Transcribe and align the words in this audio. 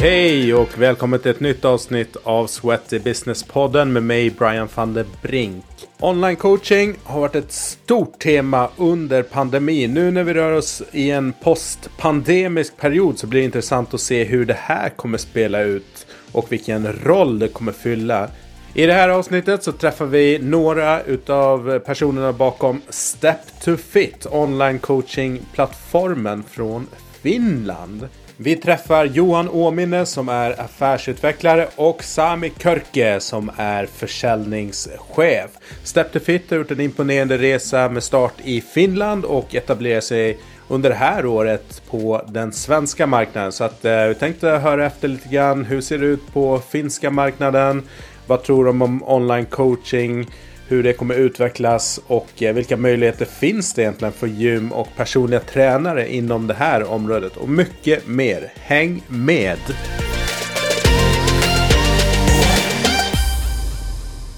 Hej 0.00 0.54
och 0.54 0.78
välkommen 0.78 1.20
till 1.20 1.30
ett 1.30 1.40
nytt 1.40 1.64
avsnitt 1.64 2.16
av 2.22 2.46
Sweaty 2.46 2.98
Business-podden 2.98 3.92
med 3.92 4.02
mig 4.02 4.30
Brian 4.30 4.68
van 4.74 4.94
der 4.94 5.06
Brink. 5.22 5.64
Online 6.00 6.36
coaching 6.36 6.96
har 7.04 7.20
varit 7.20 7.34
ett 7.34 7.52
stort 7.52 8.18
tema 8.18 8.68
under 8.76 9.22
pandemin. 9.22 9.94
Nu 9.94 10.10
när 10.10 10.24
vi 10.24 10.34
rör 10.34 10.52
oss 10.52 10.82
i 10.92 11.10
en 11.10 11.32
postpandemisk 11.32 12.76
period 12.76 13.18
så 13.18 13.26
blir 13.26 13.40
det 13.40 13.44
intressant 13.44 13.94
att 13.94 14.00
se 14.00 14.24
hur 14.24 14.46
det 14.46 14.56
här 14.58 14.88
kommer 14.88 15.18
spela 15.18 15.60
ut 15.62 16.06
och 16.32 16.52
vilken 16.52 16.92
roll 16.92 17.38
det 17.38 17.48
kommer 17.48 17.72
fylla. 17.72 18.28
I 18.74 18.86
det 18.86 18.92
här 18.92 19.08
avsnittet 19.08 19.62
så 19.62 19.72
träffar 19.72 20.06
vi 20.06 20.38
några 20.38 21.02
utav 21.02 21.78
personerna 21.78 22.32
bakom 22.32 22.80
Step 22.88 23.60
to 23.64 23.76
Fit, 23.76 24.26
online 24.30 24.78
coaching-plattformen 24.78 26.44
från 26.50 26.86
Finland. 27.22 28.08
Vi 28.40 28.56
träffar 28.56 29.04
Johan 29.04 29.48
Åminne 29.48 30.06
som 30.06 30.28
är 30.28 30.60
affärsutvecklare 30.60 31.68
och 31.76 32.04
Sami 32.04 32.50
Körke 32.50 33.20
som 33.20 33.50
är 33.56 33.86
försäljningschef. 33.86 35.50
Step 35.82 36.12
to 36.12 36.18
Fit 36.20 36.50
har 36.50 36.56
gjort 36.56 36.70
en 36.70 36.80
imponerande 36.80 37.38
resa 37.38 37.88
med 37.88 38.02
start 38.02 38.34
i 38.44 38.60
Finland 38.60 39.24
och 39.24 39.54
etablerar 39.54 40.00
sig 40.00 40.38
under 40.68 40.88
det 40.88 40.94
här 40.94 41.26
året 41.26 41.82
på 41.90 42.22
den 42.28 42.52
svenska 42.52 43.06
marknaden. 43.06 43.52
Så 43.52 43.64
att 43.64 43.84
eh, 43.84 44.04
vi 44.04 44.14
tänkte 44.14 44.48
höra 44.48 44.86
efter 44.86 45.08
lite 45.08 45.28
grann. 45.28 45.64
Hur 45.64 45.80
ser 45.80 45.98
det 45.98 46.06
ut 46.06 46.32
på 46.32 46.58
finska 46.58 47.10
marknaden? 47.10 47.82
Vad 48.26 48.42
tror 48.42 48.64
de 48.64 48.82
om 48.82 49.02
online 49.02 49.46
coaching? 49.46 50.26
Hur 50.68 50.82
det 50.82 50.92
kommer 50.92 51.14
utvecklas 51.14 52.00
och 52.06 52.42
eh, 52.42 52.54
vilka 52.54 52.76
möjligheter 52.76 53.24
finns 53.24 53.74
det 53.74 53.82
egentligen 53.82 54.12
för 54.12 54.26
gym 54.26 54.72
och 54.72 54.88
personliga 54.96 55.40
tränare 55.40 56.14
inom 56.14 56.46
det 56.46 56.54
här 56.54 56.90
området 56.90 57.36
och 57.36 57.48
mycket 57.48 58.06
mer. 58.06 58.52
Häng 58.54 59.02
med! 59.08 59.58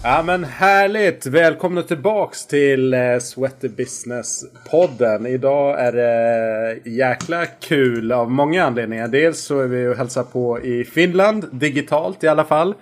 Ja 0.02 0.22
men 0.22 0.44
härligt! 0.44 1.26
Välkomna 1.26 1.82
tillbaks 1.82 2.46
till 2.46 2.94
eh, 2.94 3.18
Sweaty 3.20 3.68
Business-podden. 3.68 5.26
Idag 5.26 5.80
är 5.80 5.92
det 5.92 6.90
jäkla 6.90 7.46
kul 7.46 8.12
av 8.12 8.30
många 8.30 8.64
anledningar. 8.64 9.08
Dels 9.08 9.40
så 9.40 9.60
är 9.60 9.66
vi 9.66 9.88
och 9.88 9.96
hälsar 9.96 10.22
på 10.22 10.60
i 10.60 10.84
Finland, 10.84 11.46
digitalt 11.52 12.24
i 12.24 12.28
alla 12.28 12.44
fall. 12.44 12.74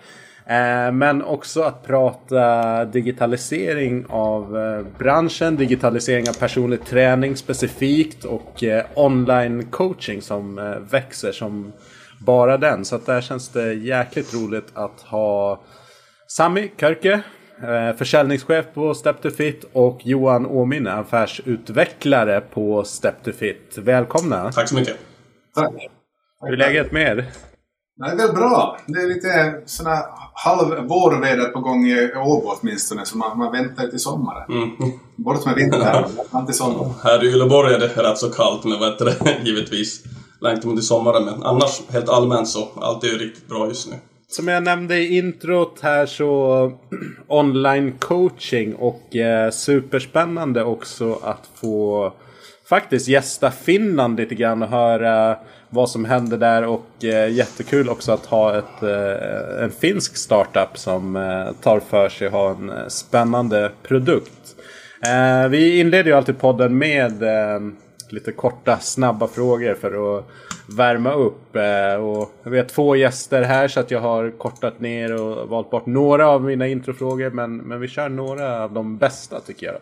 Eh, 0.49 0.93
men 0.93 1.23
också 1.23 1.63
att 1.63 1.87
prata 1.87 2.85
digitalisering 2.85 4.07
av 4.09 4.59
eh, 4.59 4.87
branschen, 4.99 5.57
digitalisering 5.57 6.29
av 6.29 6.33
personlig 6.33 6.85
träning 6.85 7.37
specifikt 7.37 8.25
och 8.25 8.65
eh, 8.65 8.85
online 8.95 9.67
coaching 9.67 10.23
som 10.23 10.77
växer 10.91 11.33
som 11.33 11.73
bara 12.21 12.57
den. 12.57 12.85
Så 12.85 12.97
att 12.97 13.07
där 13.07 13.21
känns 13.21 13.49
det 13.49 13.75
jäkligt 13.75 14.35
roligt 14.35 14.69
att 14.75 15.01
ha 15.01 15.61
Sami 16.27 16.71
Körke, 16.77 17.21
försäljningschef 17.97 18.67
på 18.75 18.95
Step 18.95 19.23
to 19.23 19.31
Fit 19.31 19.65
och 19.73 20.01
Johan 20.05 20.47
Åminne, 20.47 20.93
affärsutvecklare 20.93 22.41
på 22.41 22.85
Step 22.85 23.25
to 23.25 23.33
Fit. 23.33 23.79
Välkomna! 23.79 24.53
Tack 24.53 24.69
så 24.69 24.75
mycket! 24.75 24.97
Tack! 25.55 25.73
Hur 26.41 26.53
är 26.53 26.57
läget 26.57 26.93
med 26.93 27.19
er? 27.19 27.27
Det 27.99 28.05
är 28.05 28.17
väl 28.17 28.33
bra. 28.33 28.79
Det 28.87 29.01
är 29.01 29.09
lite 29.09 29.63
sådana 29.67 30.03
halv 30.35 30.89
vårväder 30.89 31.45
på 31.45 31.61
gång 31.61 31.87
i 31.87 32.13
Åbo 32.17 32.53
åtminstone, 32.61 33.07
så 33.07 33.19
man, 33.19 33.39
man 33.39 33.53
väntar 33.53 33.87
till 33.87 34.01
sommaren. 34.01 34.53
Mm. 34.53 34.71
Bort 35.17 35.47
med 35.47 35.55
vintern, 35.55 36.05
fram 36.31 36.47
till 36.47 36.55
sommaren. 36.55 36.91
Här 37.03 37.25
i 37.25 37.35
Uleåborg 37.35 37.75
är 37.75 37.79
det 37.79 37.87
rätt 37.87 38.19
så 38.19 38.31
kallt, 38.31 38.65
men 38.65 38.81
vad 38.81 38.99
det, 38.99 39.37
givetvis. 39.45 40.05
Längtar 40.41 40.67
man 40.67 40.77
till 40.77 40.87
sommaren, 40.87 41.25
men 41.25 41.43
annars 41.43 41.83
helt 41.89 42.09
allmänt 42.09 42.49
så, 42.49 42.69
allt 42.77 43.05
är 43.05 43.09
ju 43.09 43.19
riktigt 43.19 43.49
bra 43.49 43.69
just 43.69 43.91
nu. 43.91 43.97
Som 44.29 44.49
jag 44.49 44.62
nämnde 44.62 44.99
i 44.99 45.19
introt 45.19 45.78
här 45.81 46.06
så 46.06 46.72
online 47.28 47.93
coaching 47.99 48.75
och 48.75 49.17
eh, 49.17 49.51
superspännande 49.51 50.65
också 50.65 51.19
att 51.22 51.51
få 51.55 52.12
faktiskt 52.69 53.09
gästa 53.09 53.51
Finland 53.51 54.17
lite 54.17 54.34
grann 54.34 54.62
och 54.62 54.69
höra 54.69 55.37
vad 55.71 55.91
som 55.91 56.05
händer 56.05 56.39
där 56.39 56.65
och 56.65 57.05
eh, 57.05 57.31
jättekul 57.33 57.89
också 57.89 58.12
att 58.12 58.27
ha 58.27 58.59
ett, 58.59 58.83
eh, 58.83 59.65
en 59.65 59.71
finsk 59.71 60.17
startup 60.17 60.78
som 60.78 61.17
eh, 61.17 61.53
tar 61.62 61.81
för 61.81 62.09
sig 62.09 62.27
att 62.27 62.33
ha 62.33 62.51
en 62.51 62.71
eh, 62.71 62.87
spännande 62.89 63.73
produkt. 63.83 64.57
Eh, 65.07 65.49
vi 65.49 65.81
inleder 65.81 66.11
ju 66.11 66.17
alltid 66.17 66.39
podden 66.39 66.78
med 66.78 67.23
eh, 67.23 67.61
lite 68.09 68.33
korta 68.33 68.78
snabba 68.78 69.28
frågor 69.28 69.75
för 69.75 70.19
att 70.19 70.25
värma 70.77 71.12
upp. 71.12 71.57
Eh, 71.57 71.95
och 71.95 72.33
vi 72.43 72.59
har 72.59 72.65
två 72.65 72.97
gäster 72.97 73.43
här 73.43 73.69
så 73.69 73.81
att 73.81 73.91
jag 73.91 74.01
har 74.01 74.31
kortat 74.31 74.81
ner 74.81 75.23
och 75.23 75.49
valt 75.49 75.71
bort 75.71 75.87
några 75.87 76.28
av 76.28 76.45
mina 76.45 76.67
introfrågor 76.67 77.31
men, 77.31 77.57
men 77.57 77.81
vi 77.81 77.89
kör 77.89 78.09
några 78.09 78.62
av 78.65 78.73
de 78.73 78.99
bästa 78.99 79.41
tycker 79.41 79.67
jag. 79.67 79.77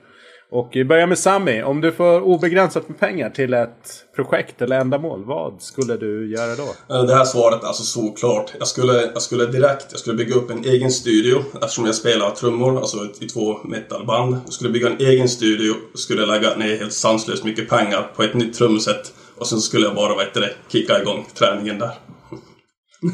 Och 0.51 0.71
vi 0.73 0.85
börjar 0.85 1.07
med 1.07 1.19
Sami. 1.19 1.63
Om 1.63 1.81
du 1.81 1.93
får 1.93 2.21
obegränsat 2.21 2.89
med 2.89 2.99
pengar 3.01 3.31
till 3.31 3.55
ett 3.55 4.05
projekt 4.17 4.63
eller 4.63 4.81
ändamål, 4.81 5.25
vad 5.25 5.63
skulle 5.63 5.97
du 5.97 6.33
göra 6.33 6.55
då? 6.57 6.95
Eh, 6.95 7.05
det 7.05 7.15
här 7.15 7.25
svaret 7.25 7.63
är 7.63 7.67
alltså 7.67 7.83
såklart. 7.83 8.53
Jag 8.59 8.69
skulle, 8.69 8.93
jag 8.93 9.23
skulle 9.23 9.47
direkt 9.47 9.87
jag 9.91 10.01
skulle 10.01 10.17
bygga 10.17 10.35
upp 10.35 10.51
en 10.51 10.65
egen 10.65 10.91
studio 10.91 11.39
eftersom 11.55 11.87
jag 11.87 11.95
spelar 11.95 12.31
trummor, 12.31 12.79
alltså 12.79 12.99
i 13.21 13.27
två 13.27 13.59
metalband. 13.65 14.37
Jag 14.45 14.53
skulle 14.53 14.71
bygga 14.71 14.89
en 14.89 14.99
egen 14.99 15.29
studio, 15.29 15.75
skulle 15.95 16.27
lägga 16.27 16.57
ner 16.57 16.77
helt 16.77 16.93
sanslöst 16.93 17.45
mycket 17.45 17.69
pengar 17.69 18.11
på 18.17 18.23
ett 18.23 18.35
nytt 18.35 18.55
trumset 18.55 19.13
och 19.39 19.47
sen 19.47 19.61
skulle 19.61 19.87
jag 19.87 19.95
bara, 19.95 20.15
vad 20.15 20.25
heter 20.25 20.41
det, 20.41 20.53
kicka 20.69 21.01
igång 21.03 21.27
träningen 21.35 21.79
där. 21.79 21.93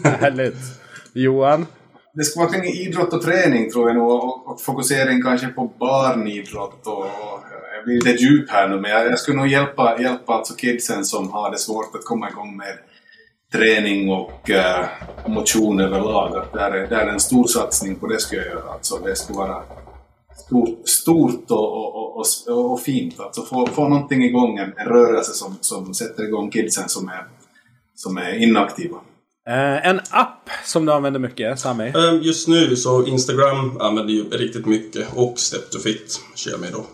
Härligt. 0.19 0.57
Johan? 1.13 1.67
Det 2.15 2.25
ska 2.25 2.41
vara 2.41 2.53
kring 2.53 2.65
idrott 2.65 3.13
och 3.13 3.23
träning 3.23 3.71
tror 3.71 3.89
jag 3.89 3.97
nog 3.97 4.11
och, 4.11 4.47
och 4.47 4.61
fokusering 4.61 5.23
kanske 5.23 5.47
på 5.47 5.73
barnidrott 5.79 6.87
och, 6.87 6.99
och 6.99 7.41
jag 7.75 7.85
blir 7.85 7.95
lite 7.95 8.23
djup 8.23 8.51
här 8.51 8.69
nu 8.69 8.81
men 8.81 8.91
jag, 8.91 9.07
jag 9.07 9.19
skulle 9.19 9.37
nog 9.37 9.49
hjälpa, 9.49 10.01
hjälpa 10.01 10.33
alltså 10.33 10.55
kidsen 10.55 11.05
som 11.05 11.33
har 11.33 11.51
det 11.51 11.59
svårt 11.59 11.95
att 11.95 12.05
komma 12.05 12.31
igång 12.31 12.57
med 12.57 12.79
träning 13.53 14.11
och 14.11 14.51
uh, 14.51 14.87
motion 15.27 15.81
överlag. 15.81 16.45
Där 16.53 16.71
är, 16.71 16.87
där 16.87 16.99
är 16.99 17.07
en 17.07 17.21
stor 17.21 17.47
satsning 17.47 17.97
på 17.97 18.07
det 18.07 18.21
ska 18.21 18.37
jag 18.37 18.47
göra. 18.47 18.73
Alltså 18.73 18.99
det 18.99 19.17
ska 19.17 19.35
vara 19.35 19.63
stort, 20.47 20.89
stort 20.89 21.51
och, 21.51 21.77
och, 21.77 22.17
och, 22.17 22.73
och, 22.73 22.81
fint. 22.81 23.21
Alltså 23.21 23.43
få, 23.43 23.67
få 23.67 23.89
någonting 23.89 24.25
igång, 24.25 24.59
en, 24.59 24.73
en 24.77 24.87
rörelse 24.87 25.33
som, 25.33 25.57
som 25.61 25.95
sätter 25.95 26.25
igång 26.25 26.51
kidsen 26.51 26.89
som 26.89 27.09
är, 27.09 27.27
som 27.95 28.17
är 28.17 28.43
inaktiva. 28.43 28.97
Uh, 29.51 29.87
en 29.87 30.01
app 30.11 30.51
som 30.65 30.87
du 30.87 30.93
använder 30.93 31.21
mycket, 31.21 31.59
Sami? 31.59 31.89
Uh, 31.89 32.23
just 32.23 32.49
nu 32.49 32.77
så 32.77 33.07
Instagram 33.07 33.81
använder 33.81 34.15
jag 34.15 34.41
riktigt 34.41 34.67
mycket 34.67 35.07
och 35.15 35.39
Step 35.39 35.71
to 35.71 35.79
Fit 35.79 36.21
kör 36.35 36.51
jag 36.51 36.61
med 36.61 36.73
då. 36.73 36.87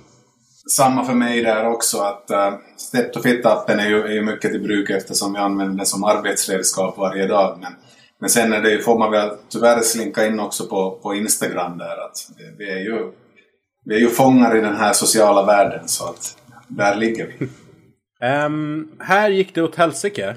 Samma 0.76 1.04
för 1.04 1.14
mig 1.14 1.42
där 1.42 1.68
också 1.68 1.98
att 1.98 2.30
uh, 2.30 2.58
Step 2.76 3.12
to 3.12 3.20
Fit-appen 3.20 3.80
är 3.80 3.88
ju, 3.88 4.02
är 4.02 4.12
ju 4.12 4.22
mycket 4.22 4.50
till 4.50 4.62
bruk 4.62 4.90
eftersom 4.90 5.34
jag 5.34 5.44
använder 5.44 5.76
den 5.76 5.86
som 5.86 6.04
arbetsredskap 6.04 6.98
varje 6.98 7.26
dag. 7.26 7.58
Men, 7.60 7.72
men 8.20 8.30
sen 8.30 8.52
är 8.52 8.62
det, 8.62 8.78
får 8.78 8.98
man 8.98 9.10
väl 9.10 9.30
tyvärr 9.48 9.80
slinka 9.80 10.26
in 10.26 10.40
också 10.40 10.66
på, 10.66 10.98
på 11.02 11.14
Instagram 11.14 11.78
där 11.78 12.04
att 12.04 12.16
vi 12.58 12.70
är 12.70 12.78
ju 12.78 13.12
vi 13.84 13.94
är 13.94 13.98
ju 13.98 14.08
fångar 14.08 14.56
i 14.56 14.60
den 14.60 14.76
här 14.76 14.92
sociala 14.92 15.46
världen 15.46 15.88
så 15.88 16.04
att 16.04 16.36
där 16.68 16.96
ligger 16.96 17.26
vi. 17.26 17.48
um, 18.46 18.92
här 19.00 19.30
gick 19.30 19.54
det 19.54 19.62
åt 19.62 19.76
helsike. 19.76 20.36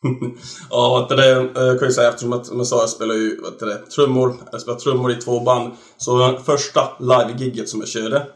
ja, 0.70 1.06
det, 1.10 1.32
eh, 1.32 1.46
jag 1.54 1.78
kan 1.78 1.88
ju 1.88 1.94
säga 1.94 2.08
eftersom 2.08 2.32
att, 2.32 2.46
som 2.46 2.56
jag 2.56 2.66
sa, 2.66 2.80
jag 2.80 2.88
spelar 2.88 3.14
ju 3.14 3.40
vet 3.40 3.58
det, 3.58 3.78
trummor. 3.78 4.34
Jag 4.52 4.60
spelar 4.60 4.78
trummor 4.78 5.12
i 5.12 5.14
två 5.14 5.40
band. 5.40 5.72
Så 5.96 6.38
första 6.46 6.80
live-gigget 7.00 7.68
som 7.68 7.80
jag 7.80 7.88
körde. 7.88 8.26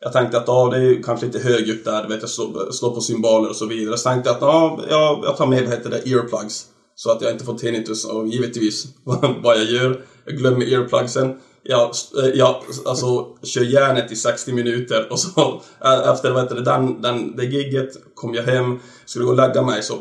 Jag 0.00 0.12
tänkte 0.12 0.38
att 0.38 0.44
ja, 0.48 0.68
det 0.70 0.76
är 0.76 0.80
ju 0.80 1.02
kanske 1.02 1.26
lite 1.26 1.38
högljutt 1.38 1.84
där, 1.84 2.08
vet 2.08 2.20
jag 2.20 2.30
slår, 2.30 2.70
slår 2.70 2.94
på 2.94 3.00
cymbaler 3.00 3.48
och 3.50 3.56
så 3.56 3.66
vidare. 3.66 3.98
Så 3.98 4.08
tänkte 4.08 4.30
jag 4.30 4.36
att 4.36 4.42
ja, 4.42 4.80
jag, 4.90 5.24
jag 5.24 5.36
tar 5.36 5.46
med, 5.46 5.62
vad 5.62 5.70
heter 5.70 5.90
det, 5.90 6.10
earplugs. 6.10 6.66
Så 6.94 7.10
att 7.10 7.22
jag 7.22 7.32
inte 7.32 7.44
får 7.44 7.54
tinnitus 7.54 8.04
och 8.04 8.28
givetvis 8.28 8.86
vad 9.42 9.56
jag 9.58 9.64
gör. 9.64 10.04
Jag 10.24 10.36
glömmer 10.36 10.72
earplugsen. 10.72 11.40
Jag, 11.62 11.90
eh, 12.22 12.28
jag 12.34 12.56
alltså, 12.86 13.26
kör 13.42 13.62
järnet 13.62 14.12
i 14.12 14.16
60 14.16 14.52
minuter 14.52 15.12
och 15.12 15.18
så 15.18 15.62
eh, 15.84 16.08
efter 16.12 16.30
vad 16.30 16.42
heter 16.42 16.54
det, 16.54 16.62
den, 16.62 17.02
den, 17.02 17.36
det 17.36 17.44
gigget 17.44 17.90
kom 18.14 18.34
jag 18.34 18.42
hem, 18.42 18.78
skulle 19.04 19.24
gå 19.24 19.30
och 19.30 19.36
lägga 19.36 19.62
mig 19.62 19.82
så 19.82 19.94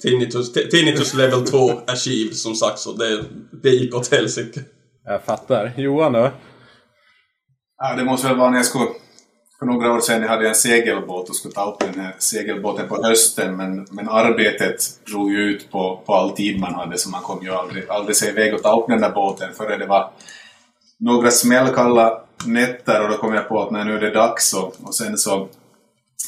tinnitus, 0.00 0.52
tinnitus 0.52 1.14
level 1.14 1.46
2 1.46 1.72
achieved 1.86 2.36
som 2.36 2.54
sagt 2.54 2.78
så 2.78 2.92
det, 2.92 3.24
det 3.62 3.70
gick 3.70 3.94
åt 3.94 4.12
helsike. 4.12 4.60
Jag 5.04 5.24
fattar. 5.24 5.72
Johan 5.76 6.12
då? 6.12 6.30
Ja, 7.78 7.94
det 7.96 8.04
måste 8.04 8.28
väl 8.28 8.36
vara 8.36 8.50
när 8.50 8.56
jag 8.56 8.66
skulle... 8.66 8.86
För 9.58 9.66
några 9.66 9.92
år 9.92 10.00
sedan 10.00 10.22
jag 10.22 10.28
hade 10.28 10.48
en 10.48 10.54
segelbåt 10.54 11.28
och 11.28 11.36
skulle 11.36 11.54
ta 11.54 11.70
upp 11.72 11.78
den 11.78 12.00
här 12.00 12.14
segelbåten 12.18 12.88
på 12.88 13.02
hösten 13.02 13.56
men, 13.56 13.86
men 13.90 14.08
arbetet 14.08 14.80
drog 15.06 15.32
ju 15.32 15.38
ut 15.38 15.70
på, 15.70 16.02
på 16.06 16.14
all 16.14 16.30
tid 16.30 16.60
man 16.60 16.74
hade 16.74 16.98
så 16.98 17.10
man 17.10 17.22
kom 17.22 17.42
ju 17.42 17.50
aldrig, 17.50 17.88
aldrig 17.88 18.16
sig 18.16 18.28
iväg 18.28 18.54
och 18.54 18.62
ta 18.62 18.80
upp 18.80 18.88
den 18.88 19.00
där 19.00 19.10
båten 19.10 19.54
före 19.54 19.76
det 19.76 19.86
var 19.86 20.10
några 20.98 21.30
smällkalla 21.30 22.20
nätter 22.44 23.02
och 23.02 23.08
då 23.10 23.16
kom 23.16 23.34
jag 23.34 23.48
på 23.48 23.62
att 23.62 23.70
nej, 23.70 23.84
nu 23.84 23.96
är 23.96 24.00
det 24.00 24.10
dags 24.10 24.54
och, 24.54 24.74
och 24.82 24.94
sen 24.94 25.18
så 25.18 25.48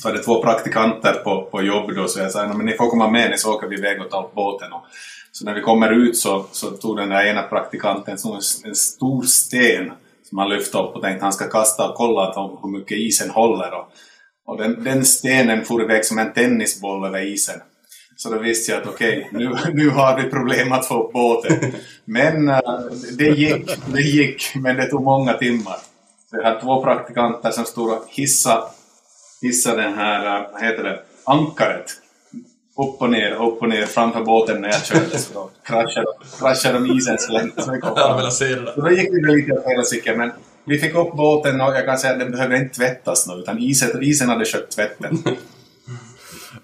var 0.05 0.13
det 0.13 0.23
två 0.23 0.43
praktikanter 0.43 1.13
på, 1.13 1.49
på 1.51 1.63
jobb 1.63 1.95
då 1.97 2.09
så 2.09 2.21
jag 2.21 2.33
sa 2.33 2.43
att 2.43 2.65
ni 2.65 2.77
får 2.77 2.91
komma 2.91 3.11
med 3.11 3.31
ni 3.31 3.39
så 3.39 3.55
åker 3.55 3.69
vi 3.69 3.79
iväg 3.79 4.01
och 4.01 4.11
tar 4.11 4.25
upp 4.25 4.35
båten. 4.35 4.73
Och 4.73 4.85
Så 5.33 5.45
när 5.45 5.55
vi 5.55 5.61
kommer 5.61 5.91
ut 5.91 6.17
så, 6.17 6.47
så 6.53 6.71
tog 6.71 6.97
den 6.97 7.09
där 7.09 7.27
ena 7.27 7.43
praktikanten 7.43 8.17
en, 8.25 8.69
en 8.69 8.75
stor 8.75 9.23
sten 9.23 9.93
som 10.29 10.39
han 10.39 10.49
lyfte 10.49 10.79
upp 10.79 10.97
och 10.97 11.03
tänkte 11.03 11.17
att 11.17 11.23
han 11.23 11.33
ska 11.33 11.49
kasta 11.49 11.89
och 11.89 11.95
kolla 11.95 12.33
hur 12.63 12.79
mycket 12.79 12.99
isen 12.99 13.31
håller. 13.31 13.75
Och, 13.75 13.93
och 14.47 14.59
den, 14.59 14.85
den 14.85 15.05
stenen 15.05 15.65
for 15.65 15.83
iväg 15.83 16.05
som 16.05 16.19
en 16.19 16.33
tennisboll 16.33 17.07
över 17.07 17.27
isen. 17.27 17.61
Så 18.17 18.31
då 18.31 18.39
visste 18.39 18.73
jag 18.73 18.83
att 18.83 18.89
okej, 18.89 19.29
okay, 19.31 19.47
nu, 19.47 19.57
nu 19.75 19.91
har 19.91 20.23
vi 20.23 20.31
problem 20.31 20.73
att 20.73 20.87
få 20.87 21.03
upp 21.03 21.13
båten. 21.13 21.73
Men 22.05 22.49
uh, 22.49 22.61
det 23.19 23.29
gick, 23.29 23.71
det 23.87 24.03
gick, 24.03 24.55
men 24.55 24.77
det 24.77 24.87
tog 24.87 25.03
många 25.03 25.33
timmar. 25.33 25.77
Så 26.31 26.37
jag 26.37 26.43
hade 26.43 26.61
två 26.61 26.83
praktikanter 26.83 27.51
som 27.51 27.65
stod 27.65 27.93
och 27.93 28.05
hissade, 28.09 28.63
hissade 29.43 29.83
den 29.83 29.95
här, 29.95 30.41
uh, 30.41 30.53
vad 30.53 30.63
heter 30.63 30.85
det, 30.85 31.01
ankaret 31.25 31.91
upp 32.79 33.03
och 33.03 33.11
ner, 33.11 33.33
upp 33.33 33.63
och 33.63 33.69
ner 33.69 33.87
framför 33.87 34.25
båten 34.25 34.61
när 34.61 34.69
jag 34.69 34.85
körde 34.85 35.19
så 35.19 35.35
då 35.35 35.51
kraschade, 35.65 36.07
kraschade 36.39 36.79
de 36.79 36.97
isen 36.97 37.19
så 37.19 37.33
länge 37.33 37.51
som 37.57 37.75
vi 37.75 37.81
kom 37.81 37.97
fram. 37.97 38.31
Så 38.31 38.45
då 38.77 38.91
gick 38.91 39.11
det 39.11 39.33
lite 39.33 39.53
åt 39.53 39.65
helsike 39.67 40.17
men 40.17 40.33
vi 40.65 40.79
fick 40.79 40.95
upp 40.95 41.13
båten 41.13 41.61
och 41.61 41.75
jag 41.75 41.87
kan 41.87 41.99
säga 41.99 42.13
att 42.13 42.19
den 42.19 42.31
behövde 42.31 42.57
inte 42.57 42.75
tvättas 42.75 43.29
nu 43.29 43.35
utan 43.35 43.59
isen, 43.59 44.03
isen 44.03 44.29
hade 44.29 44.45
köpt 44.45 44.77
tvätten. 44.77 45.19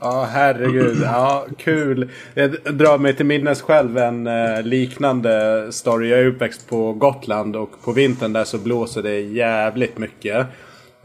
Ja, 0.00 0.28
herregud. 0.32 0.98
Ja, 1.02 1.46
kul. 1.58 2.10
Jag 2.34 2.50
drar 2.50 2.98
mig 2.98 3.16
till 3.16 3.26
minnes 3.26 3.62
själv 3.62 3.98
en 3.98 4.26
eh, 4.26 4.62
liknande 4.62 5.66
story. 5.72 6.08
Jag 6.08 6.20
är 6.20 6.26
uppväxt 6.26 6.68
på 6.68 6.92
Gotland 6.92 7.56
och 7.56 7.70
på 7.84 7.92
vintern 7.92 8.32
där 8.32 8.44
så 8.44 8.58
blåser 8.58 9.02
det 9.02 9.20
jävligt 9.20 9.98
mycket. 9.98 10.46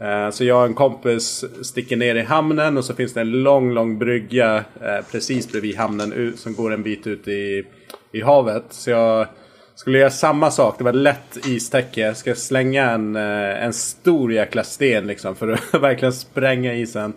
Eh, 0.02 0.30
så 0.30 0.44
jag 0.44 0.58
och 0.58 0.66
en 0.66 0.74
kompis 0.74 1.44
sticker 1.62 1.96
ner 1.96 2.14
i 2.14 2.22
hamnen 2.22 2.78
och 2.78 2.84
så 2.84 2.94
finns 2.94 3.14
det 3.14 3.20
en 3.20 3.30
lång, 3.30 3.72
lång 3.72 3.98
brygga 3.98 4.56
eh, 4.56 5.04
precis 5.12 5.52
bredvid 5.52 5.76
hamnen 5.76 6.32
som 6.36 6.54
går 6.54 6.72
en 6.72 6.82
bit 6.82 7.06
ut 7.06 7.28
i, 7.28 7.64
i 8.12 8.20
havet. 8.20 8.64
Så 8.70 8.90
jag 8.90 9.26
skulle 9.74 9.98
göra 9.98 10.10
samma 10.10 10.50
sak. 10.50 10.74
Det 10.78 10.84
var 10.84 10.92
lätt 10.92 11.46
istäcke. 11.46 12.14
Ska 12.14 12.34
slänga 12.34 12.90
en, 12.90 13.16
eh, 13.16 13.64
en 13.64 13.72
stor 13.72 14.32
jäkla 14.32 14.64
sten 14.64 15.06
liksom 15.06 15.34
för 15.34 15.48
att 15.48 15.74
verkligen 15.82 16.12
spränga 16.12 16.74
isen. 16.74 17.12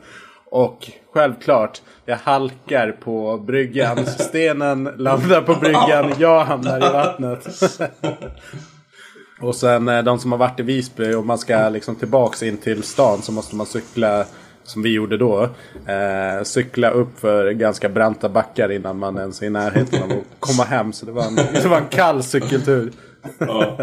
Och 0.51 0.91
självklart, 1.13 1.81
jag 2.05 2.17
halkar 2.17 2.91
på 2.91 3.37
bryggan. 3.37 4.05
Stenen 4.05 4.83
landar 4.97 5.41
på 5.41 5.55
bryggan. 5.55 6.13
Jag 6.17 6.45
hamnar 6.45 6.77
i 6.77 6.93
vattnet. 6.93 7.47
Och 9.41 9.55
sen 9.55 9.87
eh, 9.87 10.03
de 10.03 10.19
som 10.19 10.31
har 10.31 10.39
varit 10.39 10.59
i 10.59 10.63
Visby 10.63 11.13
och 11.13 11.25
man 11.25 11.37
ska 11.37 11.69
liksom 11.69 11.95
tillbaks 11.95 12.43
in 12.43 12.57
till 12.57 12.83
stan 12.83 13.21
så 13.21 13.31
måste 13.31 13.55
man 13.55 13.65
cykla 13.65 14.25
som 14.63 14.81
vi 14.81 14.93
gjorde 14.93 15.17
då. 15.17 15.43
Eh, 15.87 16.43
cykla 16.43 16.89
upp 16.89 17.19
för 17.19 17.51
ganska 17.51 17.89
branta 17.89 18.29
backar 18.29 18.71
innan 18.71 18.99
man 18.99 19.17
ens 19.17 19.41
är 19.41 19.45
i 19.45 19.49
närheten 19.49 20.03
av 20.03 20.11
att 20.11 20.23
komma 20.39 20.63
hem. 20.63 20.93
Så 20.93 21.05
det 21.05 21.11
var 21.11 21.23
en, 21.23 21.35
det 21.35 21.67
var 21.67 21.77
en 21.77 21.87
kall 21.87 22.23
cykeltur. 22.23 22.91
Ja. 23.39 23.77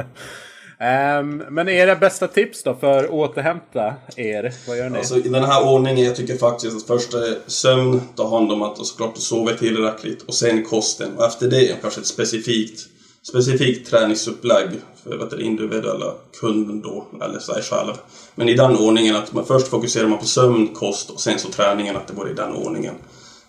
um, 1.20 1.37
men 1.50 1.69
era 1.69 1.96
bästa 1.96 2.28
tips 2.28 2.62
då 2.62 2.75
för 2.75 3.04
att 3.04 3.10
återhämta 3.10 3.94
er? 4.16 4.52
Vad 4.69 4.78
gör 4.78 4.90
ni? 4.90 4.99
Alltså, 4.99 5.16
I 5.16 5.28
den 5.28 5.44
här 5.44 5.72
ordningen, 5.72 6.04
jag 6.04 6.16
tycker 6.16 6.37
faktiskt 6.37 6.76
att 6.76 6.87
först 6.87 7.14
är 7.14 7.38
sömn, 7.46 8.00
ta 8.16 8.38
hand 8.38 8.52
om 8.52 8.62
att 8.62 8.78
och 8.78 8.87
såklart 8.87 9.19
sova 9.19 9.52
tillräckligt 9.52 10.22
och 10.22 10.34
sen 10.34 10.64
kosten. 10.64 11.16
Och 11.16 11.26
efter 11.26 11.50
det 11.50 11.81
kanske 11.81 12.00
ett 12.00 12.06
specifikt 12.06 12.88
specifikt 13.23 13.91
träningsupplägg 13.91 14.69
för 15.03 15.17
vet 15.17 15.31
du, 15.31 15.43
individuella 15.43 16.15
kunden 16.41 16.83
då, 16.83 17.07
eller 17.23 17.39
sig 17.39 17.63
själv. 17.63 17.93
Men 18.35 18.49
i 18.49 18.55
den 18.55 18.77
ordningen 18.77 19.17
att 19.17 19.33
man 19.33 19.45
först 19.45 19.69
fokuserar 19.69 20.09
man 20.09 20.19
på 20.19 20.25
sömn, 20.25 20.69
kost 20.69 21.11
och 21.11 21.21
sen 21.21 21.39
så 21.39 21.49
träningen, 21.49 21.97
att 21.97 22.07
det 22.07 22.15
går 22.15 22.31
i 22.31 22.35
den 22.35 22.53
ordningen. 22.53 22.95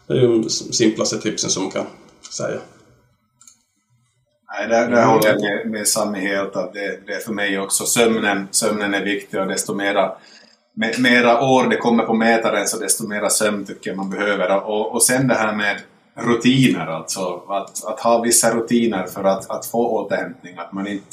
Det 0.08 0.14
är 0.14 0.22
de 0.22 0.50
simplaste 0.50 1.18
tipsen 1.18 1.50
som 1.50 1.64
man 1.64 1.72
kan 1.72 1.86
säga. 2.32 2.60
Nej, 4.54 4.68
där, 4.68 4.90
där 4.90 5.06
håller 5.06 5.28
jag 5.28 5.42
med, 5.42 5.72
med 5.72 5.88
Sami 5.88 6.20
helt. 6.20 6.56
Att 6.56 6.74
det, 6.74 7.00
det 7.06 7.14
är 7.14 7.20
för 7.20 7.34
mig 7.34 7.60
också. 7.60 7.86
Sömnen, 7.86 8.48
sömnen 8.52 8.94
är 8.94 9.04
viktig 9.04 9.40
och 9.40 9.48
desto 9.48 9.74
mera, 9.74 10.12
mera 11.00 11.42
år 11.42 11.68
det 11.70 11.78
kommer 11.78 12.04
på 12.04 12.14
mätaren 12.14 12.68
så 12.68 12.80
desto 12.80 13.08
mera 13.08 13.30
sömn 13.30 13.66
tycker 13.66 13.90
jag 13.90 13.98
man 13.98 14.10
behöver. 14.10 14.64
Och, 14.64 14.94
och 14.94 15.04
sen 15.04 15.28
det 15.28 15.36
här 15.36 15.56
med 15.56 15.82
rutiner, 16.16 16.88
alltså 16.88 17.44
att, 17.48 17.86
att 17.86 18.00
ha 18.00 18.22
vissa 18.22 18.56
rutiner 18.56 19.04
för 19.04 19.24
att, 19.24 19.50
att 19.50 19.66
få 19.66 19.90
återhämtning, 19.90 20.58
att 20.58 20.74
man 20.74 20.88
inte 20.88 21.08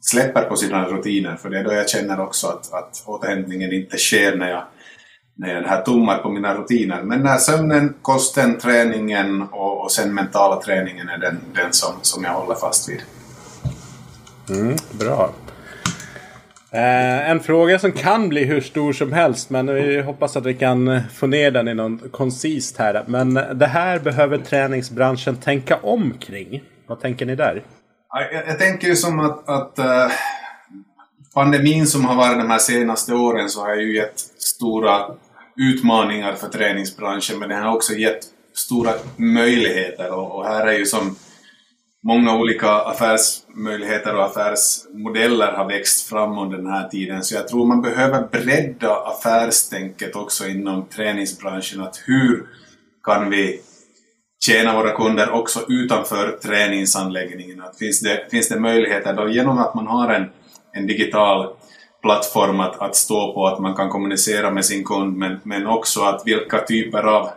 släpper 0.00 0.42
på 0.42 0.56
sina 0.56 0.84
rutiner, 0.84 1.36
för 1.36 1.50
det 1.50 1.58
är 1.58 1.64
då 1.64 1.72
jag 1.72 1.88
känner 1.88 2.20
också 2.20 2.46
att, 2.46 2.72
att 2.72 3.02
återhämtningen 3.06 3.72
inte 3.72 3.96
sker 3.96 4.36
när 4.36 4.50
jag, 4.50 4.64
när 5.36 5.54
jag 5.54 5.62
här 5.62 5.82
tummar 5.82 6.18
på 6.18 6.28
mina 6.28 6.54
rutiner. 6.54 7.02
Men 7.02 7.22
när 7.22 7.38
sömnen, 7.38 7.94
kosten, 8.02 8.58
träningen 8.58 9.42
och, 9.42 9.84
och 9.84 9.92
sen 9.92 10.14
mentala 10.14 10.62
träningen 10.62 11.08
är 11.08 11.18
den, 11.18 11.38
den 11.54 11.72
som, 11.72 11.92
som 12.02 12.24
jag 12.24 12.32
håller 12.32 12.54
fast 12.54 12.88
vid. 12.88 13.02
Mm, 14.50 14.76
bra. 14.92 15.30
Eh, 16.70 17.30
en 17.30 17.40
fråga 17.40 17.78
som 17.78 17.92
kan 17.92 18.28
bli 18.28 18.44
hur 18.44 18.60
stor 18.60 18.92
som 18.92 19.12
helst 19.12 19.50
men 19.50 19.74
vi 19.74 20.00
hoppas 20.00 20.36
att 20.36 20.46
vi 20.46 20.54
kan 20.54 21.00
få 21.14 21.26
ner 21.26 21.50
den 21.50 21.68
i 21.68 21.74
något 21.74 22.12
koncist 22.12 22.76
här. 22.76 23.04
Men 23.06 23.34
det 23.34 23.66
här 23.66 23.98
behöver 23.98 24.38
träningsbranschen 24.38 25.36
tänka 25.36 25.76
om 25.76 26.14
kring. 26.18 26.62
Vad 26.86 27.00
tänker 27.00 27.26
ni 27.26 27.36
där? 27.36 27.62
Jag, 28.32 28.48
jag 28.48 28.58
tänker 28.58 28.88
ju 28.88 28.96
som 28.96 29.20
att, 29.20 29.48
att 29.48 29.78
uh, 29.78 30.12
pandemin 31.34 31.86
som 31.86 32.04
har 32.04 32.16
varit 32.16 32.38
de 32.38 32.50
här 32.50 32.58
senaste 32.58 33.14
åren 33.14 33.48
så 33.48 33.60
har 33.60 33.74
ju 33.74 33.96
gett 33.96 34.18
stora 34.38 35.00
utmaningar 35.56 36.32
för 36.32 36.48
träningsbranschen 36.48 37.38
men 37.38 37.48
den 37.48 37.62
har 37.62 37.74
också 37.74 37.94
gett 37.94 38.20
stora 38.54 38.92
möjligheter 39.16 40.10
och, 40.12 40.38
och 40.38 40.46
här 40.46 40.66
är 40.66 40.78
ju 40.78 40.86
som 40.86 41.16
många 42.06 42.36
olika 42.36 42.70
affärsmöjligheter 42.70 44.16
och 44.16 44.24
affärsmodeller 44.24 45.52
har 45.52 45.68
växt 45.68 46.08
fram 46.08 46.38
under 46.38 46.56
den 46.56 46.66
här 46.66 46.88
tiden. 46.88 47.22
Så 47.24 47.34
jag 47.34 47.48
tror 47.48 47.66
man 47.66 47.82
behöver 47.82 48.28
bredda 48.32 48.96
affärstänket 48.96 50.16
också 50.16 50.46
inom 50.46 50.86
träningsbranschen. 50.88 51.80
Att 51.80 52.02
hur 52.06 52.46
kan 53.04 53.30
vi 53.30 53.60
tjäna 54.46 54.76
våra 54.76 54.96
kunder 54.96 55.30
också 55.30 55.60
utanför 55.68 56.38
träningsanläggningen? 56.42 57.60
Att 57.60 57.78
finns, 57.78 58.00
det, 58.00 58.30
finns 58.30 58.48
det 58.48 58.60
möjligheter 58.60 59.12
då 59.12 59.28
genom 59.28 59.58
att 59.58 59.74
man 59.74 59.86
har 59.86 60.12
en, 60.14 60.26
en 60.72 60.86
digital 60.86 61.48
plattform 62.02 62.60
att, 62.60 62.78
att 62.78 62.96
stå 62.96 63.34
på, 63.34 63.46
att 63.46 63.60
man 63.60 63.74
kan 63.74 63.88
kommunicera 63.88 64.50
med 64.50 64.64
sin 64.64 64.84
kund, 64.84 65.16
men, 65.16 65.40
men 65.42 65.66
också 65.66 66.00
att 66.00 66.22
vilka 66.24 66.58
typer 66.58 67.02
av, 67.02 67.28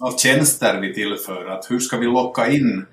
av 0.00 0.16
tjänster 0.16 0.80
vi 0.80 0.94
tillför. 0.94 1.46
Att 1.46 1.70
hur 1.70 1.78
ska 1.78 1.96
vi 1.96 2.06
locka 2.06 2.50
in 2.50 2.86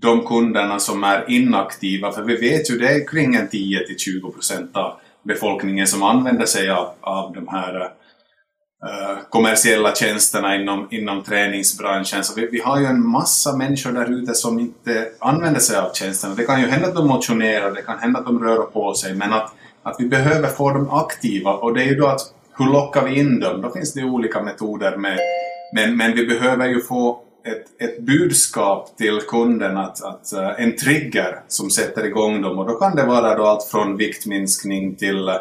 de 0.00 0.26
kunderna 0.26 0.78
som 0.78 1.04
är 1.04 1.30
inaktiva, 1.30 2.12
för 2.12 2.22
vi 2.22 2.36
vet 2.36 2.70
ju 2.70 2.78
det 2.78 2.88
är 2.88 3.06
kring 3.06 3.34
en 3.34 3.48
10-20 3.48 4.32
procent 4.32 4.76
av 4.76 4.92
befolkningen 5.22 5.86
som 5.86 6.02
använder 6.02 6.46
sig 6.46 6.70
av, 6.70 6.92
av 7.00 7.32
de 7.32 7.48
här 7.48 7.80
uh, 7.80 9.18
kommersiella 9.30 9.94
tjänsterna 9.94 10.56
inom, 10.56 10.88
inom 10.90 11.22
träningsbranschen. 11.22 12.24
Så 12.24 12.40
vi, 12.40 12.48
vi, 12.52 12.60
har 12.60 12.80
ju 12.80 12.86
en 12.86 13.06
massa 13.06 13.56
människor 13.56 13.92
där 13.92 14.22
ute 14.22 14.34
som 14.34 14.58
inte 14.58 15.08
använder 15.18 15.60
sig 15.60 15.78
av 15.78 15.92
tjänsterna. 15.92 16.34
Det 16.34 16.44
kan 16.44 16.60
ju 16.60 16.66
hända 16.66 16.88
att 16.88 16.94
de 16.94 17.08
motionerar, 17.08 17.74
det 17.74 17.82
kan 17.82 17.98
hända 17.98 18.18
att 18.18 18.26
de 18.26 18.44
rör 18.44 18.62
på 18.62 18.94
sig, 18.94 19.14
men 19.14 19.32
att, 19.32 19.52
att 19.82 19.96
vi 19.98 20.08
behöver 20.08 20.48
få 20.48 20.70
dem 20.70 20.90
aktiva 20.90 21.52
och 21.52 21.74
det 21.74 21.82
är 21.82 21.86
ju 21.86 21.94
då 21.94 22.06
att 22.06 22.20
hur 22.58 22.72
lockar 22.72 23.04
vi 23.04 23.18
in 23.18 23.40
dem? 23.40 23.62
Då 23.62 23.70
finns 23.70 23.92
det 23.92 24.04
olika 24.04 24.42
metoder 24.42 24.96
med, 24.96 25.18
men, 25.74 25.96
men 25.96 26.16
vi 26.16 26.26
behöver 26.26 26.68
ju 26.68 26.80
få 26.80 27.22
ett, 27.48 27.82
ett 27.82 28.00
budskap 28.00 28.96
till 28.96 29.20
kunden, 29.28 29.76
att, 29.76 30.04
att, 30.04 30.32
uh, 30.34 30.62
en 30.62 30.76
trigger 30.76 31.40
som 31.48 31.70
sätter 31.70 32.06
igång 32.06 32.42
dem. 32.42 32.58
Och 32.58 32.66
då 32.66 32.74
kan 32.74 32.96
det 32.96 33.04
vara 33.04 33.34
då 33.34 33.44
allt 33.44 33.64
från 33.64 33.96
viktminskning 33.96 34.94
till, 34.96 35.28
eh, 35.28 35.34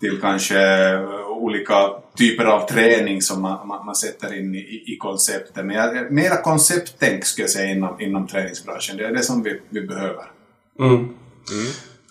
till 0.00 0.20
kanske 0.20 0.90
eh, 0.90 1.26
olika 1.28 1.90
typer 2.18 2.44
av 2.44 2.68
träning 2.68 3.22
som 3.22 3.42
man, 3.42 3.68
man, 3.68 3.86
man 3.86 3.94
sätter 3.94 4.38
in 4.38 4.54
i, 4.54 4.84
i 4.86 4.96
konceptet. 5.00 5.64
Men 5.64 5.76
jag, 5.76 6.12
mera 6.12 6.36
koncepttänk 6.36 7.24
skulle 7.24 7.42
jag 7.42 7.50
säga 7.50 7.72
inom, 7.72 8.00
inom 8.00 8.26
träningsbranschen. 8.26 8.96
Det 8.96 9.04
är 9.04 9.12
det 9.12 9.22
som 9.22 9.42
vi, 9.42 9.60
vi 9.68 9.80
behöver. 9.82 10.24
Mm. 10.78 10.94
Mm. 10.94 11.12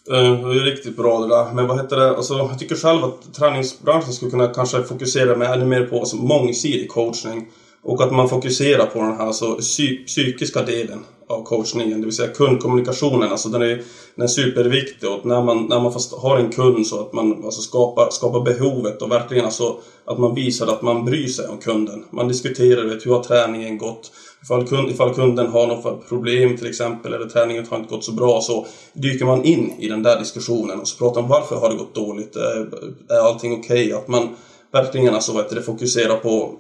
Det 0.05 0.15
är 0.15 0.65
riktigt 0.65 0.97
bra 0.97 1.19
det 1.19 1.27
där. 1.27 1.53
Men 1.53 1.67
vad 1.67 1.81
heter 1.81 1.95
det? 1.95 2.09
Alltså, 2.09 2.33
jag 2.33 2.59
tycker 2.59 2.75
själv 2.75 3.03
att 3.03 3.33
träningsbranschen 3.33 4.13
skulle 4.13 4.31
kunna 4.31 4.47
kanske 4.47 4.83
fokusera 4.83 5.38
med 5.38 5.51
ännu 5.51 5.65
mer 5.65 5.85
på 5.85 6.00
alltså, 6.00 6.15
mångsidig 6.15 6.89
coachning. 6.89 7.47
Och 7.83 8.03
att 8.03 8.11
man 8.11 8.29
fokuserar 8.29 8.85
på 8.85 9.00
den 9.00 9.17
här 9.17 9.25
alltså, 9.25 9.55
psy 9.55 10.05
psykiska 10.05 10.61
delen 10.61 11.00
av 11.27 11.43
coachningen, 11.43 12.00
det 12.00 12.05
vill 12.05 12.15
säga 12.15 12.33
kundkommunikationen. 12.33 13.31
Alltså 13.31 13.50
den 13.50 13.61
är, 13.61 13.81
den 14.15 14.23
är 14.23 14.27
superviktig 14.27 15.09
och 15.09 15.25
när 15.25 15.41
man, 15.41 15.65
när 15.65 15.79
man 15.79 15.93
har 16.17 16.38
en 16.38 16.51
kund 16.51 16.88
så 16.88 17.00
att 17.00 17.13
man 17.13 17.45
alltså 17.45 17.61
skapar, 17.61 18.09
skapar 18.09 18.41
behovet 18.41 19.01
och 19.01 19.11
verkligen 19.11 19.45
alltså 19.45 19.77
att 20.05 20.19
man 20.19 20.35
visar 20.35 20.67
att 20.67 20.81
man 20.81 21.05
bryr 21.05 21.27
sig 21.27 21.47
om 21.47 21.57
kunden. 21.57 22.03
Man 22.09 22.27
diskuterar 22.27 22.85
vet, 22.85 23.05
hur 23.05 23.11
har 23.11 23.23
träningen 23.23 23.77
gått? 23.77 24.11
Ifall, 24.43 24.67
kund, 24.67 24.89
ifall 24.89 25.13
kunden 25.13 25.47
har 25.47 25.67
något 25.67 26.09
problem 26.09 26.57
till 26.57 26.67
exempel 26.67 27.13
eller 27.13 27.25
träningen 27.25 27.65
har 27.69 27.77
inte 27.77 27.95
gått 27.95 28.03
så 28.03 28.11
bra 28.11 28.41
så 28.41 28.65
dyker 28.93 29.25
man 29.25 29.43
in 29.43 29.73
i 29.79 29.88
den 29.88 30.03
där 30.03 30.19
diskussionen 30.19 30.79
och 30.79 30.88
så 30.88 30.97
pratar 30.97 31.21
man 31.21 31.29
varför 31.29 31.55
har 31.55 31.69
det 31.69 31.75
gått 31.75 31.95
dåligt? 31.95 32.35
Är, 32.35 32.69
är 33.09 33.27
allting 33.27 33.53
okej? 33.53 33.85
Okay? 33.85 33.93
Att 33.93 34.07
man 34.07 34.29
verkligen 34.74 35.13
alltså, 35.13 35.38
vet 35.38 35.50
du, 35.50 35.62
fokusera 35.62 36.16
på 36.16 36.56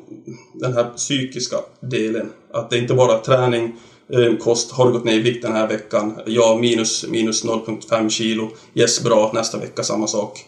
den 0.53 0.73
här 0.73 0.83
psykiska 0.83 1.57
delen. 1.79 2.29
Att 2.51 2.69
det 2.69 2.77
inte 2.77 2.93
bara 2.93 3.17
är 3.17 3.19
träning, 3.19 3.75
eh, 4.13 4.37
kost. 4.37 4.71
Har 4.71 4.85
du 4.85 4.91
gått 4.91 5.05
ner 5.05 5.13
i 5.13 5.21
vikt 5.21 5.43
den 5.43 5.53
här 5.53 5.67
veckan? 5.67 6.19
Ja, 6.25 6.57
minus, 6.61 7.07
minus 7.07 7.45
0,5 7.45 8.09
kilo. 8.09 8.49
Yes, 8.73 9.03
bra. 9.03 9.31
Nästa 9.33 9.57
vecka 9.59 9.83
samma 9.83 10.07
sak. 10.07 10.45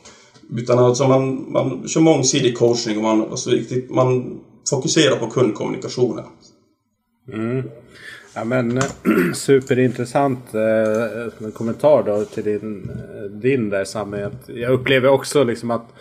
Utan 0.58 0.80
alltså 0.80 1.08
man, 1.08 1.52
man 1.52 1.88
kör 1.88 2.02
mångsidig 2.02 2.58
coachning 2.58 2.98
och 2.98 3.04
man, 3.04 3.22
alltså, 3.22 3.50
man 3.90 4.40
fokuserar 4.70 5.16
på 5.16 5.28
kundkommunikationen. 5.28 6.26
Mm. 7.34 7.64
Ja 8.36 8.44
men 8.44 8.82
superintressant 9.34 10.54
eh, 10.54 11.50
kommentar 11.54 12.04
då 12.04 12.26
till 12.26 12.44
din, 12.44 12.90
eh, 12.90 13.32
din 13.32 13.70
där 13.70 13.86
Sami. 13.86 14.26
Jag 14.48 14.72
upplever 14.72 15.10
också 15.10 15.44
liksom 15.44 15.72
att 15.72 15.90
eh, 15.90 15.96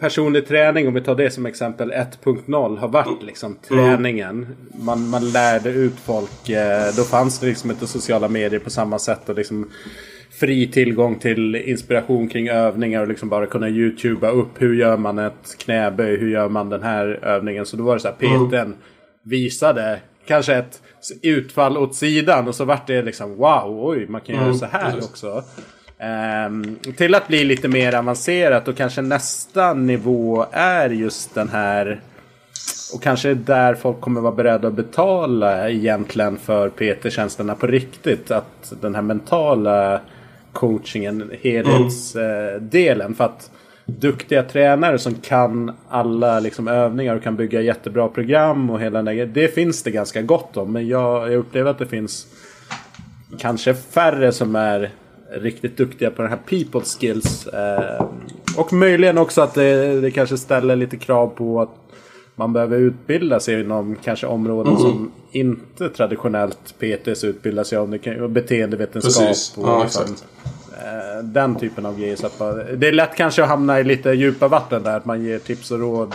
personlig 0.00 0.48
träning, 0.48 0.88
om 0.88 0.94
vi 0.94 1.00
tar 1.00 1.14
det 1.14 1.30
som 1.30 1.46
exempel 1.46 1.92
1.0 1.92 2.78
har 2.78 2.88
varit 2.88 3.22
liksom 3.22 3.56
träningen. 3.68 4.56
Man, 4.80 5.08
man 5.08 5.30
lärde 5.30 5.70
ut 5.70 6.00
folk. 6.04 6.48
Eh, 6.50 6.94
då 6.96 7.02
fanns 7.02 7.40
det 7.40 7.46
liksom 7.46 7.70
inte 7.70 7.86
sociala 7.86 8.28
medier 8.28 8.60
på 8.60 8.70
samma 8.70 8.98
sätt. 8.98 9.28
Och 9.28 9.34
liksom 9.34 9.70
fri 10.40 10.66
tillgång 10.66 11.18
till 11.18 11.56
inspiration 11.56 12.28
kring 12.28 12.48
övningar 12.48 13.02
och 13.02 13.08
liksom 13.08 13.28
bara 13.28 13.46
kunna 13.46 13.68
youtuba 13.68 14.30
upp 14.30 14.62
hur 14.62 14.74
gör 14.74 14.96
man 14.96 15.18
ett 15.18 15.56
knäböj, 15.58 16.16
hur 16.16 16.30
gör 16.30 16.48
man 16.48 16.68
den 16.68 16.82
här 16.82 17.06
övningen. 17.22 17.66
Så 17.66 17.76
då 17.76 17.84
var 17.84 17.94
det 17.94 18.00
så 18.00 18.08
här, 18.08 18.14
PTn 18.14 18.74
visade 19.22 20.00
kanske 20.26 20.54
ett 20.54 20.82
utfall 21.22 21.78
åt 21.78 21.94
sidan 21.94 22.48
och 22.48 22.54
så 22.54 22.64
vart 22.64 22.86
det 22.86 23.02
liksom 23.02 23.36
wow, 23.36 23.88
oj, 23.88 24.06
man 24.08 24.20
kan 24.20 24.34
mm. 24.34 24.46
göra 24.46 24.58
så 24.58 24.66
här 24.66 24.96
också. 24.96 25.42
Ehm, 25.98 26.76
till 26.96 27.14
att 27.14 27.28
bli 27.28 27.44
lite 27.44 27.68
mer 27.68 27.94
avancerat 27.94 28.68
och 28.68 28.76
kanske 28.76 29.02
nästa 29.02 29.74
nivå 29.74 30.46
är 30.52 30.90
just 30.90 31.34
den 31.34 31.48
här 31.48 32.00
och 32.94 33.02
kanske 33.02 33.34
där 33.34 33.74
folk 33.74 34.00
kommer 34.00 34.20
vara 34.20 34.34
beredda 34.34 34.68
att 34.68 34.74
betala 34.74 35.70
egentligen 35.70 36.36
för 36.36 36.68
PT-tjänsterna 36.68 37.54
på 37.54 37.66
riktigt. 37.66 38.30
Att 38.30 38.72
den 38.80 38.94
här 38.94 39.02
mentala 39.02 40.00
coachingen, 40.52 41.30
helhetsdelen. 41.42 43.00
Mm. 43.00 43.14
För 43.14 43.24
att 43.24 43.50
duktiga 43.86 44.42
tränare 44.42 44.98
som 44.98 45.14
kan 45.14 45.72
alla 45.88 46.40
liksom, 46.40 46.68
övningar 46.68 47.16
och 47.16 47.22
kan 47.22 47.36
bygga 47.36 47.60
jättebra 47.60 48.08
program 48.08 48.70
och 48.70 48.80
hela 48.80 49.02
det, 49.02 49.26
det 49.26 49.48
finns 49.48 49.82
det 49.82 49.90
ganska 49.90 50.22
gott 50.22 50.56
om. 50.56 50.72
Men 50.72 50.88
jag, 50.88 51.32
jag 51.32 51.38
upplever 51.38 51.70
att 51.70 51.78
det 51.78 51.86
finns 51.86 52.26
kanske 53.38 53.74
färre 53.74 54.32
som 54.32 54.56
är 54.56 54.90
riktigt 55.40 55.76
duktiga 55.76 56.10
på 56.10 56.22
den 56.22 56.30
här 56.30 56.38
people 56.46 56.80
skills. 56.80 57.46
Eh, 57.46 58.06
och 58.56 58.72
möjligen 58.72 59.18
också 59.18 59.40
att 59.42 59.54
det, 59.54 60.00
det 60.00 60.10
kanske 60.10 60.38
ställer 60.38 60.76
lite 60.76 60.96
krav 60.96 61.26
på 61.26 61.60
att 61.62 61.70
man 62.36 62.52
behöver 62.52 62.78
utbilda 62.78 63.40
sig 63.40 63.60
inom 63.60 63.96
kanske 64.04 64.26
områden 64.26 64.72
mm. 64.72 64.82
som 64.82 65.12
inte 65.30 65.88
traditionellt 65.88 66.74
PTs 66.78 67.24
utbildar 67.24 67.64
sig 67.64 67.78
om. 67.78 67.90
Det 67.90 67.98
kan, 67.98 68.32
beteendevetenskap 68.32 69.26
Precis. 69.26 69.56
och 69.58 69.68
ja, 69.68 69.82
liksom, 69.82 70.04
eh, 70.72 71.24
den 71.24 71.54
typen 71.54 71.86
av 71.86 71.98
grejer. 71.98 72.16
Så 72.16 72.26
att 72.26 72.38
det 72.80 72.88
är 72.88 72.92
lätt 72.92 73.16
kanske 73.16 73.42
att 73.42 73.48
hamna 73.48 73.80
i 73.80 73.84
lite 73.84 74.10
djupa 74.10 74.48
vatten 74.48 74.82
där. 74.82 74.96
Att 74.96 75.04
man 75.04 75.24
ger 75.24 75.38
tips 75.38 75.70
och 75.70 75.80
råd 75.80 76.14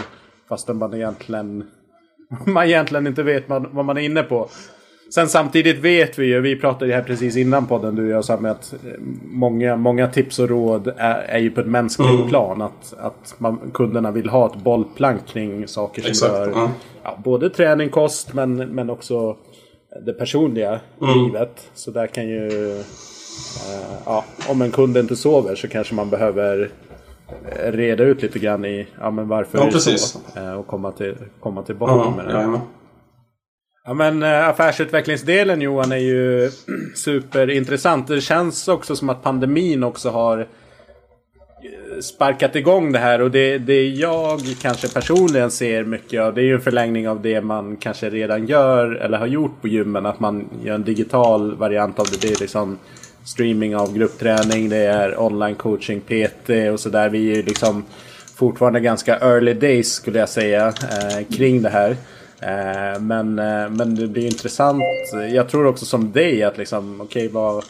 fastän 0.49 0.77
man 0.77 0.93
egentligen, 0.93 1.63
man 2.45 2.65
egentligen 2.65 3.07
inte 3.07 3.23
vet 3.23 3.43
vad 3.47 3.85
man 3.85 3.97
är 3.97 4.01
inne 4.01 4.23
på. 4.23 4.49
Sen 5.09 5.29
samtidigt 5.29 5.77
vet 5.77 6.19
vi 6.19 6.25
ju, 6.25 6.41
vi 6.41 6.55
pratade 6.55 6.85
ju 6.85 6.93
här 6.93 7.03
precis 7.03 7.37
innan 7.37 7.67
podden 7.67 7.95
du 7.95 8.03
och 8.03 8.09
jag 8.09 8.25
Sam, 8.25 8.45
att 8.45 8.73
eh, 8.73 8.91
många, 9.23 9.75
många 9.75 10.07
tips 10.07 10.39
och 10.39 10.49
råd 10.49 10.87
är, 10.97 11.15
är 11.15 11.39
ju 11.39 11.51
på 11.51 11.61
ett 11.61 11.67
mänskligt 11.67 12.09
mm. 12.09 12.29
plan. 12.29 12.61
Att, 12.61 12.93
att 12.97 13.35
man, 13.37 13.71
kunderna 13.73 14.11
vill 14.11 14.29
ha 14.29 14.45
ett 14.45 14.63
bollplank 14.63 15.27
kring 15.27 15.67
saker 15.67 16.01
som 16.01 16.11
Exakt. 16.11 16.33
rör 16.33 16.47
mm. 16.47 16.69
ja, 17.03 17.19
både 17.23 17.49
träning, 17.49 17.89
kost 17.89 18.33
men, 18.33 18.55
men 18.55 18.89
också 18.89 19.37
det 20.05 20.13
personliga 20.13 20.79
mm. 21.01 21.23
livet. 21.23 21.69
Så 21.73 21.91
där 21.91 22.07
kan 22.07 22.27
ju... 22.27 22.47
Uh, 22.47 22.81
ja, 24.05 24.25
om 24.49 24.61
en 24.61 24.71
kund 24.71 24.97
inte 24.97 25.15
sover 25.15 25.55
så 25.55 25.67
kanske 25.67 25.95
man 25.95 26.09
behöver 26.09 26.69
reda 27.63 28.03
ut 28.03 28.21
lite 28.21 28.39
grann 28.39 28.65
i 28.65 28.87
ja, 28.99 29.11
men 29.11 29.27
varför 29.27 29.57
ja, 29.57 29.63
är 29.63 29.67
det 29.67 29.71
precis. 29.71 30.01
så. 30.33 30.39
Uh, 30.39 30.53
och 30.53 30.67
komma 30.67 30.91
till, 30.91 31.15
komma 31.39 31.63
till 31.63 31.75
botten 31.75 32.15
med 32.15 32.25
det. 32.25 32.41
Ja, 32.41 32.61
Ja 33.85 33.93
men 33.93 34.23
eh, 34.23 34.47
affärsutvecklingsdelen 34.47 35.61
Johan 35.61 35.91
är 35.91 35.97
ju 35.97 36.51
superintressant. 36.95 38.07
Det 38.07 38.21
känns 38.21 38.67
också 38.67 38.95
som 38.95 39.09
att 39.09 39.23
pandemin 39.23 39.83
också 39.83 40.09
har 40.09 40.39
eh, 40.39 41.99
sparkat 42.01 42.55
igång 42.55 42.91
det 42.91 42.99
här 42.99 43.21
och 43.21 43.31
det, 43.31 43.57
det 43.57 43.87
jag 43.87 44.39
kanske 44.61 44.87
personligen 44.87 45.51
ser 45.51 45.83
mycket 45.83 46.21
av 46.21 46.33
det 46.33 46.41
är 46.41 46.45
ju 46.45 46.53
en 46.53 46.61
förlängning 46.61 47.09
av 47.09 47.21
det 47.21 47.41
man 47.41 47.77
kanske 47.77 48.09
redan 48.09 48.47
gör 48.47 48.95
eller 48.95 49.17
har 49.17 49.27
gjort 49.27 49.61
på 49.61 49.67
gymmen. 49.67 50.05
Att 50.05 50.19
man 50.19 50.49
gör 50.63 50.75
en 50.75 50.83
digital 50.83 51.55
variant 51.55 51.99
av 51.99 52.05
det. 52.11 52.21
Det 52.21 52.33
är 52.35 52.39
liksom 52.39 52.79
streaming 53.23 53.75
av 53.75 53.93
gruppträning, 53.93 54.69
det 54.69 54.77
är 54.77 55.19
online 55.21 55.55
coaching, 55.55 56.01
PT 56.01 56.49
och 56.73 56.79
sådär. 56.79 57.09
Vi 57.09 57.31
är 57.31 57.35
ju 57.35 57.43
liksom 57.43 57.85
fortfarande 58.35 58.79
ganska 58.79 59.17
early 59.17 59.53
days 59.53 59.93
skulle 59.93 60.19
jag 60.19 60.29
säga 60.29 60.67
eh, 60.67 61.37
kring 61.37 61.61
det 61.61 61.69
här. 61.69 61.95
Eh, 62.41 63.01
men, 63.01 63.39
eh, 63.39 63.69
men 63.69 63.95
det 63.95 64.07
blir 64.07 64.25
intressant. 64.25 64.83
Jag 65.33 65.49
tror 65.49 65.65
också 65.65 65.85
som 65.85 66.11
dig 66.11 66.43
att 66.43 66.57
liksom, 66.57 67.01
okej 67.01 67.27
okay, 67.27 67.33
vad, 67.33 67.63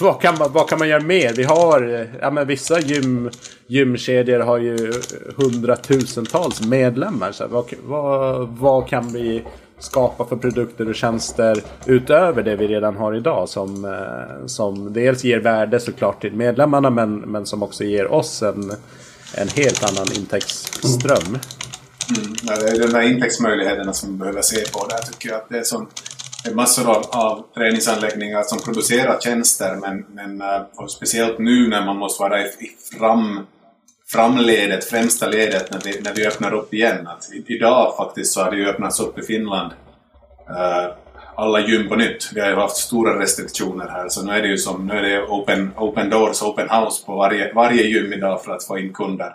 vad, 0.00 0.20
kan 0.20 0.38
man, 0.38 0.52
vad 0.52 0.68
kan 0.68 0.78
man 0.78 0.88
göra 0.88 1.02
mer? 1.02 1.32
Vi 1.32 1.44
har, 1.44 1.94
eh, 1.94 2.06
ja 2.20 2.30
men 2.30 2.46
vissa 2.46 2.80
gym, 2.80 3.30
gymkedjor 3.66 4.40
har 4.40 4.58
ju 4.58 4.92
hundratusentals 5.36 6.66
medlemmar. 6.66 7.32
Så 7.32 7.46
vad, 7.46 7.64
vad, 7.84 8.48
vad 8.48 8.88
kan 8.88 9.12
vi 9.12 9.42
skapa 9.78 10.24
för 10.24 10.36
produkter 10.36 10.88
och 10.88 10.94
tjänster 10.94 11.62
utöver 11.86 12.42
det 12.42 12.56
vi 12.56 12.66
redan 12.66 12.96
har 12.96 13.16
idag 13.16 13.48
som, 13.48 13.96
som 14.46 14.92
dels 14.92 15.24
ger 15.24 15.38
värde 15.38 15.80
såklart 15.80 16.20
till 16.20 16.32
medlemmarna 16.32 16.90
men, 16.90 17.16
men 17.16 17.46
som 17.46 17.62
också 17.62 17.84
ger 17.84 18.12
oss 18.12 18.42
en, 18.42 18.72
en 19.34 19.48
helt 19.48 19.84
annan 19.84 20.06
intäktsström. 20.16 21.38
Mm. 22.10 22.36
det 22.44 22.70
är 22.70 22.78
de 22.78 22.86
där 22.86 23.02
intäktsmöjligheterna 23.02 23.92
som 23.92 24.12
vi 24.12 24.18
behöver 24.18 24.42
se 24.42 24.70
på 24.72 24.86
där 24.86 24.98
tycker 24.98 25.28
jag. 25.28 25.38
Att 25.38 25.48
det 25.48 25.58
är, 25.58 25.62
som, 25.62 25.88
det 26.44 26.50
är 26.50 26.54
massor 26.54 26.90
av, 26.90 27.04
av 27.10 27.44
träningsanläggningar 27.54 28.42
som 28.42 28.58
producerar 28.58 29.20
tjänster 29.20 29.76
men, 29.76 30.06
men 30.08 30.40
eh, 30.40 30.86
speciellt 30.88 31.38
nu 31.38 31.68
när 31.68 31.86
man 31.86 31.96
måste 31.96 32.22
vara 32.22 32.40
i, 32.40 32.44
i 32.44 32.96
fram, 32.98 33.46
framledet, 34.12 34.84
främsta 34.84 35.28
ledet 35.28 35.72
när 35.72 35.80
vi, 35.84 36.00
när 36.00 36.14
vi 36.14 36.26
öppnar 36.26 36.54
upp 36.54 36.74
igen. 36.74 37.06
Att 37.06 37.24
idag 37.46 37.96
faktiskt 37.96 38.32
så 38.32 38.42
har 38.42 38.50
det 38.50 38.56
ju 38.56 38.68
öppnats 38.68 39.00
upp 39.00 39.18
i 39.18 39.22
Finland 39.22 39.72
uh, 40.50 40.94
alla 41.34 41.60
gym 41.60 41.88
på 41.88 41.96
nytt. 41.96 42.30
Vi 42.34 42.40
har 42.40 42.48
ju 42.48 42.54
haft 42.54 42.76
stora 42.76 43.22
restriktioner 43.22 43.88
här 43.88 44.08
så 44.08 44.24
nu 44.24 44.32
är 44.32 44.42
det 44.42 44.48
ju 44.48 44.56
som 44.56 44.86
nu 44.86 44.94
är 44.94 45.02
det 45.02 45.22
open, 45.22 45.72
open 45.76 46.10
doors, 46.10 46.42
open 46.42 46.68
house 46.70 47.06
på 47.06 47.16
varje, 47.16 47.52
varje 47.52 47.82
gym 47.82 48.12
idag 48.12 48.44
för 48.44 48.52
att 48.52 48.64
få 48.64 48.78
in 48.78 48.92
kunder. 48.92 49.34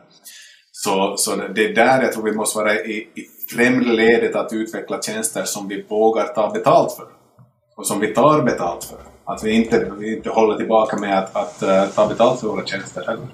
Så, 0.85 1.17
så 1.17 1.35
det 1.55 1.65
är 1.65 1.75
där 1.75 2.01
jag 2.01 2.13
tror 2.13 2.23
vi 2.23 2.31
måste 2.31 2.57
vara 2.57 2.73
i, 2.73 3.07
i 3.15 3.27
främre 3.55 3.93
ledet 3.93 4.35
att 4.35 4.53
utveckla 4.53 5.01
tjänster 5.01 5.43
som 5.43 5.67
vi 5.67 5.85
vågar 5.89 6.27
ta 6.27 6.51
betalt 6.51 6.93
för. 6.93 7.05
Och 7.75 7.87
som 7.87 7.99
vi 7.99 8.13
tar 8.13 8.41
betalt 8.41 8.83
för. 8.83 8.97
Att 9.33 9.43
vi 9.43 9.51
inte, 9.51 9.91
vi 9.99 10.15
inte 10.15 10.29
håller 10.29 10.57
tillbaka 10.57 10.97
med 10.97 11.19
att, 11.19 11.35
att 11.35 11.63
uh, 11.63 11.95
ta 11.95 12.07
betalt 12.07 12.39
för 12.39 12.47
våra 12.47 12.65
tjänster 12.65 13.03
heller. 13.07 13.27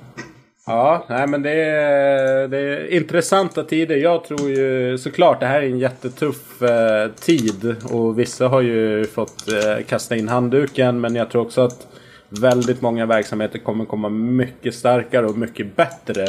Ja, 0.66 1.06
nej 1.10 1.28
men 1.28 1.42
det 1.42 1.52
är, 1.52 2.48
det 2.48 2.58
är 2.58 2.94
intressanta 2.94 3.64
tider. 3.64 3.96
Jag 3.96 4.24
tror 4.24 4.50
ju 4.50 4.98
såklart 4.98 5.40
det 5.40 5.46
här 5.46 5.62
är 5.62 5.66
en 5.66 5.80
jättetuff 5.80 6.62
eh, 6.62 7.12
tid. 7.12 7.76
Och 7.92 8.20
vissa 8.20 8.48
har 8.48 8.62
ju 8.62 9.06
fått 9.06 9.48
eh, 9.48 9.86
kasta 9.86 10.16
in 10.16 10.28
handduken. 10.28 11.02
Men 11.02 11.16
jag 11.16 11.32
tror 11.32 11.42
också 11.42 11.62
att 11.62 11.88
väldigt 12.30 12.82
många 12.82 13.06
verksamheter 13.06 13.60
kommer 13.60 13.86
komma 13.86 14.10
mycket 14.10 14.76
starkare 14.76 15.26
och 15.26 15.38
mycket 15.38 15.76
bättre 15.76 16.26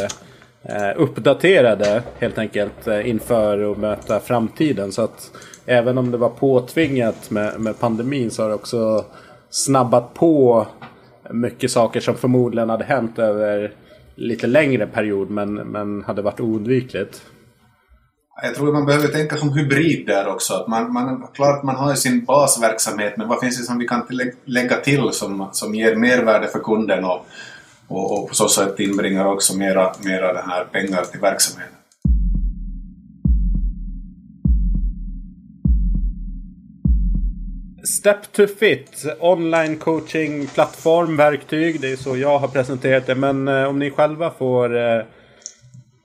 Eh, 0.64 0.92
uppdaterade 0.96 2.02
helt 2.18 2.38
enkelt 2.38 2.86
eh, 2.86 3.08
inför 3.08 3.72
att 3.72 3.78
möta 3.78 4.20
framtiden. 4.20 4.92
Så 4.92 5.02
att 5.02 5.30
även 5.66 5.98
om 5.98 6.10
det 6.10 6.16
var 6.16 6.28
påtvingat 6.28 7.30
med, 7.30 7.60
med 7.60 7.80
pandemin 7.80 8.30
så 8.30 8.42
har 8.42 8.48
det 8.48 8.54
också 8.54 9.04
snabbat 9.50 10.14
på 10.14 10.66
mycket 11.30 11.70
saker 11.70 12.00
som 12.00 12.14
förmodligen 12.14 12.70
hade 12.70 12.84
hänt 12.84 13.18
över 13.18 13.74
lite 14.14 14.46
längre 14.46 14.86
period 14.86 15.30
men, 15.30 15.54
men 15.54 16.02
hade 16.04 16.22
varit 16.22 16.40
oundvikligt. 16.40 17.22
Jag 18.42 18.54
tror 18.54 18.72
man 18.72 18.86
behöver 18.86 19.08
tänka 19.08 19.36
som 19.36 19.52
hybrid 19.52 20.06
där 20.06 20.28
också. 20.28 20.54
Att 20.54 20.68
man, 20.68 20.92
man, 20.92 21.26
klart 21.34 21.62
man 21.62 21.76
har 21.76 21.90
ju 21.90 21.96
sin 21.96 22.24
basverksamhet 22.24 23.16
men 23.16 23.28
vad 23.28 23.40
finns 23.40 23.58
det 23.58 23.64
som 23.64 23.78
vi 23.78 23.88
kan 23.88 24.06
lägga 24.44 24.76
till 24.76 25.08
som, 25.12 25.48
som 25.52 25.74
ger 25.74 25.96
mervärde 25.96 26.48
för 26.48 26.58
kunden 26.58 27.04
och, 27.04 27.26
och, 27.92 28.18
och 28.18 28.28
på 28.28 28.34
så 28.34 28.48
sätt 28.48 28.80
inbringar 28.80 29.24
också 29.24 29.56
mera, 29.56 29.92
mera 30.04 30.32
den 30.32 30.50
här 30.50 30.64
pengar 30.64 31.04
till 31.04 31.20
verksamheten. 31.20 31.76
Step 37.84 38.32
to 38.32 38.46
Fit, 38.46 39.04
online 39.20 39.76
coaching 39.76 40.46
plattform, 40.46 41.16
verktyg. 41.16 41.80
Det 41.80 41.92
är 41.92 41.96
så 41.96 42.16
jag 42.16 42.38
har 42.38 42.48
presenterat 42.48 43.06
det. 43.06 43.14
Men 43.14 43.48
eh, 43.48 43.64
om 43.64 43.78
ni 43.78 43.90
själva 43.90 44.30
får 44.30 44.76
eh, 44.76 45.02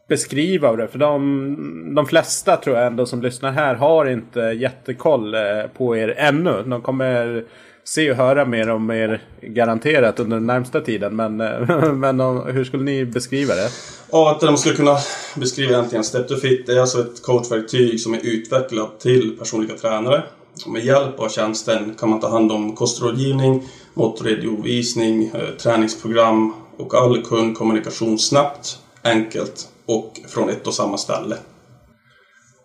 beskriva 0.10 0.76
det? 0.76 0.88
För 0.88 1.00
de, 1.00 1.96
de 1.96 2.06
flesta 2.06 2.58
tror 2.58 2.78
jag 2.78 2.88
ändå 2.88 3.06
som 3.06 3.22
lyssnar 3.22 3.52
här 3.52 3.76
har 3.76 4.06
inte 4.06 4.40
jättekoll 4.40 5.34
eh, 5.34 5.42
på 5.78 5.98
er 5.98 6.14
ännu. 6.18 6.64
De 6.66 6.82
kommer 6.82 7.44
se 7.88 8.12
och 8.12 8.18
höra 8.18 8.46
mer 8.46 8.70
om 8.70 8.92
er 8.92 9.22
garanterat 9.42 10.20
under 10.20 10.38
den 10.38 10.46
närmsta 10.46 10.82
tiden. 10.82 11.16
Men, 11.16 11.42
eh, 11.42 11.94
men 11.94 12.20
hur 12.20 12.64
skulle 12.64 12.84
ni 12.84 13.06
beskriva 13.06 13.56
det? 13.56 13.70
Ja, 14.12 14.32
att 14.32 14.40
de 14.40 14.58
skulle 14.58 14.76
kunna 14.76 14.98
beskriva 15.36 15.72
egentligen 15.72 16.04
Step 16.04 16.28
to 16.28 16.36
Fit. 16.36 16.66
Det 16.66 16.72
är 16.72 16.82
alltså 16.82 17.02
ett 17.02 17.22
coachverktyg 17.22 18.00
som 18.00 18.14
är 18.14 18.20
utvecklat 18.26 19.00
till 19.00 19.38
personliga 19.40 19.78
tränare. 19.78 20.24
Med 20.68 20.86
hjälp 20.86 21.20
av 21.20 21.30
tjänsten 21.30 21.96
kan 22.00 22.10
man 22.10 22.20
ta 22.20 22.30
hand 22.30 22.52
om 22.52 22.76
kostrådgivning, 22.76 23.64
måttredovisning, 23.94 25.32
eh, 25.34 25.56
träningsprogram 25.62 26.54
och 26.78 26.94
all 26.94 27.22
kundkommunikation 27.22 28.20
snabbt, 28.20 28.80
enkelt 29.04 29.68
och 29.86 30.20
från 30.28 30.50
ett 30.50 30.68
och 30.68 30.74
samma 30.74 30.98
ställe. 30.98 31.36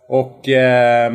Och 0.08 0.48
eh, 0.48 1.12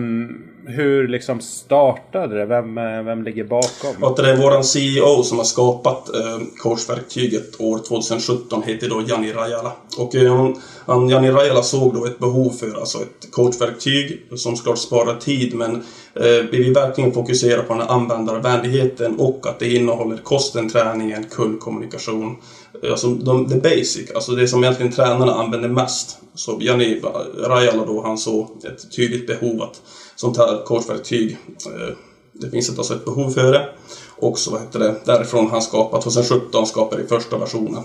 hur 0.67 1.07
liksom 1.07 1.41
startade 1.41 2.37
det? 2.39 2.45
Vem, 2.45 2.77
eh, 2.77 3.03
vem 3.03 3.23
ligger 3.23 3.43
bakom? 3.43 4.03
Att 4.03 4.15
det 4.15 4.31
är 4.31 4.37
våran 4.37 4.63
CEO 4.63 5.23
som 5.23 5.37
har 5.37 5.45
skapat 5.45 6.15
eh, 6.15 6.39
coachverktyget 6.57 7.61
år 7.61 7.79
2017, 7.87 8.63
heter 8.63 8.89
då 8.89 9.03
Jani 9.07 9.33
Rajala. 9.33 9.71
Och 9.97 10.15
eh, 10.15 10.53
han, 10.85 11.09
Jani 11.09 11.31
Rajala 11.31 11.63
såg 11.63 11.93
då 11.93 12.05
ett 12.05 12.19
behov 12.19 12.49
för 12.49 12.79
alltså 12.79 12.97
ett 12.97 13.31
coachverktyg 13.31 14.25
som 14.35 14.55
såklart 14.55 14.77
sparar 14.77 15.15
tid 15.15 15.55
men 15.55 15.75
eh, 16.15 16.45
vi 16.51 16.57
vill 16.57 16.73
verkligen 16.73 17.11
fokusera 17.11 17.63
på 17.63 17.73
den 17.73 17.81
här 17.81 17.89
användarvänligheten 17.89 19.19
och 19.19 19.47
att 19.47 19.59
det 19.59 19.73
innehåller 19.73 20.17
kosten, 20.17 20.69
träningen, 20.69 21.23
kundkommunikation. 21.23 22.35
Eh, 22.83 22.91
alltså 22.91 23.07
de, 23.07 23.49
the 23.49 23.55
basic, 23.55 24.11
alltså 24.15 24.31
det 24.31 24.47
som 24.47 24.63
egentligen 24.63 24.91
tränarna 24.91 25.33
använder 25.33 25.69
mest. 25.69 26.17
Så 26.35 26.57
Jani 26.61 27.01
Rajala 27.37 27.85
då, 27.85 28.01
han 28.01 28.17
såg 28.17 28.47
ett 28.65 28.95
tydligt 28.95 29.27
behov 29.27 29.61
att 29.61 29.81
sånt 30.17 30.37
här 30.37 30.65
coachverktyg. 30.65 31.37
Eh, 31.65 31.95
det 32.33 32.49
finns 32.49 32.77
alltså 32.77 32.93
ett 32.93 33.05
behov 33.05 33.29
för 33.29 33.51
det. 33.51 33.69
Och 34.17 34.39
så 34.39 34.51
vad 34.51 34.61
heter 34.61 34.79
det, 34.79 34.95
därifrån 35.05 35.49
han 35.51 35.61
skapade, 35.61 36.03
2017 36.03 36.65
skapade 36.67 37.01
i 37.01 37.07
första 37.07 37.37
versionen. 37.37 37.83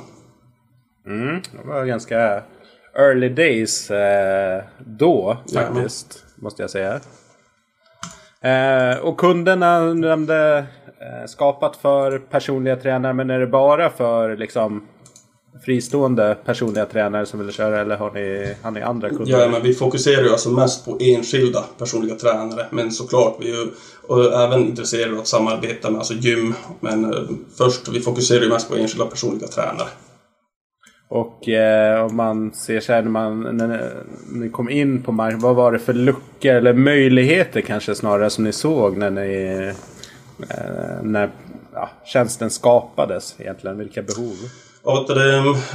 Mm, 1.07 1.43
det 1.53 1.69
var 1.69 1.85
ganska 1.85 2.43
early 2.95 3.29
days 3.29 3.91
eh, 3.91 4.63
då 4.79 5.37
faktiskt, 5.55 6.25
ja, 6.25 6.43
måste 6.43 6.63
jag 6.63 6.71
säga. 6.71 7.01
Eh, 8.41 8.99
och 8.99 9.19
kunderna 9.19 9.95
nämnde 9.95 10.67
eh, 11.01 11.27
skapat 11.27 11.77
för 11.77 12.19
personliga 12.19 12.77
tränare, 12.77 13.13
men 13.13 13.31
är 13.31 13.41
det 13.41 13.47
bara 13.47 13.91
för 13.91 14.37
liksom 14.37 14.89
fristående 15.65 16.37
personliga 16.45 16.87
tränare 16.87 17.27
som 17.27 17.41
vill 17.41 17.53
köra 17.55 17.81
eller 17.81 17.97
har 17.97 18.11
ni, 18.11 18.55
har 18.63 18.71
ni 18.71 18.81
andra 18.81 19.09
kunder? 19.09 19.41
Ja, 19.41 19.49
men 19.49 19.63
vi 19.63 19.75
fokuserar 19.75 20.23
ju 20.23 20.31
alltså 20.31 20.51
mest 20.51 20.85
på 20.85 20.99
enskilda 21.01 21.65
personliga 21.79 22.15
tränare. 22.15 22.67
Men 22.71 22.91
såklart, 22.91 23.37
vi 23.41 23.51
är 23.51 23.55
ju 23.55 23.71
och 24.07 24.33
även 24.33 24.61
intresserade 24.61 25.13
av 25.13 25.19
att 25.19 25.27
samarbeta 25.27 25.91
med 25.91 25.99
alltså 25.99 26.15
gym. 26.15 26.55
Men 26.81 27.05
eh, 27.05 27.21
först, 27.59 27.89
vi 27.89 28.01
fokuserar 28.01 28.43
ju 28.43 28.49
mest 28.49 28.69
på 28.69 28.77
enskilda 28.77 29.07
personliga 29.07 29.49
tränare. 29.49 29.89
Och 31.09 31.49
eh, 31.49 32.05
om 32.05 32.17
man 32.17 32.53
ser 32.53 32.81
så 32.81 32.93
här 32.93 33.03
när, 33.03 33.11
man, 33.11 33.57
när 33.57 33.93
ni 34.33 34.49
kom 34.49 34.71
in 34.71 35.03
på 35.03 35.13
marknaden, 35.13 35.41
vad 35.41 35.57
var 35.57 35.73
det 35.73 35.79
för 35.79 35.93
luckor 35.93 36.51
eller 36.51 36.73
möjligheter 36.73 37.61
kanske 37.61 37.95
snarare 37.95 38.31
som 38.31 38.45
ni 38.45 38.53
såg 38.53 38.97
när 38.97 39.11
ni 39.11 39.73
eh, 40.49 41.03
när 41.03 41.31
ja, 41.73 41.91
tjänsten 42.05 42.51
skapades 42.51 43.35
egentligen? 43.39 43.79
Vilka 43.79 44.03
behov? 44.03 44.37
Och 44.85 45.15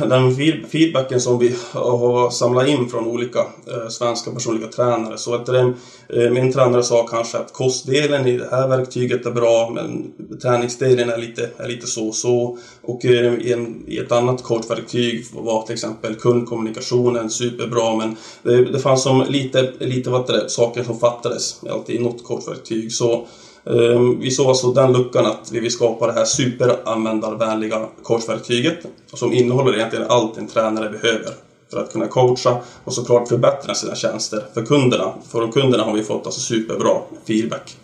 den 0.09 0.35
feedbacken 0.71 1.21
som 1.21 1.39
vi 1.39 1.55
har 1.71 2.29
samlat 2.29 2.67
in 2.67 2.89
från 2.89 3.07
olika 3.07 3.39
eh, 3.39 3.87
svenska 3.89 4.31
personliga 4.31 4.67
tränare. 4.67 5.17
Så 5.17 5.35
att 5.35 5.45
den, 5.45 5.75
eh, 6.09 6.31
min 6.31 6.53
tränare 6.53 6.83
sa 6.83 7.07
kanske 7.07 7.37
att 7.37 7.53
kostdelen 7.53 8.27
i 8.27 8.37
det 8.37 8.47
här 8.51 8.67
verktyget 8.67 9.25
är 9.25 9.31
bra 9.31 9.71
men 9.75 10.11
träningsdelen 10.41 11.09
är 11.09 11.17
lite, 11.17 11.49
är 11.57 11.67
lite 11.67 11.87
så 11.87 12.11
så. 12.11 12.57
Och 12.81 13.05
eh, 13.05 13.33
i, 13.33 13.53
en, 13.53 13.83
i 13.87 13.97
ett 13.97 14.11
annat 14.11 14.43
coachverktyg 14.43 15.25
var 15.33 15.61
till 15.61 15.73
exempel 15.73 16.15
kundkommunikationen 16.15 17.29
superbra 17.29 17.95
men 17.95 18.15
det, 18.43 18.71
det 18.71 18.79
fanns 18.79 19.03
som 19.03 19.25
lite, 19.29 19.71
lite 19.79 20.09
vad 20.09 20.27
det, 20.27 20.49
saker 20.49 20.83
som 20.83 20.99
fattades 20.99 21.61
alltid 21.69 21.95
i 21.95 22.03
något 22.03 22.23
coachverktyg. 22.23 22.91
Så 22.91 23.27
Ehm, 23.69 24.19
vi 24.19 24.31
såg 24.31 24.47
alltså 24.47 24.71
den 24.71 24.93
luckan 24.93 25.25
att 25.25 25.49
vi 25.51 25.59
vill 25.59 25.71
skapa 25.71 26.07
det 26.07 26.13
här 26.13 26.25
superanvändarvänliga 26.25 27.85
coachverktyget 28.03 28.85
som 29.13 29.33
innehåller 29.33 29.75
egentligen 29.75 30.05
allt 30.09 30.37
en 30.37 30.47
tränare 30.47 30.89
behöver 30.89 31.31
för 31.71 31.79
att 31.79 31.93
kunna 31.93 32.07
coacha 32.07 32.57
och 32.83 32.93
såklart 32.93 33.27
förbättra 33.27 33.73
sina 33.73 33.95
tjänster 33.95 34.43
för 34.53 34.65
kunderna. 34.65 35.13
För 35.31 35.51
kunderna 35.51 35.83
har 35.83 35.93
vi 35.93 36.03
fått 36.03 36.25
alltså 36.25 36.41
superbra 36.41 36.91
feedback. 37.27 37.77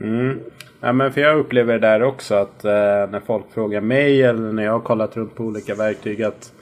Mm. 0.00 0.38
Ja, 0.80 0.92
men 0.92 1.12
för 1.12 1.20
jag 1.20 1.38
upplever 1.38 1.72
det 1.72 1.78
där 1.78 2.02
också 2.02 2.34
att 2.34 2.64
eh, 2.64 2.70
när 3.10 3.20
folk 3.26 3.44
frågar 3.54 3.80
mig 3.80 4.22
eller 4.22 4.52
när 4.52 4.62
jag 4.62 4.72
har 4.72 4.80
kollat 4.80 5.16
runt 5.16 5.34
på 5.34 5.44
olika 5.44 5.74
verktyg 5.74 6.22
att 6.22 6.52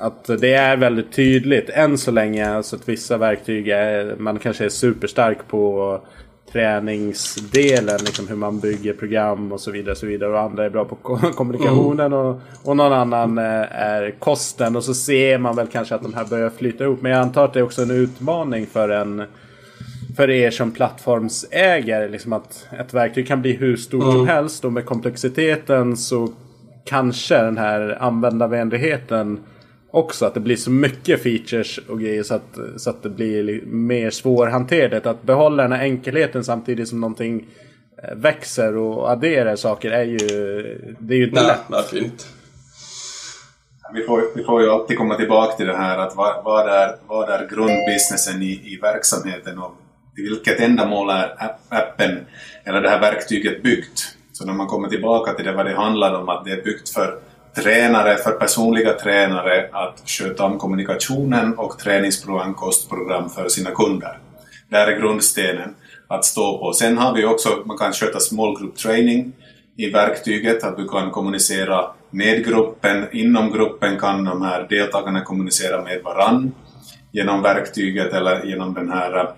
att 0.00 0.24
det 0.40 0.54
är 0.54 0.76
väldigt 0.76 1.12
tydligt 1.12 1.70
än 1.70 1.98
så 1.98 2.10
länge. 2.10 2.50
Alltså 2.50 2.76
att 2.76 2.88
vissa 2.88 3.16
verktyg 3.16 3.68
är, 3.68 4.16
man 4.18 4.38
kanske 4.38 4.64
är 4.64 4.68
superstark 4.68 5.38
på 5.48 6.00
träningsdelen, 6.52 7.98
liksom 8.04 8.28
hur 8.28 8.36
man 8.36 8.60
bygger 8.60 8.92
program 8.92 9.52
och 9.52 9.60
så 9.60 9.70
vidare. 9.70 9.92
Och, 9.92 9.98
så 9.98 10.06
vidare. 10.06 10.30
och 10.30 10.40
andra 10.40 10.64
är 10.64 10.70
bra 10.70 10.84
på 10.84 10.96
kommunikationen 11.34 12.12
mm. 12.12 12.18
och, 12.18 12.40
och 12.64 12.76
någon 12.76 12.92
annan 12.92 13.38
eh, 13.38 13.44
är 13.82 14.10
kosten. 14.18 14.76
Och 14.76 14.84
så 14.84 14.94
ser 14.94 15.38
man 15.38 15.56
väl 15.56 15.66
kanske 15.66 15.94
att 15.94 16.02
de 16.02 16.14
här 16.14 16.24
börjar 16.24 16.50
flyta 16.50 16.84
ihop. 16.84 17.02
Men 17.02 17.12
jag 17.12 17.20
antar 17.20 17.44
att 17.44 17.52
det 17.52 17.60
är 17.60 17.64
också 17.64 17.82
en 17.82 17.90
utmaning 17.90 18.66
för 18.66 18.88
en 18.88 19.22
för 20.16 20.30
er 20.30 20.50
som 20.50 20.70
plattformsägare. 20.70 22.08
Liksom 22.08 22.32
att 22.32 22.66
ett 22.78 22.94
verktyg 22.94 23.28
kan 23.28 23.42
bli 23.42 23.52
hur 23.52 23.76
stort 23.76 24.02
mm. 24.02 24.14
som 24.14 24.28
helst 24.28 24.64
och 24.64 24.72
med 24.72 24.84
komplexiteten 24.84 25.96
så 25.96 26.28
kanske 26.84 27.38
den 27.38 27.58
här 27.58 27.98
användarvänligheten 28.00 29.40
också. 29.90 30.26
Att 30.26 30.34
det 30.34 30.40
blir 30.40 30.56
så 30.56 30.70
mycket 30.70 31.22
features 31.22 31.78
och 31.78 32.00
grejer 32.00 32.22
så 32.22 32.34
att, 32.34 32.58
så 32.76 32.90
att 32.90 33.02
det 33.02 33.10
blir 33.10 33.62
mer 33.66 34.10
svårhanterligt. 34.10 35.06
Att 35.06 35.22
behålla 35.22 35.62
den 35.62 35.72
här 35.72 35.82
enkelheten 35.82 36.44
samtidigt 36.44 36.88
som 36.88 37.00
någonting 37.00 37.46
eh, 38.02 38.14
växer 38.16 38.76
och 38.76 39.10
adderar 39.10 39.56
saker 39.56 39.90
är 39.90 40.04
ju, 40.04 40.16
det 40.98 41.14
är 41.14 41.18
ju 41.18 41.24
inte 41.24 41.40
Nej, 41.40 41.46
lätt. 41.46 41.70
verkligen 41.70 42.04
inte. 42.04 42.24
Vi 43.94 44.02
får, 44.02 44.22
vi 44.36 44.44
får 44.44 44.62
ju 44.62 44.70
alltid 44.70 44.98
komma 44.98 45.14
tillbaka 45.16 45.56
till 45.56 45.66
det 45.66 45.76
här 45.76 45.98
att 45.98 46.16
vad, 46.16 46.44
vad, 46.44 46.68
är, 46.68 46.96
vad 47.06 47.30
är 47.30 47.48
grundbusinessen 47.48 48.42
i, 48.42 48.60
i 48.64 48.78
verksamheten 48.82 49.58
och 49.58 49.72
till 50.14 50.24
vilket 50.24 50.60
ändamål 50.60 51.10
är 51.10 51.34
appen 51.68 52.18
eller 52.64 52.80
det 52.80 52.88
här 52.88 53.00
verktyget 53.00 53.62
byggt? 53.62 54.16
Så 54.32 54.46
när 54.46 54.52
man 54.52 54.66
kommer 54.66 54.88
tillbaka 54.88 55.32
till 55.32 55.44
det 55.44 55.52
vad 55.52 55.66
det 55.66 55.74
handlar 55.74 56.14
om, 56.14 56.28
att 56.28 56.44
det 56.44 56.50
är 56.50 56.62
byggt 56.62 56.88
för 56.88 57.18
tränare, 57.54 58.16
för 58.16 58.30
personliga 58.30 58.92
tränare 58.92 59.68
att 59.72 60.02
sköta 60.06 60.44
om 60.44 60.58
kommunikationen 60.58 61.54
och 61.58 61.78
träningsprogram, 61.78 62.54
kostprogram 62.54 63.30
för 63.30 63.48
sina 63.48 63.70
kunder. 63.70 64.18
Det 64.70 64.76
är 64.76 65.00
grundstenen 65.00 65.74
att 66.08 66.24
stå 66.24 66.58
på. 66.58 66.72
Sen 66.72 66.98
har 66.98 67.14
vi 67.14 67.24
också, 67.24 67.62
man 67.66 67.78
kan 67.78 67.92
sköta 67.92 68.20
small 68.20 68.58
group 68.58 68.76
training 68.76 69.32
i 69.76 69.90
verktyget, 69.90 70.64
att 70.64 70.76
du 70.76 70.88
kan 70.88 71.10
kommunicera 71.10 71.90
med 72.10 72.44
gruppen. 72.44 73.08
Inom 73.12 73.52
gruppen 73.52 73.98
kan 73.98 74.24
de 74.24 74.42
här 74.42 74.66
deltagarna 74.68 75.20
kommunicera 75.20 75.82
med 75.82 76.02
varann 76.02 76.52
genom 77.12 77.42
verktyget 77.42 78.12
eller 78.12 78.44
genom 78.44 78.74
den 78.74 78.90
här 78.90 79.18
eh, 79.18 79.30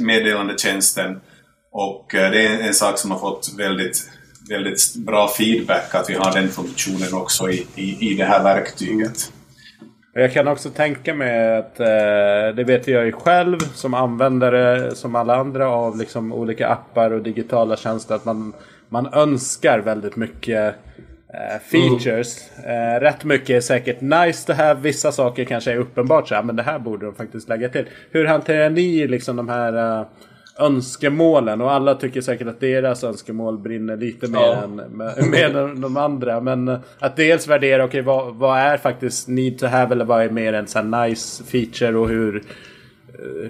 meddelandetjänsten. 0.00 1.20
Och 1.72 2.14
eh, 2.14 2.30
det 2.30 2.46
är 2.46 2.60
en 2.60 2.74
sak 2.74 2.98
som 2.98 3.10
har 3.10 3.18
fått 3.18 3.54
väldigt 3.58 4.10
väldigt 4.48 4.96
bra 4.96 5.28
feedback 5.28 5.94
att 5.94 6.10
vi 6.10 6.14
har 6.14 6.32
den 6.32 6.48
funktionen 6.48 7.14
också 7.14 7.50
i, 7.50 7.66
i, 7.74 8.10
i 8.10 8.14
det 8.14 8.24
här 8.24 8.42
verktyget. 8.42 9.00
Mm. 9.00 9.36
Jag 10.18 10.32
kan 10.32 10.48
också 10.48 10.70
tänka 10.70 11.14
mig 11.14 11.56
att 11.56 11.80
eh, 11.80 12.56
det 12.56 12.64
vet 12.66 12.88
jag 12.88 13.06
ju 13.06 13.12
själv 13.12 13.58
som 13.58 13.94
användare 13.94 14.94
som 14.94 15.14
alla 15.14 15.36
andra 15.36 15.68
av 15.68 15.98
liksom 15.98 16.32
olika 16.32 16.68
appar 16.68 17.10
och 17.10 17.22
digitala 17.22 17.76
tjänster 17.76 18.14
att 18.14 18.24
man, 18.24 18.52
man 18.88 19.14
önskar 19.14 19.78
väldigt 19.78 20.16
mycket 20.16 20.74
eh, 21.34 21.60
features. 21.70 22.50
Mm. 22.64 23.00
Rätt 23.00 23.24
mycket 23.24 23.50
är 23.50 23.60
säkert 23.60 24.00
nice 24.00 24.44
det 24.46 24.54
här. 24.54 24.74
Vissa 24.74 25.12
saker 25.12 25.44
kanske 25.44 25.72
är 25.72 25.76
uppenbart 25.76 26.28
så 26.28 26.34
här, 26.34 26.42
men 26.42 26.56
det 26.56 26.62
här 26.62 26.78
borde 26.78 27.06
de 27.06 27.14
faktiskt 27.14 27.48
lägga 27.48 27.68
till. 27.68 27.88
Hur 28.10 28.24
hanterar 28.24 28.70
ni 28.70 29.06
liksom 29.06 29.36
de 29.36 29.48
här 29.48 30.00
uh, 30.00 30.06
önskemålen 30.58 31.60
och 31.60 31.72
alla 31.72 31.94
tycker 31.94 32.20
säkert 32.20 32.48
att 32.48 32.60
deras 32.60 33.04
önskemål 33.04 33.58
brinner 33.58 33.96
lite 33.96 34.28
mer 34.28 34.40
ja. 34.40 34.54
än 34.54 34.76
mer 35.30 35.56
än 35.56 35.80
de 35.80 35.96
andra. 35.96 36.40
Men 36.40 36.78
att 36.98 37.16
dels 37.16 37.48
värdera, 37.48 37.84
okej 37.84 38.00
okay, 38.00 38.02
vad, 38.02 38.34
vad, 38.34 38.58
är 38.58 38.76
faktiskt 38.76 39.28
need 39.28 39.58
to 39.58 39.66
have 39.66 39.94
eller 39.94 40.04
vad 40.04 40.22
är 40.22 40.30
mer 40.30 40.52
en 40.52 40.66
sån 40.66 40.90
nice 40.90 41.44
feature 41.44 41.98
och 41.98 42.08
hur 42.08 42.42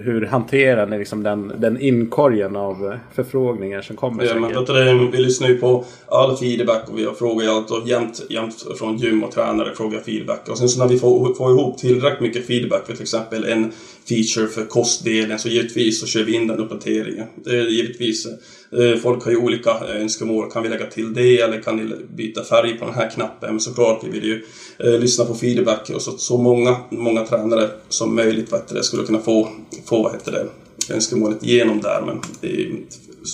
hur 0.03 0.25
hanterar 0.25 0.87
ni 0.87 0.97
liksom 0.97 1.23
den, 1.23 1.53
den 1.57 1.81
inkorgen 1.81 2.55
av 2.55 2.97
förfrågningar 3.15 3.81
som 3.81 3.95
kommer? 3.95 4.23
Ja, 4.23 4.39
men 4.39 4.65
du, 4.65 5.11
vi 5.11 5.17
lyssnar 5.17 5.47
ju 5.47 5.57
på 5.57 5.85
all 6.07 6.37
feedback 6.37 6.89
och 6.89 6.99
vi 6.99 7.05
frågar 7.19 7.43
ju 7.43 7.49
allt 7.49 7.71
och 7.71 7.87
jämt, 7.87 8.21
jämt 8.29 8.65
från 8.79 8.97
gym 8.97 9.23
och 9.23 9.31
tränare 9.31 9.75
frågar 9.75 9.99
feedback. 9.99 10.49
Och 10.49 10.57
sen 10.57 10.69
så 10.69 10.79
när 10.79 10.87
vi 10.87 10.99
får, 10.99 11.33
får 11.33 11.51
ihop 11.51 11.77
tillräckligt 11.77 12.21
mycket 12.21 12.47
feedback 12.47 12.85
för 12.85 12.93
till 12.93 13.01
exempel 13.01 13.43
en 13.45 13.71
feature 14.07 14.47
för 14.47 14.65
kostdelen 14.65 15.39
så 15.39 15.49
givetvis 15.49 15.99
så 15.99 16.07
kör 16.07 16.23
vi 16.23 16.33
in 16.35 16.47
den 16.47 16.59
uppdateringen. 16.59 17.27
Det 17.43 17.49
är 17.49 17.63
givetvis, 17.63 18.25
eh, 18.25 18.99
folk 19.01 19.23
har 19.23 19.31
ju 19.31 19.37
olika 19.37 19.69
eh, 19.69 20.01
önskemål. 20.01 20.51
Kan 20.51 20.63
vi 20.63 20.69
lägga 20.69 20.85
till 20.85 21.13
det 21.13 21.41
eller 21.41 21.61
kan 21.61 21.77
ni 21.77 21.95
byta 22.15 22.43
färg 22.43 22.77
på 22.77 22.85
den 22.85 22.93
här 22.93 23.09
knappen? 23.09 23.49
Men 23.49 23.59
såklart, 23.59 24.03
vi 24.03 24.09
vill 24.09 24.23
ju 24.23 24.43
eh, 24.79 24.99
lyssna 24.99 25.25
på 25.25 25.35
feedback 25.35 25.89
och 25.89 26.01
så, 26.01 26.11
så 26.11 26.37
många, 26.37 26.77
många 26.89 27.25
tränare 27.25 27.69
som 27.89 28.15
möjligt 28.15 28.53
vet 28.53 28.67
det, 28.67 28.83
skulle 28.83 29.03
kunna 29.03 29.19
få, 29.19 29.49
få 29.85 30.03
vad 30.03 30.11
heter 30.11 30.31
det, 30.31 30.47
önskemålet 30.93 31.43
igenom 31.43 31.81
där. 31.81 32.01
Men 32.05 32.21
vi 32.41 32.83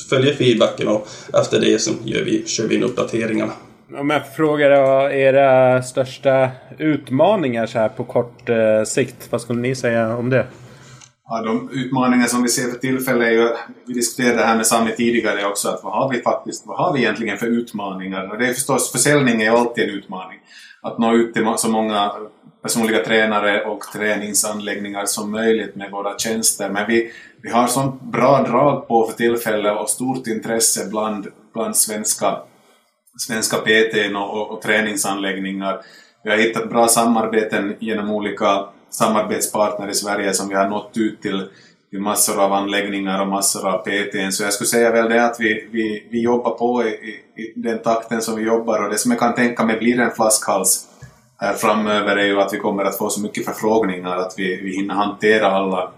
följer 0.09 0.33
feedbacken 0.33 0.87
och 0.87 1.07
efter 1.33 1.59
det 1.59 1.79
så 1.79 1.91
gör 2.03 2.23
vi, 2.23 2.43
kör 2.45 2.67
vi 2.67 2.75
in 2.75 2.83
uppdateringarna. 2.83 3.53
Om 3.97 4.09
jag 4.09 4.35
frågar 4.35 4.69
då, 4.69 5.11
era 5.11 5.81
största 5.83 6.49
utmaningar 6.77 7.65
så 7.65 7.79
här 7.79 7.89
på 7.89 8.03
kort 8.03 8.49
eh, 8.49 8.83
sikt, 8.85 9.27
vad 9.29 9.41
skulle 9.41 9.61
ni 9.61 9.75
säga 9.75 10.15
om 10.15 10.29
det? 10.29 10.45
Ja, 11.29 11.41
de 11.41 11.69
utmaningar 11.71 12.27
som 12.27 12.43
vi 12.43 12.49
ser 12.49 12.71
för 12.71 12.77
tillfället 12.77 13.27
är 13.27 13.31
ju, 13.31 13.49
vi 13.87 13.93
diskuterade 13.93 14.37
det 14.37 14.45
här 14.45 14.55
med 14.55 14.67
Sami 14.67 14.95
tidigare 14.95 15.45
också, 15.45 15.69
att 15.69 15.83
vad 15.83 15.93
har 15.93 16.09
vi 16.13 16.21
faktiskt, 16.21 16.67
vad 16.67 16.77
har 16.77 16.93
vi 16.93 16.99
egentligen 16.99 17.37
för 17.37 17.47
utmaningar? 17.47 18.31
Och 18.31 18.37
det 18.37 18.47
är 18.47 18.53
förstås, 18.53 18.91
försäljning 18.91 19.41
är 19.41 19.51
alltid 19.51 19.83
en 19.83 19.89
utmaning. 19.89 20.39
Att 20.81 20.97
nå 20.97 21.13
ut 21.13 21.33
till 21.33 21.53
så 21.57 21.69
många 21.69 22.11
personliga 22.61 23.05
tränare 23.05 23.65
och 23.65 23.81
träningsanläggningar 23.93 25.05
som 25.05 25.31
möjligt 25.31 25.75
med 25.75 25.91
våra 25.91 26.17
tjänster. 26.17 26.69
Men 26.69 26.87
vi, 26.87 27.11
vi 27.41 27.49
har 27.49 27.67
sånt 27.67 28.01
bra 28.01 28.43
drag 28.43 28.87
på 28.87 29.07
för 29.07 29.17
tillfället 29.17 29.77
och 29.79 29.89
stort 29.89 30.27
intresse 30.27 30.89
bland, 30.89 31.27
bland 31.53 31.75
svenska, 31.75 32.37
svenska 33.27 33.57
PT 33.57 34.15
och, 34.15 34.41
och, 34.41 34.51
och 34.51 34.61
träningsanläggningar. 34.61 35.81
Vi 36.23 36.29
har 36.29 36.37
hittat 36.37 36.69
bra 36.69 36.87
samarbeten 36.87 37.75
genom 37.79 38.11
olika 38.11 38.65
samarbetspartner 38.93 39.89
i 39.89 39.93
Sverige 39.93 40.33
som 40.33 40.49
vi 40.49 40.55
har 40.55 40.69
nått 40.69 40.97
ut 40.97 41.21
till, 41.21 41.49
till 41.89 42.01
massor 42.01 42.43
av 42.43 42.53
anläggningar 42.53 43.21
och 43.21 43.27
massor 43.27 43.67
av 43.67 43.77
PTn. 43.77 44.31
Så 44.31 44.43
jag 44.43 44.53
skulle 44.53 44.67
säga 44.67 44.91
väl 44.91 45.09
det 45.09 45.25
att 45.25 45.39
vi, 45.39 45.67
vi, 45.71 46.07
vi 46.11 46.21
jobbar 46.21 46.51
på 46.51 46.83
i, 46.83 46.87
i, 46.87 47.41
i 47.41 47.53
den 47.55 47.79
takten 47.79 48.21
som 48.21 48.35
vi 48.35 48.43
jobbar 48.43 48.83
och 48.83 48.89
det 48.89 48.97
som 48.97 49.11
jag 49.11 49.19
kan 49.19 49.35
tänka 49.35 49.65
mig 49.65 49.77
blir 49.77 49.99
en 49.99 50.11
flaskhals 50.11 50.87
här 51.37 51.53
framöver 51.53 52.17
är 52.17 52.25
ju 52.25 52.41
att 52.41 52.53
vi 52.53 52.59
kommer 52.59 52.83
att 52.83 52.97
få 52.97 53.09
så 53.09 53.21
mycket 53.21 53.45
förfrågningar 53.45 54.17
att 54.17 54.33
vi, 54.37 54.61
vi 54.61 54.75
hinner 54.75 54.93
hantera 54.93 55.47
alla, 55.47 55.91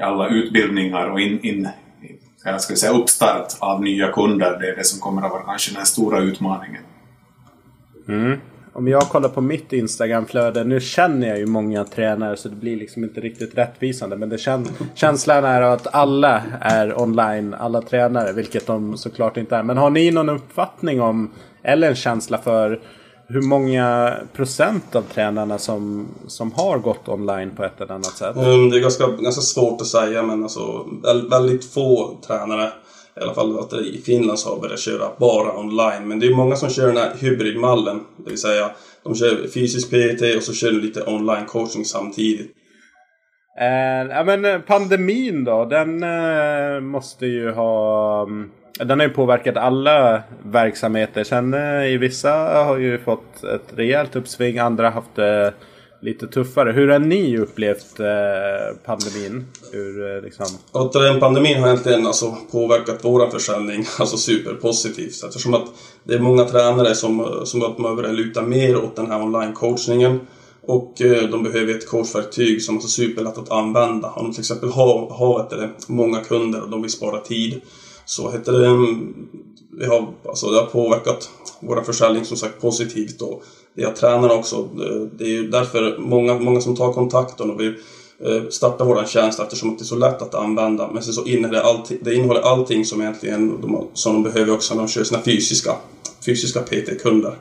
alla 0.00 0.28
utbildningar 0.28 1.10
och 1.10 1.20
in, 1.20 1.40
in, 1.42 1.68
jag 2.44 2.60
ska 2.60 2.76
säga 2.76 2.92
uppstart 2.92 3.56
av 3.58 3.82
nya 3.82 4.12
kunder. 4.12 4.58
Det 4.60 4.68
är 4.68 4.76
det 4.76 4.84
som 4.84 5.00
kommer 5.00 5.22
att 5.22 5.32
vara 5.32 5.42
kanske 5.42 5.74
den 5.74 5.86
stora 5.86 6.20
utmaningen. 6.20 6.82
Mm 8.08 8.40
om 8.72 8.88
jag 8.88 9.02
kollar 9.02 9.28
på 9.28 9.40
mitt 9.40 9.72
Instagramflöde, 9.72 10.64
nu 10.64 10.80
känner 10.80 11.28
jag 11.28 11.38
ju 11.38 11.46
många 11.46 11.84
tränare 11.84 12.36
så 12.36 12.48
det 12.48 12.56
blir 12.56 12.76
liksom 12.76 13.04
inte 13.04 13.20
riktigt 13.20 13.58
rättvisande. 13.58 14.16
Men 14.16 14.28
det 14.28 14.38
kän 14.38 14.68
känslan 14.94 15.44
är 15.44 15.62
att 15.62 15.94
alla 15.94 16.42
är 16.60 17.00
online, 17.00 17.54
alla 17.54 17.82
tränare, 17.82 18.32
vilket 18.32 18.66
de 18.66 18.96
såklart 18.96 19.36
inte 19.36 19.56
är. 19.56 19.62
Men 19.62 19.76
har 19.76 19.90
ni 19.90 20.10
någon 20.10 20.28
uppfattning 20.28 21.00
om, 21.00 21.30
eller 21.62 21.88
en 21.88 21.94
känsla 21.94 22.38
för 22.38 22.80
hur 23.26 23.42
många 23.42 24.14
procent 24.32 24.94
av 24.94 25.02
tränarna 25.02 25.58
som, 25.58 26.08
som 26.26 26.52
har 26.52 26.78
gått 26.78 27.08
online 27.08 27.50
på 27.50 27.64
ett 27.64 27.80
eller 27.80 27.94
annat 27.94 28.16
sätt? 28.16 28.36
Mm, 28.36 28.70
det 28.70 28.76
är 28.76 28.80
ganska, 28.80 29.06
ganska 29.06 29.42
svårt 29.42 29.80
att 29.80 29.86
säga 29.86 30.22
men 30.22 30.42
alltså 30.42 30.86
väldigt 31.30 31.72
få 31.72 32.18
tränare 32.26 32.72
i 33.16 33.20
alla 33.20 33.34
fall 33.34 33.58
att 33.58 33.72
i 33.72 34.02
Finland 34.04 34.38
så 34.38 34.54
har 34.54 34.60
börjat 34.60 34.80
köra 34.80 35.08
bara 35.18 35.58
online. 35.58 36.08
Men 36.08 36.20
det 36.20 36.26
är 36.26 36.34
många 36.34 36.56
som 36.56 36.70
kör 36.70 36.86
den 36.86 36.96
här 36.96 37.12
hybridmallen. 37.20 38.00
Det 38.16 38.30
vill 38.30 38.40
säga, 38.40 38.70
de 39.04 39.14
kör 39.14 39.48
fysisk 39.54 39.90
PT 39.90 40.36
och 40.36 40.42
så 40.42 40.52
kör 40.52 40.72
de 40.72 40.78
lite 40.78 41.02
online 41.02 41.46
coaching 41.46 41.84
samtidigt. 41.84 42.50
Eh, 43.60 44.16
ja 44.16 44.24
men 44.24 44.44
eh, 44.44 44.58
pandemin 44.58 45.44
då, 45.44 45.64
den 45.64 46.02
eh, 46.02 46.80
måste 46.80 47.26
ju 47.26 47.50
ha... 47.50 48.22
Mm, 48.22 48.50
den 48.78 49.00
har 49.00 49.06
ju 49.06 49.12
påverkat 49.12 49.56
alla 49.56 50.22
verksamheter. 50.44 51.24
Sen 51.24 51.54
eh, 51.54 51.86
i 51.86 51.96
vissa 51.96 52.32
har 52.64 52.76
ju 52.76 52.98
fått 52.98 53.44
ett 53.44 53.72
rejält 53.76 54.16
uppsving, 54.16 54.58
andra 54.58 54.90
har 54.90 54.92
haft 54.92 55.18
eh, 55.18 55.48
lite 56.02 56.26
tuffare. 56.26 56.72
Hur 56.72 56.88
har 56.88 56.98
ni 56.98 57.38
upplevt 57.38 58.00
eh, 58.00 58.76
pandemin? 58.84 59.44
Hur, 59.72 60.16
eh, 60.16 60.22
liksom... 60.22 60.46
Återigen, 60.72 61.20
pandemin 61.20 61.60
har 61.60 61.68
egentligen 61.68 62.06
alltså 62.06 62.36
påverkat 62.52 62.98
vår 63.02 63.30
försäljning 63.30 63.84
alltså 63.98 64.16
superpositivt. 64.16 65.24
Eftersom 65.24 65.54
att 65.54 65.66
det 66.04 66.14
är 66.14 66.18
många 66.18 66.44
tränare 66.44 66.94
som, 66.94 67.20
eh, 67.20 67.44
som 67.44 67.60
behöver 67.60 68.12
luta 68.12 68.42
mer 68.42 68.76
åt 68.76 68.96
den 68.96 69.10
här 69.10 69.22
online-coachningen. 69.22 70.20
Och 70.66 71.02
eh, 71.02 71.28
de 71.28 71.42
behöver 71.42 71.74
ett 71.74 71.88
coachverktyg 71.88 72.62
som 72.62 72.76
är 72.76 72.80
superlätt 72.80 73.38
att 73.38 73.50
använda. 73.50 74.10
Om 74.10 74.24
de 74.24 74.32
till 74.32 74.40
exempel 74.40 74.68
har, 74.68 75.10
har 75.10 75.46
det, 75.50 75.70
många 75.86 76.20
kunder 76.20 76.62
och 76.62 76.70
de 76.70 76.82
vill 76.82 76.90
spara 76.90 77.20
tid 77.20 77.60
så 78.04 78.30
heter 78.30 78.52
det, 78.52 78.66
mm, 78.66 79.14
vi 79.78 79.86
har, 79.86 80.14
alltså 80.28 80.50
det 80.50 80.60
har 80.60 80.66
påverkat 80.66 81.30
vår 81.60 81.82
försäljning 81.82 82.24
som 82.24 82.36
sagt 82.36 82.60
positivt. 82.60 83.22
Och 83.22 83.42
jag 83.74 83.96
tränar 83.96 84.38
också. 84.38 84.68
Det 85.12 85.24
är 85.24 85.28
ju 85.28 85.50
därför 85.50 85.98
många, 85.98 86.34
många 86.34 86.60
som 86.60 86.76
tar 86.76 86.92
kontakten 86.92 87.50
och 87.50 87.60
vill 87.60 87.74
eh, 88.24 88.48
starta 88.50 88.84
vår 88.84 89.04
tjänst 89.04 89.40
eftersom 89.40 89.76
det 89.76 89.82
är 89.82 89.84
så 89.84 89.96
lätt 89.96 90.22
att 90.22 90.34
använda. 90.34 90.90
Men 90.92 91.02
sen 91.02 91.12
så 91.12 91.24
innehåller 91.24 91.58
det, 91.58 91.64
allting, 91.64 91.98
det 92.00 92.14
innehåller 92.14 92.40
allting 92.40 92.84
som 92.84 93.00
egentligen 93.00 93.60
de, 93.60 93.88
som 93.94 94.12
de 94.12 94.32
behöver 94.32 94.54
också 94.54 94.74
när 94.74 94.82
de 94.82 94.88
kör 94.88 95.04
sina 95.04 95.22
fysiska, 95.22 95.70
fysiska 96.26 96.60
PT-kunder. 96.60 97.34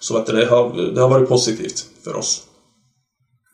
Så 0.00 0.16
att 0.16 0.26
det, 0.26 0.46
har, 0.46 0.92
det 0.94 1.00
har 1.00 1.08
varit 1.08 1.28
positivt 1.28 1.86
för 2.04 2.16
oss. 2.16 2.46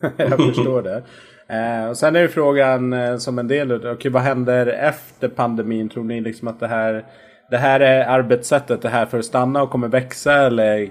Jag 0.16 0.38
förstår 0.38 0.82
det. 0.82 1.02
Eh, 1.50 1.88
och 1.88 1.96
sen 1.96 2.16
är 2.16 2.20
ju 2.20 2.28
frågan 2.28 2.92
eh, 2.92 3.16
som 3.16 3.38
en 3.38 3.48
del 3.48 3.72
av 3.72 3.92
okay, 3.92 4.10
vad 4.10 4.22
händer 4.22 4.66
efter 4.66 5.28
pandemin? 5.28 5.88
Tror 5.88 6.04
ni 6.04 6.20
liksom 6.20 6.48
att 6.48 6.60
det 6.60 6.66
här 6.66 7.04
det 7.50 7.58
här 7.58 7.80
är 7.80 8.04
arbetssättet, 8.04 8.82
det 8.82 8.88
här 8.88 9.06
för 9.06 9.18
att 9.18 9.24
stanna 9.24 9.62
och 9.62 9.70
kommer 9.70 9.88
växa 9.88 10.32
eller 10.32 10.90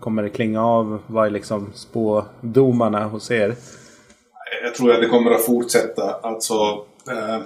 kommer 0.00 0.22
det 0.22 0.30
klinga 0.30 0.64
av? 0.64 1.00
Vad 1.06 1.26
är 1.26 1.30
liksom 1.30 1.72
spådomarna 1.74 3.04
hos 3.04 3.30
er? 3.30 3.54
Jag 4.62 4.74
tror 4.74 4.92
att 4.92 5.00
det 5.00 5.08
kommer 5.08 5.30
att 5.30 5.44
fortsätta. 5.44 6.16
Alltså, 6.22 6.54
eh, 7.10 7.38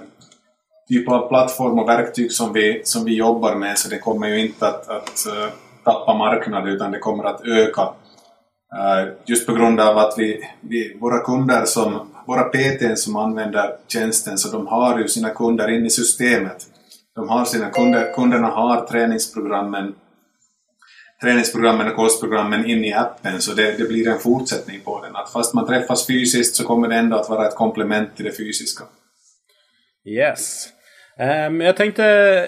typ 0.89 1.09
av 1.09 1.27
plattform 1.29 1.79
och 1.79 1.89
verktyg 1.89 2.31
som 2.31 2.53
vi, 2.53 2.81
som 2.83 3.05
vi 3.05 3.15
jobbar 3.15 3.55
med 3.55 3.77
så 3.77 3.89
det 3.89 3.99
kommer 3.99 4.27
ju 4.27 4.39
inte 4.39 4.67
att, 4.67 4.89
att 4.89 5.25
uh, 5.27 5.49
tappa 5.83 6.13
marknad 6.13 6.67
utan 6.67 6.91
det 6.91 6.99
kommer 6.99 7.23
att 7.23 7.41
öka. 7.45 7.81
Uh, 7.81 9.11
just 9.25 9.47
på 9.47 9.53
grund 9.53 9.79
av 9.79 9.97
att 9.97 10.13
vi, 10.17 10.43
vi, 10.61 10.97
våra 10.99 11.19
kunder 11.19 11.65
som, 11.65 11.99
våra 12.27 12.43
PT 12.43 12.99
som 12.99 13.15
använder 13.15 13.75
tjänsten 13.87 14.37
så 14.37 14.57
de 14.57 14.67
har 14.67 14.99
ju 14.99 15.07
sina 15.07 15.29
kunder 15.29 15.67
in 15.67 15.85
i 15.85 15.89
systemet 15.89 16.67
de 17.15 17.29
har 17.29 17.45
sina 17.45 17.69
kunder, 17.69 18.13
kunderna 18.13 18.47
har 18.47 18.87
träningsprogrammen 18.87 19.95
träningsprogrammen 21.21 21.87
och 21.87 21.95
kostprogrammen 21.95 22.65
in 22.65 22.85
i 22.85 22.93
appen 22.93 23.41
så 23.41 23.53
det, 23.53 23.77
det, 23.77 23.87
blir 23.87 24.07
en 24.07 24.19
fortsättning 24.19 24.79
på 24.79 25.01
den. 25.03 25.15
Att 25.15 25.31
fast 25.31 25.53
man 25.53 25.67
träffas 25.67 26.07
fysiskt 26.07 26.55
så 26.55 26.63
kommer 26.63 26.87
det 26.87 26.95
ändå 26.95 27.17
att 27.17 27.29
vara 27.29 27.47
ett 27.47 27.55
komplement 27.55 28.15
till 28.15 28.25
det 28.25 28.37
fysiska. 28.37 28.83
Yes. 30.05 30.67
Um, 31.47 31.61
jag 31.61 31.77
tänkte 31.77 32.47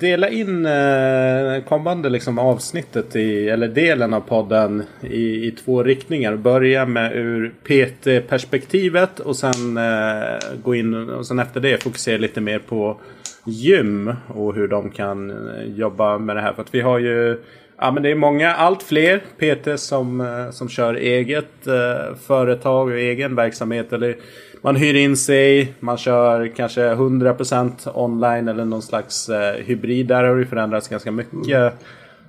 dela 0.00 0.28
in 0.28 0.66
uh, 0.66 1.64
kommande 1.64 2.08
liksom 2.08 2.38
avsnittet 2.38 3.16
i, 3.16 3.48
eller 3.48 3.68
delen 3.68 4.14
av 4.14 4.20
podden 4.20 4.84
i, 5.02 5.46
i 5.46 5.50
två 5.50 5.82
riktningar. 5.82 6.36
Börja 6.36 6.86
med 6.86 7.16
ur 7.16 7.54
PT-perspektivet 7.64 9.20
och 9.20 9.36
sen 9.36 9.78
uh, 9.78 10.56
gå 10.62 10.74
in 10.74 11.10
och 11.10 11.26
sen 11.26 11.38
efter 11.38 11.60
det 11.60 11.82
fokusera 11.82 12.18
lite 12.18 12.40
mer 12.40 12.58
på 12.58 13.00
gym 13.46 14.12
och 14.28 14.54
hur 14.54 14.68
de 14.68 14.90
kan 14.90 15.30
eh, 15.30 15.64
jobba 15.64 16.18
med 16.18 16.36
det 16.36 16.42
här. 16.42 16.52
För 16.52 16.62
att 16.62 16.74
vi 16.74 16.80
har 16.80 16.98
ju 16.98 17.38
Ja 17.78 17.90
men 17.90 18.02
det 18.02 18.10
är 18.10 18.14
många, 18.14 18.52
allt 18.52 18.82
fler 18.82 19.18
PT 19.18 19.80
som, 19.80 20.20
eh, 20.20 20.50
som 20.50 20.68
kör 20.68 20.94
eget 20.94 21.66
eh, 21.66 22.16
företag 22.26 22.88
och 22.88 22.98
egen 22.98 23.34
verksamhet. 23.34 23.92
Eller 23.92 24.16
man 24.62 24.76
hyr 24.76 24.94
in 24.94 25.16
sig, 25.16 25.74
man 25.80 25.96
kör 25.96 26.46
kanske 26.56 26.94
100% 26.94 27.90
online 27.94 28.48
eller 28.48 28.64
någon 28.64 28.82
slags 28.82 29.28
eh, 29.28 29.54
hybrid. 29.54 30.06
Där 30.06 30.24
har 30.24 30.36
det 30.36 30.46
förändrats 30.46 30.88
ganska 30.88 31.10
mycket 31.10 31.72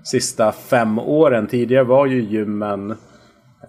sista 0.03 0.51
fem 0.51 0.99
åren. 0.99 1.47
Tidigare 1.47 1.83
var 1.83 2.05
ju 2.05 2.21
gymmen 2.21 2.95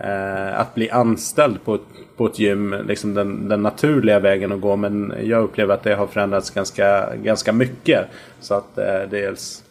eh, 0.01 0.61
att 0.61 0.74
bli 0.74 0.90
anställd 0.90 1.64
på 1.64 1.74
ett, 1.74 1.81
på 2.16 2.27
ett 2.27 2.38
gym 2.38 2.74
liksom 2.88 3.14
den, 3.14 3.48
den, 3.48 3.62
naturliga 3.62 4.20
vägen 4.20 4.53
att 4.53 4.61
gå. 4.61 4.77
Men 4.77 5.14
jag 5.22 5.42
upplever 5.42 5.74
att 5.74 5.83
det 5.83 5.94
har 5.94 6.07
förändrats 6.07 6.51
ganska, 6.51 7.16
ganska 7.16 7.53
mycket. 7.53 8.07
Så 8.40 8.55
att 8.55 8.79
eh, 8.79 9.01
dels 9.11 9.64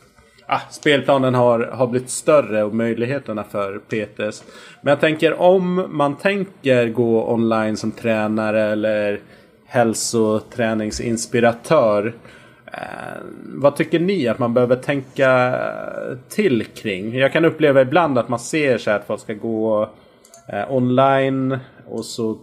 ah, 0.46 0.60
spelplanen 0.70 1.34
har, 1.34 1.60
har 1.60 1.88
blivit 1.88 2.10
större 2.10 2.64
och 2.64 2.76
möjligheterna 2.76 3.44
för 3.44 3.80
PTs. 3.80 4.44
Men 4.82 4.92
jag 4.92 5.00
tänker 5.00 5.42
om 5.42 5.88
man 5.90 6.16
tänker 6.16 6.88
gå 6.88 7.34
online 7.34 7.78
som 7.78 7.92
tränare 7.92 8.64
eller 8.64 9.20
hälsoträningsinspiratör. 9.66 12.14
Eh, 12.66 12.82
vad 13.44 13.76
tycker 13.76 14.00
ni 14.00 14.28
att 14.28 14.40
man 14.40 14.54
behöver 14.54 14.76
tänka 14.76 15.60
till 16.30 16.66
kring? 16.66 17.18
Jag 17.18 17.34
kan 17.34 17.46
uppleva 17.46 17.82
ibland 17.82 18.18
att 18.18 18.30
man 18.30 18.40
ser 18.40 18.78
så 18.78 18.92
att 18.92 19.08
folk 19.08 19.22
ska 19.22 19.34
gå 19.34 19.90
eh, 20.54 20.72
online 20.72 21.60
och 21.88 22.06
så 22.06 22.38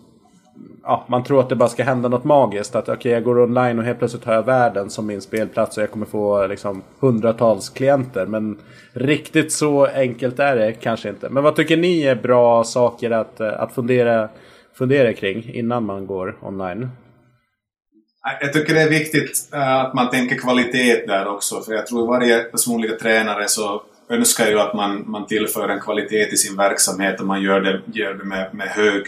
ja, 0.83 1.05
man 1.09 1.25
tror 1.25 1.41
att 1.41 1.49
det 1.49 1.57
bara 1.57 1.69
ska 1.69 1.85
hända 1.85 2.09
något 2.09 2.25
magiskt. 2.25 2.77
Att 2.77 2.85
okej, 2.85 2.97
okay, 2.97 3.13
jag 3.13 3.25
går 3.25 3.43
online 3.43 3.79
och 3.79 3.85
helt 3.85 3.99
plötsligt 3.99 4.25
har 4.25 4.35
jag 4.35 4.47
världen 4.47 4.91
som 4.91 5.07
min 5.07 5.21
spelplats 5.21 5.77
och 5.77 5.83
jag 5.83 5.91
kommer 5.91 6.07
få 6.07 6.47
liksom 6.47 6.83
hundratals 7.01 7.69
klienter. 7.69 8.27
Men 8.27 8.59
riktigt 8.93 9.53
så 9.53 9.87
enkelt 9.87 10.39
är 10.39 10.57
det 10.57 10.73
kanske 10.73 11.09
inte. 11.09 11.29
Men 11.29 11.43
vad 11.43 11.57
tycker 11.57 11.77
ni 11.77 12.03
är 12.03 12.15
bra 12.15 12.65
saker 12.65 13.11
att, 13.11 13.41
eh, 13.41 13.61
att 13.61 13.73
fundera, 13.73 14.29
fundera 14.75 15.13
kring 15.13 15.55
innan 15.55 15.85
man 15.85 16.07
går 16.07 16.39
online? 16.43 16.89
Jag 18.41 18.53
tycker 18.53 18.75
det 18.75 18.83
är 18.83 18.91
viktigt 18.91 19.49
eh, 19.53 19.77
att 19.77 19.95
man 19.95 20.11
tänker 20.11 20.37
kvalitet 20.37 21.07
där 21.07 21.27
också. 21.29 21.61
För 21.61 21.73
jag 21.73 21.87
tror 21.87 22.07
varje 22.07 22.39
personliga 22.39 22.97
tränare 22.97 23.49
så 23.49 23.83
önskar 24.11 24.47
ju 24.47 24.61
att 24.61 24.75
man, 24.75 25.11
man 25.11 25.27
tillför 25.27 25.69
en 25.69 25.81
kvalitet 25.81 26.33
i 26.33 26.37
sin 26.37 26.57
verksamhet 26.57 27.21
och 27.21 27.27
man 27.27 27.43
gör 27.43 27.61
det, 27.61 27.81
gör 27.93 28.15
det 28.15 28.25
med, 28.25 28.55
med 28.55 28.69
hög 28.69 29.07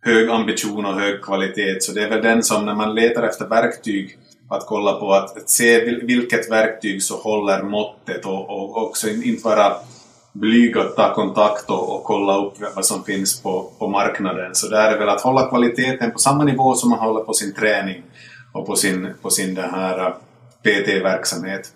hög 0.00 0.30
ambition 0.30 0.86
och 0.86 1.00
hög 1.00 1.22
kvalitet. 1.22 1.80
Så 1.80 1.92
det 1.92 2.02
är 2.02 2.10
väl 2.10 2.22
den 2.22 2.42
som 2.42 2.66
när 2.66 2.74
man 2.74 2.94
letar 2.94 3.22
efter 3.22 3.46
verktyg 3.46 4.18
att 4.50 4.66
kolla 4.66 4.92
på 4.92 5.12
att, 5.12 5.36
att 5.36 5.50
se 5.50 5.80
vilket 6.02 6.50
verktyg 6.50 7.02
som 7.02 7.20
håller 7.20 7.62
måttet 7.62 8.26
och, 8.26 8.50
och 8.50 8.86
också 8.86 9.08
inte 9.08 9.44
vara 9.44 9.72
blyg 10.32 10.78
att 10.78 10.96
ta 10.96 11.14
kontakt 11.14 11.70
och, 11.70 11.96
och, 11.96 12.04
kolla 12.04 12.38
upp 12.38 12.54
vad 12.74 12.86
som 12.86 13.04
finns 13.04 13.42
på, 13.42 13.72
på 13.78 13.88
marknaden. 13.88 14.54
Så 14.54 14.68
där 14.68 14.92
är 14.92 14.98
väl 14.98 15.08
att 15.08 15.20
hålla 15.20 15.48
kvaliteten 15.48 16.10
på 16.10 16.18
samma 16.18 16.44
nivå 16.44 16.74
som 16.74 16.90
man 16.90 16.98
håller 16.98 17.20
på 17.20 17.32
sin 17.32 17.54
träning 17.54 18.02
och 18.52 18.66
på 18.66 18.76
sin, 18.76 19.08
på 19.22 19.30
sin 19.30 19.54
den 19.54 19.70
här 19.70 20.06
äh, 20.06 20.12
PT-verksamhet. 20.62 21.72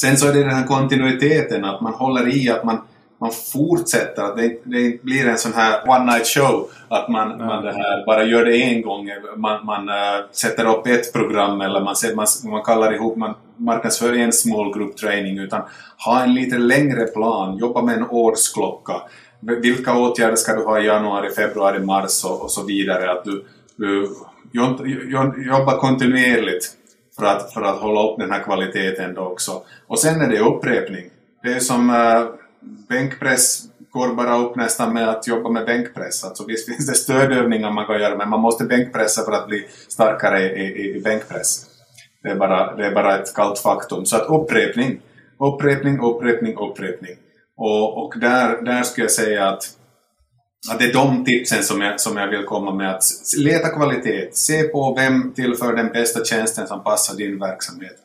Sen 0.00 0.16
så 0.16 0.28
är 0.28 0.32
det 0.32 0.42
den 0.42 0.54
här 0.54 0.66
kontinuiteten, 0.66 1.64
att 1.64 1.80
man 1.80 1.92
håller 1.92 2.36
i, 2.36 2.50
att 2.50 2.64
man 2.64 2.78
man 3.18 3.30
fortsätter, 3.52 4.22
att 4.22 4.36
det, 4.36 4.58
det 4.64 5.02
blir 5.02 5.28
en 5.28 5.38
sån 5.38 5.52
här 5.52 5.88
one 5.88 6.12
night 6.12 6.26
show. 6.26 6.70
Att 6.88 7.08
man, 7.08 7.32
mm. 7.32 7.46
man 7.46 7.64
det 7.64 7.72
här, 7.72 8.06
bara 8.06 8.24
gör 8.24 8.44
det 8.44 8.62
en 8.62 8.82
gång. 8.82 9.08
Man, 9.36 9.66
man 9.66 9.88
uh, 9.88 10.26
sätter 10.32 10.78
upp 10.78 10.86
ett 10.86 11.12
program 11.12 11.60
eller 11.60 11.80
man, 11.80 11.94
man, 12.16 12.26
man 12.44 12.62
kallar 12.62 12.94
ihop, 12.94 13.16
man 13.16 13.34
marknadsför 13.56 14.12
en 14.12 14.32
small 14.32 14.72
group 14.74 14.96
training. 14.96 15.38
Utan 15.38 15.62
ha 16.04 16.22
en 16.22 16.34
lite 16.34 16.58
längre 16.58 17.06
plan, 17.06 17.58
jobba 17.58 17.82
med 17.82 17.96
en 17.96 18.06
årsklocka. 18.10 18.94
Vilka 19.40 19.98
åtgärder 19.98 20.36
ska 20.36 20.56
du 20.56 20.64
ha 20.64 20.80
i 20.80 20.86
januari, 20.86 21.30
februari, 21.30 21.78
mars 21.78 22.24
och, 22.24 22.42
och 22.42 22.50
så 22.50 22.64
vidare. 22.64 23.10
Att 23.12 23.24
du, 23.24 23.44
du 23.76 24.08
jobbar 25.46 25.78
kontinuerligt 25.78 26.72
för 27.18 27.24
att, 27.24 27.52
för 27.52 27.62
att 27.62 27.80
hålla 27.80 28.02
upp 28.02 28.18
den 28.18 28.30
här 28.30 28.42
kvaliteten 28.42 29.14
då 29.14 29.22
också. 29.22 29.62
Och 29.86 29.98
sen 29.98 30.20
är 30.20 30.28
det 30.28 30.40
upprepning. 30.40 31.10
Det 31.42 31.52
är 31.52 31.60
som 31.60 31.90
äh, 31.90 32.24
bänkpress 32.88 33.62
går 33.90 34.14
bara 34.14 34.38
upp 34.38 34.56
nästan 34.56 34.94
med 34.94 35.08
att 35.08 35.26
jobba 35.26 35.50
med 35.50 35.66
bänkpress. 35.66 36.24
Alltså 36.24 36.44
visst 36.46 36.66
finns 36.66 36.86
det 36.86 36.94
stödövningar 36.94 37.70
man 37.70 37.86
kan 37.86 38.00
göra 38.00 38.16
men 38.16 38.28
man 38.30 38.40
måste 38.40 38.64
bänkpressa 38.64 39.24
för 39.24 39.32
att 39.32 39.46
bli 39.46 39.66
starkare 39.88 40.40
i, 40.40 40.62
i, 40.62 40.96
i 40.96 41.00
bänkpress. 41.00 41.66
Det 42.22 42.28
är, 42.28 42.36
bara, 42.36 42.76
det 42.76 42.86
är 42.86 42.94
bara 42.94 43.18
ett 43.18 43.34
kallt 43.34 43.58
faktum. 43.58 44.06
Så 44.06 44.16
att 44.16 44.28
upprepning, 44.28 45.00
upprepning, 45.38 46.00
upprepning, 46.00 46.56
upprepning. 46.56 47.16
Och, 47.56 48.04
och 48.04 48.14
där, 48.20 48.62
där 48.62 48.82
skulle 48.82 49.04
jag 49.04 49.10
säga 49.10 49.48
att, 49.48 49.64
att 50.70 50.78
det 50.78 50.84
är 50.84 50.92
de 50.92 51.24
tipsen 51.24 51.62
som 51.62 51.80
jag, 51.80 52.00
som 52.00 52.16
jag 52.16 52.28
vill 52.28 52.44
komma 52.44 52.74
med. 52.74 52.90
Att 52.90 53.04
leta 53.38 53.68
kvalitet, 53.68 54.28
se 54.32 54.62
på 54.62 54.94
vem 54.94 55.32
tillför 55.32 55.76
den 55.76 55.88
bästa 55.88 56.24
tjänsten 56.24 56.66
som 56.66 56.84
passar 56.84 57.16
din 57.16 57.38
verksamhet. 57.38 57.96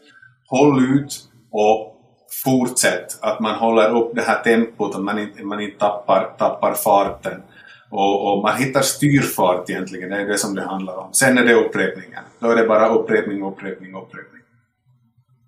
Håll 0.48 0.96
ut 0.96 1.20
och 1.52 1.98
fortsätt, 2.44 3.18
att 3.22 3.40
man 3.40 3.56
håller 3.56 3.96
upp 3.96 4.16
det 4.16 4.22
här 4.22 4.44
tempot 4.44 4.96
och 4.96 5.04
man 5.04 5.20
inte, 5.20 5.44
man 5.44 5.62
inte 5.62 5.80
tappar, 5.80 6.36
tappar 6.38 6.74
farten. 6.74 7.42
Och, 7.90 8.32
och, 8.32 8.44
man 8.44 8.58
hittar 8.58 8.82
styrfart 8.82 9.70
egentligen, 9.70 10.10
det 10.10 10.16
är 10.16 10.28
det 10.28 10.38
som 10.38 10.56
det 10.56 10.62
handlar 10.62 10.98
om. 10.98 11.14
Sen 11.14 11.38
är 11.38 11.46
det 11.46 11.54
upprepningen. 11.54 12.24
Då 12.40 12.48
är 12.48 12.56
det 12.56 12.68
bara 12.68 12.90
upprepning, 12.90 13.44
upprepning, 13.44 13.96
upprepning. 13.96 14.42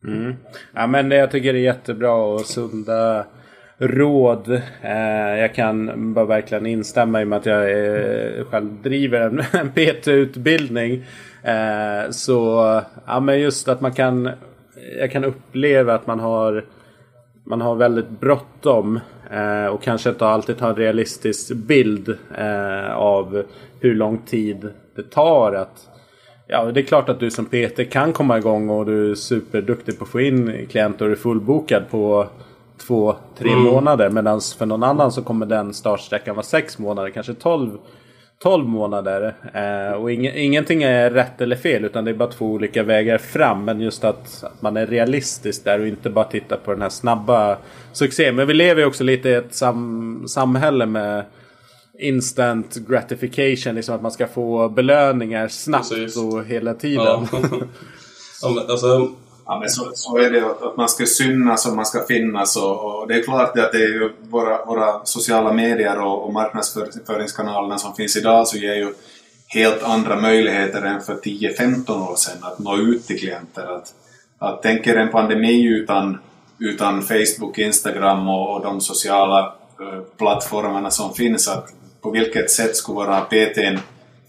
Mm. 0.08 0.36
Ja, 0.74 0.88
men 0.88 1.12
jag 1.12 1.32
tycker 1.32 1.54
det 1.54 1.60
är 1.60 1.64
jättebra 1.64 2.14
och 2.14 2.42
sunda 2.42 3.26
råd. 3.88 4.62
Eh, 4.82 5.40
jag 5.40 5.56
kan 5.56 6.14
bara 6.14 6.26
verkligen 6.26 6.66
instämma 6.66 7.22
i 7.22 7.24
och 7.24 7.28
med 7.28 7.38
att 7.38 7.46
jag 7.46 7.72
eh, 7.72 8.46
själv 8.46 8.82
driver 8.82 9.22
en, 9.22 9.40
en 9.52 9.72
PT-utbildning. 9.72 11.04
Eh, 11.44 12.10
så 12.10 12.82
ja, 13.06 13.20
men 13.20 13.40
just 13.40 13.68
att 13.68 13.82
man 13.82 13.94
kan 13.94 14.30
jag 15.00 15.12
kan 15.12 15.24
uppleva 15.24 15.94
att 15.94 16.08
man 16.08 16.20
har 16.20 16.66
man 17.46 17.62
har 17.62 17.76
väldigt 17.76 18.10
bråttom 18.10 19.00
eh, 19.32 19.66
och 19.66 19.84
kanske 19.84 20.10
inte 20.10 20.26
alltid 20.26 20.62
har 20.62 20.70
en 20.70 20.76
realistisk 20.76 21.54
bild 21.54 22.18
av 22.94 23.44
hur 23.80 23.96
lång 23.96 24.18
tid 24.18 24.70
det 24.96 25.12
tar 25.12 25.54
att 25.54 25.90
Ja, 26.48 26.72
det 26.72 26.80
är 26.80 26.86
klart 26.86 27.10
att 27.10 27.20
du 27.20 27.32
som 27.32 27.46
PT 27.46 27.90
kan 27.92 28.14
komma 28.14 28.38
igång 28.38 28.70
och 28.70 28.86
du 28.86 29.12
är 29.12 29.16
superduktig 29.16 29.98
på 29.98 30.04
att 30.04 30.10
få 30.10 30.22
in 30.22 30.68
klienter 30.70 31.06
och 31.06 31.12
är 31.12 31.16
fullbokad 31.16 31.90
på 31.90 32.28
två, 32.78 33.16
tre 33.38 33.52
mm. 33.52 33.64
månader. 33.64 34.10
Medan 34.10 34.42
för 34.58 34.66
någon 34.66 34.84
annan 34.84 35.12
så 35.12 35.22
kommer 35.22 35.46
den 35.46 35.74
startsträckan 35.74 36.36
vara 36.36 36.46
sex 36.46 36.80
månader, 36.80 37.10
kanske 37.10 37.34
tolv 37.34 37.78
12 38.44 38.68
månader. 38.68 39.36
Eh, 39.54 40.02
och 40.02 40.12
ing 40.12 40.32
ingenting 40.36 40.84
är 40.84 41.10
rätt 41.10 41.42
eller 41.42 41.56
fel 41.56 41.86
utan 41.86 42.06
det 42.06 42.12
är 42.12 42.16
bara 42.16 42.32
två 42.32 42.46
olika 42.46 42.84
vägar 42.84 43.18
fram. 43.18 43.66
Men 43.66 43.82
just 43.82 44.04
att, 44.04 44.44
att 44.44 44.62
man 44.62 44.78
är 44.78 44.88
realistisk 44.88 45.64
där 45.64 45.80
och 45.80 45.88
inte 45.88 46.10
bara 46.10 46.26
tittar 46.26 46.58
på 46.58 46.72
den 46.72 46.82
här 46.82 46.90
snabba 46.90 47.58
succén. 47.94 48.36
Men 48.36 48.48
vi 48.48 48.54
lever 48.54 48.82
ju 48.82 48.88
också 48.88 49.04
lite 49.04 49.30
i 49.30 49.34
ett 49.34 49.56
sam 49.56 50.24
samhälle 50.28 50.86
med 50.86 51.24
instant 52.00 52.76
gratification. 52.88 53.76
Liksom 53.76 53.96
att 53.96 54.02
man 54.02 54.12
ska 54.12 54.28
få 54.28 54.70
belöningar 54.70 55.48
snabbt 55.48 55.90
Precis. 55.90 56.18
och 56.18 56.46
hela 56.46 56.74
tiden. 56.74 57.06
Ja. 57.06 57.28
ja 58.42 58.66
alltså, 58.70 59.12
Ja, 59.46 59.60
men 59.60 59.70
så, 59.70 59.92
så 59.96 60.18
är 60.18 60.32
det 60.32 60.46
att 60.46 60.78
man 60.78 60.90
ska 60.90 61.06
synas 61.06 61.66
och 61.66 61.76
man 61.76 61.86
ska 61.86 62.06
finnas 62.06 62.58
och, 62.58 62.86
och 62.86 63.08
det 63.08 63.16
är 63.16 63.24
klart 63.24 63.58
att 63.58 63.72
det 63.72 63.78
är 63.78 63.94
ju 63.94 64.12
våra, 64.20 64.66
våra 64.66 65.06
sociala 65.06 65.54
medier 65.54 66.02
och, 66.02 66.26
och 66.26 66.34
marknadsföringskanalerna 66.34 67.78
som 67.78 67.96
finns 67.96 68.18
idag 68.18 68.48
så 68.48 68.58
ger 68.58 68.76
ju 68.76 68.94
helt 69.48 69.84
andra 69.84 70.22
möjligheter 70.22 70.82
än 70.82 71.02
för 71.02 71.16
10-15 71.16 72.12
år 72.12 72.16
sedan 72.16 72.38
att 72.42 72.60
nå 72.60 72.78
ut 72.78 73.08
till 73.08 73.20
klienter. 73.20 73.76
Att, 73.76 73.94
att 74.40 74.62
tänker 74.62 74.96
en 74.96 75.12
pandemi 75.12 75.68
utan, 75.68 76.20
utan 76.60 77.02
Facebook, 77.02 77.58
Instagram 77.58 78.30
och, 78.30 78.56
och 78.56 78.64
de 78.64 78.82
sociala 78.82 79.54
uh, 79.82 80.02
plattformarna 80.18 80.92
som 80.92 81.14
finns, 81.14 81.48
att 81.48 81.74
på 82.02 82.12
vilket 82.12 82.52
sätt 82.52 82.76
skulle 82.76 82.96
våra 82.96 83.22
PTn 83.22 83.80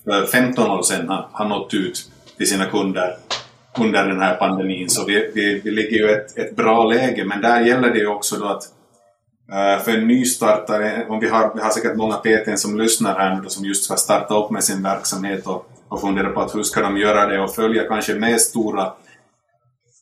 för 0.04 0.26
15 0.26 0.70
år 0.70 0.82
sedan 0.82 1.08
ha, 1.08 1.28
ha 1.32 1.48
nått 1.48 1.74
ut 1.74 2.10
till 2.36 2.48
sina 2.48 2.66
kunder 2.66 3.16
under 3.78 4.08
den 4.08 4.20
här 4.20 4.34
pandemin. 4.34 4.88
Så 4.90 5.04
vi, 5.04 5.30
vi, 5.34 5.60
vi 5.64 5.70
ligger 5.70 5.96
ju 5.96 6.10
i 6.10 6.12
ett, 6.12 6.38
ett 6.38 6.56
bra 6.56 6.84
läge, 6.84 7.24
men 7.24 7.40
där 7.40 7.60
gäller 7.60 7.90
det 7.90 7.98
ju 7.98 8.06
också 8.06 8.36
då 8.36 8.46
att 8.46 8.62
eh, 9.52 9.84
för 9.84 9.92
en 9.92 10.08
nystartare, 10.08 11.06
om 11.08 11.20
vi 11.20 11.28
har, 11.28 11.52
vi 11.54 11.60
har 11.60 11.70
säkert 11.70 11.96
många 11.96 12.14
PT 12.14 12.58
som 12.58 12.78
lyssnar 12.78 13.18
här 13.18 13.34
nu 13.34 13.42
då, 13.42 13.48
som 13.48 13.64
just 13.64 13.84
ska 13.84 13.96
starta 13.96 14.34
upp 14.38 14.50
med 14.50 14.64
sin 14.64 14.82
verksamhet 14.82 15.46
och, 15.46 15.66
och 15.88 16.00
fundera 16.00 16.28
på 16.28 16.40
att 16.40 16.54
hur 16.54 16.62
ska 16.62 16.80
de 16.80 16.96
göra 16.96 17.26
det 17.26 17.40
och 17.40 17.54
följa 17.54 17.88
kanske 17.88 18.14
med 18.14 18.40
stora 18.40 18.92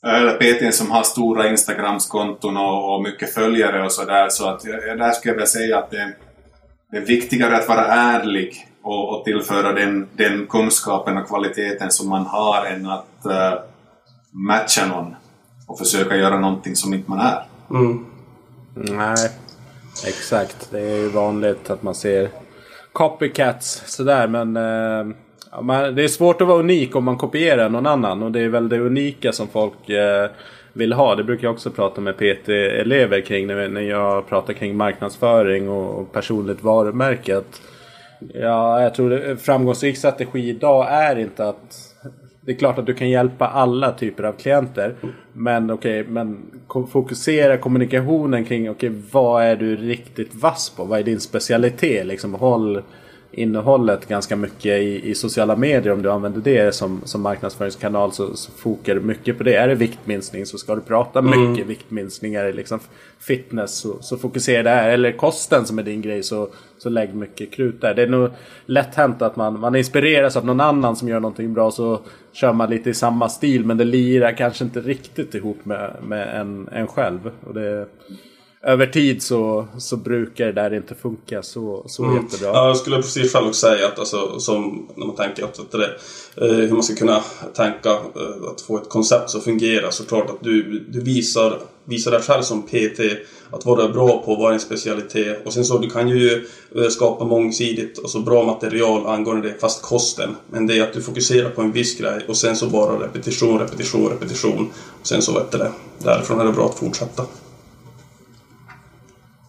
eh, 0.07 0.15
eller 0.15 0.33
PT 0.33 0.75
som 0.75 0.91
har 0.91 1.03
stora 1.03 1.49
Instagramskonton 1.49 2.57
och, 2.57 2.95
och 2.95 3.03
mycket 3.03 3.35
följare 3.35 3.85
och 3.85 3.93
sådär. 3.93 4.29
Så 4.29 4.49
att 4.49 4.67
eh, 4.67 4.75
där 4.75 5.11
skulle 5.11 5.33
jag 5.33 5.37
vilja 5.37 5.47
säga 5.47 5.79
att 5.79 5.91
det, 5.91 6.13
det 6.93 6.99
är 6.99 7.07
viktigare 7.07 7.57
att 7.57 7.69
vara 7.69 7.87
ärlig 7.87 8.69
och, 8.83 9.15
och 9.19 9.25
tillföra 9.25 9.73
den, 9.73 10.09
den 10.17 10.47
kunskapen 10.47 11.17
och 11.17 11.29
kvaliteten 11.29 11.91
som 11.91 12.09
man 12.09 12.27
har 12.27 12.67
än 12.67 12.87
att 12.87 13.27
uh, 13.27 13.61
matcha 14.31 14.87
någon 14.87 15.15
och 15.67 15.79
försöka 15.79 16.17
göra 16.17 16.41
någonting 16.41 16.77
som 16.77 16.95
inte 16.95 17.11
man 17.11 17.21
är. 17.21 17.43
Mm. 17.71 18.07
Nej, 18.75 19.31
exakt. 20.07 20.69
Det 20.71 20.81
är 20.81 20.97
ju 20.97 21.09
vanligt 21.09 21.71
att 21.71 21.83
man 21.83 21.95
ser 21.95 22.31
copycats 22.93 23.83
sådär 23.87 24.29
men 24.29 24.57
uh, 24.57 25.15
det 25.95 26.05
är 26.05 26.09
svårt 26.09 26.41
att 26.41 26.49
vara 26.49 26.59
unik 26.59 26.97
om 26.97 27.05
man 27.05 27.19
kopierar 27.19 27.69
någon 27.69 27.87
annan 27.87 28.23
och 28.23 28.33
det 28.33 28.41
är 28.41 28.49
väl 28.49 28.69
det 28.69 28.79
unika 28.79 29.33
som 29.33 29.49
folk 29.49 29.91
uh, 29.91 30.31
vill 30.73 30.93
ha. 30.93 31.15
Det 31.15 31.25
brukar 31.25 31.47
jag 31.47 31.55
också 31.55 31.71
prata 31.71 32.01
med 32.01 32.17
PT-elever 32.17 33.21
kring 33.21 33.47
när 33.47 33.81
jag 33.81 34.29
pratar 34.29 34.53
kring 34.53 34.77
marknadsföring 34.77 35.69
och 35.69 36.13
personligt 36.13 36.63
varumärke. 36.63 37.37
Att 37.37 37.61
Ja, 38.35 38.83
jag 38.83 38.95
tror 38.95 39.11
det, 39.11 39.37
framgångsrik 39.37 39.97
strategi 39.97 40.49
idag 40.49 40.87
är 40.91 41.19
inte 41.19 41.49
att... 41.49 41.89
Det 42.45 42.53
är 42.53 42.57
klart 42.57 42.79
att 42.79 42.87
du 42.87 42.95
kan 42.95 43.11
hjälpa 43.11 43.47
alla 43.47 43.93
typer 43.93 44.23
av 44.23 44.33
klienter. 44.33 44.95
Men 45.33 45.71
okej, 45.71 46.01
okay, 46.01 46.13
men 46.13 46.51
fokusera 46.93 47.57
kommunikationen 47.57 48.45
kring 48.45 48.71
okej, 48.71 48.91
okay, 48.91 49.03
vad 49.13 49.45
är 49.45 49.57
du 49.57 49.77
riktigt 49.77 50.35
vass 50.35 50.71
på? 50.77 50.85
Vad 50.85 50.99
är 50.99 51.03
din 51.03 51.21
specialitet? 51.21 52.07
Liksom 52.07 52.35
håll 52.35 52.83
innehållet 53.33 54.09
ganska 54.09 54.37
mycket 54.37 54.81
i, 54.81 55.11
i 55.11 55.15
sociala 55.15 55.57
medier. 55.57 55.93
Om 55.93 56.03
du 56.03 56.11
använder 56.11 56.41
det 56.41 56.75
som, 56.75 57.01
som 57.05 57.23
marknadsföringskanal 57.23 58.13
så, 58.13 58.37
så 58.37 58.53
fokar 58.53 58.95
du 58.95 59.01
mycket 59.01 59.39
på 59.39 59.45
det. 59.45 59.55
Är 59.55 59.69
det 59.69 59.75
viktminskning 59.75 60.47
så 60.47 60.59
ska 60.59 60.75
du 60.75 60.81
prata 60.81 61.19
mm. 61.19 61.53
mycket 61.53 61.67
viktminskning. 61.67 62.35
Är 62.35 62.45
det 62.45 62.53
liksom 62.53 62.81
fitness 63.19 63.75
så, 63.75 63.97
så 64.01 64.17
fokusera 64.17 64.63
där. 64.63 64.89
Eller 64.89 65.13
kosten 65.13 65.67
som 65.67 65.79
är 65.79 65.83
din 65.83 66.03
grej 66.03 66.23
så, 66.23 66.49
så 66.79 66.89
lägg 66.89 67.15
mycket 67.15 67.51
krut 67.51 67.81
där. 67.81 67.95
Det 67.95 68.03
är 68.03 68.07
nog 68.07 68.31
lätt 68.67 68.95
hänt 68.95 69.23
att 69.23 69.37
man, 69.37 69.61
man 69.61 69.77
inspireras 69.77 70.37
av 70.37 70.47
någon 70.47 70.61
annan 70.61 70.97
som 70.97 71.09
gör 71.09 71.21
någonting 71.21 71.55
bra 71.55 71.71
så 71.71 72.01
kör 72.33 72.53
man 72.53 72.71
lite 72.71 72.91
i 72.91 72.95
samma 72.95 73.29
stil. 73.29 73.67
Men 73.67 73.77
det 73.77 73.85
lirar 73.85 74.33
kanske 74.33 74.65
inte 74.65 74.81
riktigt 74.81 75.35
ihop 75.35 75.65
med, 75.65 75.97
med 76.03 76.41
en, 76.41 76.69
en 76.73 76.87
själv. 76.87 77.31
Och 77.47 77.55
det, 77.55 77.87
över 78.63 78.87
tid 78.87 79.23
så, 79.23 79.67
så 79.79 79.97
brukar 79.97 80.47
det 80.47 80.53
där 80.53 80.75
inte 80.75 80.95
funka 80.95 81.43
så, 81.43 81.85
så 81.87 82.05
mm. 82.05 82.17
jättebra. 82.17 82.49
Ja, 82.49 82.67
jag 82.67 82.77
skulle 82.77 82.97
precis 82.97 83.33
själv 83.33 83.53
säga 83.53 83.87
att 83.87 83.99
alltså, 83.99 84.39
som 84.41 84.89
när 84.97 85.07
man 85.07 85.17
tänker 85.17 85.45
att 85.45 85.71
det, 85.71 85.85
eh, 86.37 86.57
hur 86.57 86.73
man 86.73 86.83
ska 86.83 86.95
kunna 86.95 87.21
tänka 87.55 87.91
eh, 87.91 88.51
att 88.53 88.61
få 88.61 88.77
ett 88.77 88.89
koncept 88.89 89.31
som 89.31 89.41
fungerar 89.41 89.91
så 89.91 90.05
klart 90.05 90.31
att 90.31 90.41
du, 90.41 90.79
du 90.89 91.01
visar, 91.01 91.59
visar 91.85 92.11
dig 92.11 92.21
själv 92.21 92.43
som 92.43 92.63
PT 92.63 93.01
att 93.51 93.67
vad 93.67 93.79
du 93.79 93.83
är 93.83 93.89
bra 93.89 94.23
på, 94.27 94.35
vad 94.35 94.47
är 94.47 94.51
din 94.51 94.61
specialitet 94.61 95.47
och 95.47 95.53
sen 95.53 95.65
så 95.65 95.79
du 95.79 95.91
kan 95.91 96.09
ju 96.09 96.47
eh, 96.77 96.89
skapa 96.89 97.25
mångsidigt 97.25 97.99
och 97.99 98.11
så 98.11 98.21
bra 98.21 98.45
material 98.45 99.07
angående 99.07 99.49
det 99.49 99.55
fast 99.61 99.83
kosten. 99.83 100.37
Men 100.51 100.67
det 100.67 100.79
är 100.79 100.83
att 100.83 100.93
du 100.93 101.03
fokuserar 101.03 101.51
på 101.51 101.63
en 101.63 101.73
viss 101.73 101.99
grej 101.99 102.25
och 102.29 102.37
sen 102.37 102.57
så 102.57 102.67
bara 102.67 103.05
repetition, 103.05 103.59
repetition, 103.59 104.11
repetition 104.11 104.71
och 105.01 105.07
sen 105.07 105.23
så 105.23 105.35
vet 105.35 105.51
du 105.53 105.59
det. 105.59 105.73
Därifrån 105.99 106.41
är 106.41 106.45
det 106.45 106.53
bra 106.53 106.67
att 106.67 106.79
fortsätta. 106.79 107.23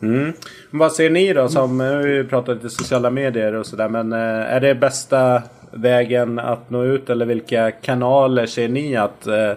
Mm. 0.04 0.34
Vad 0.72 0.92
ser 0.92 1.10
ni 1.10 1.34
då 1.34 1.50
som, 1.50 1.82
eh, 1.82 1.88
nu 1.88 1.96
har 1.96 2.04
vi 2.04 2.24
pratat 2.24 2.56
lite 2.56 2.70
sociala 2.70 3.10
medier 3.10 3.54
och 3.54 3.66
sådär 3.66 3.90
men 3.90 4.14
eh, 4.14 4.20
är 4.56 4.60
det 4.60 4.76
bästa 4.76 5.42
vägen 5.72 6.40
att 6.40 6.70
nå 6.70 6.84
ut 6.84 7.10
eller 7.10 7.26
vilka 7.26 7.72
kanaler 7.72 8.46
ser 8.46 8.68
ni 8.68 8.96
att 8.96 9.28
eh, 9.28 9.52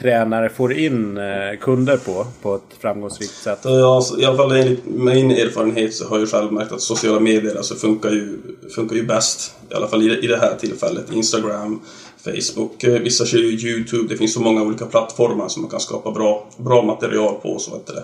tränare 0.00 0.48
får 0.48 0.72
in 0.72 1.18
eh, 1.18 1.58
kunder 1.60 1.96
på, 1.96 2.26
på 2.42 2.54
ett 2.54 2.80
framgångsrikt 2.80 3.32
sätt? 3.32 3.66
Eh, 3.66 3.72
ja, 3.72 3.96
alltså, 3.96 4.20
I 4.20 4.24
alla 4.24 4.36
fall 4.36 4.52
enligt 4.52 4.84
min 4.86 5.30
erfarenhet 5.30 5.94
så 5.94 6.08
har 6.08 6.18
jag 6.18 6.28
själv 6.28 6.52
märkt 6.52 6.72
att 6.72 6.80
sociala 6.80 7.20
medier 7.20 7.56
alltså 7.56 7.74
funkar, 7.74 8.10
ju, 8.10 8.38
funkar 8.74 8.96
ju 8.96 9.06
bäst. 9.06 9.54
I 9.70 9.74
alla 9.74 9.88
fall 9.88 10.02
i, 10.02 10.24
i 10.24 10.26
det 10.26 10.38
här 10.38 10.54
tillfället. 10.60 11.12
Instagram, 11.12 11.80
Facebook, 12.24 12.84
vissa 12.84 13.26
kör 13.26 13.38
ju 13.38 13.68
Youtube. 13.68 14.08
Det 14.08 14.16
finns 14.16 14.34
så 14.34 14.40
många 14.40 14.62
olika 14.62 14.86
plattformar 14.86 15.48
som 15.48 15.62
man 15.62 15.70
kan 15.70 15.80
skapa 15.80 16.10
bra, 16.10 16.48
bra 16.56 16.82
material 16.82 17.34
på. 17.42 17.58
Så 17.58 17.70
vet 17.70 17.86
det. 17.86 18.02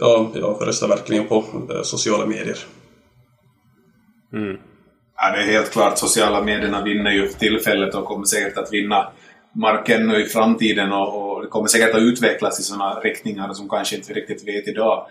Ja, 0.00 0.30
jag 0.34 0.66
röstar 0.66 0.88
verkligen 0.88 1.26
på 1.26 1.44
eh, 1.70 1.82
sociala 1.82 2.26
medier. 2.26 2.58
Mm. 4.32 4.56
Ja, 5.16 5.30
det 5.30 5.42
är 5.42 5.46
helt 5.46 5.70
klart. 5.70 5.98
Sociala 5.98 6.42
medierna 6.42 6.82
vinner 6.82 7.10
ju 7.10 7.28
för 7.28 7.38
tillfället 7.38 7.94
och 7.94 8.04
kommer 8.04 8.24
säkert 8.24 8.58
att 8.58 8.72
vinna 8.72 9.08
marken 9.52 10.10
i 10.10 10.24
framtiden 10.24 10.92
och, 10.92 11.32
och 11.36 11.42
det 11.42 11.48
kommer 11.48 11.68
säkert 11.68 11.94
att 11.94 12.00
utvecklas 12.00 12.60
i 12.60 12.62
sådana 12.62 13.00
riktningar 13.00 13.52
som 13.52 13.68
kanske 13.68 13.96
inte 13.96 14.12
riktigt 14.12 14.48
vet 14.48 14.68
idag. 14.68 15.06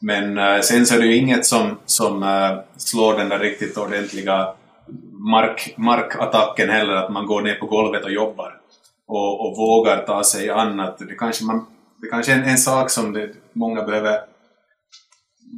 Men 0.00 0.38
uh, 0.38 0.60
sen 0.60 0.86
så 0.86 0.94
är 0.94 0.98
det 0.98 1.06
ju 1.06 1.16
inget 1.16 1.46
som, 1.46 1.78
som 1.86 2.22
uh, 2.22 2.58
slår 2.76 3.18
den 3.18 3.28
där 3.28 3.38
riktigt 3.38 3.78
ordentliga 3.78 4.54
mark, 5.30 5.74
markattacken 5.76 6.70
heller, 6.70 6.94
att 6.94 7.12
man 7.12 7.26
går 7.26 7.42
ner 7.42 7.54
på 7.54 7.66
golvet 7.66 8.04
och 8.04 8.12
jobbar 8.12 8.54
och, 9.06 9.46
och 9.46 9.56
vågar 9.56 10.06
ta 10.06 10.24
sig 10.24 10.50
an. 10.50 10.80
Att 10.80 10.98
det 10.98 11.14
kanske 11.18 11.44
man 11.44 11.66
det 12.00 12.08
kanske 12.10 12.32
är 12.32 12.36
en, 12.36 12.44
en 12.44 12.58
sak 12.58 12.90
som 12.90 13.12
det, 13.12 13.30
många 13.52 13.82
behöver 13.82 14.20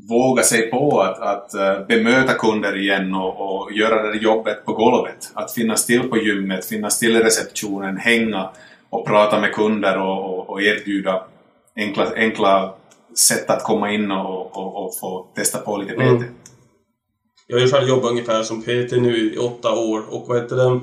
våga 0.09 0.42
sig 0.42 0.70
på 0.70 1.00
att, 1.00 1.18
att 1.18 1.55
uh, 1.55 1.87
bemöta 1.87 2.35
kunder 2.35 2.76
igen 2.76 3.14
och, 3.14 3.40
och 3.40 3.72
göra 3.72 4.03
det 4.03 4.18
jobbet 4.18 4.64
på 4.64 4.72
golvet. 4.72 5.31
Att 5.35 5.53
finnas 5.53 5.87
till 5.87 6.09
på 6.09 6.16
gymmet, 6.16 6.66
finnas 6.66 6.98
till 6.98 7.16
i 7.16 7.20
receptionen, 7.20 7.96
hänga 7.96 8.50
och 8.90 9.07
prata 9.07 9.40
med 9.40 9.53
kunder 9.53 9.98
och, 9.98 10.38
och, 10.38 10.50
och 10.50 10.62
erbjuda 10.62 11.24
enkla, 11.76 12.07
enkla 12.16 12.74
sätt 13.18 13.50
att 13.50 13.64
komma 13.64 13.92
in 13.92 14.11
och, 14.11 14.57
och, 14.57 14.85
och 14.85 14.98
få 15.00 15.26
testa 15.35 15.59
på 15.59 15.76
lite 15.76 15.92
PT. 15.92 16.00
Mm. 16.00 16.24
Jag 17.46 17.57
har 17.57 17.61
ju 17.61 17.70
själv 17.70 17.88
jobbat 17.88 18.11
ungefär 18.11 18.42
som 18.42 18.62
PT 18.62 18.92
nu 18.92 19.35
i 19.35 19.38
åtta 19.38 19.72
år 19.72 20.14
och 20.14 20.29
vad 20.29 20.42
heter 20.42 20.57
det? 20.57 20.81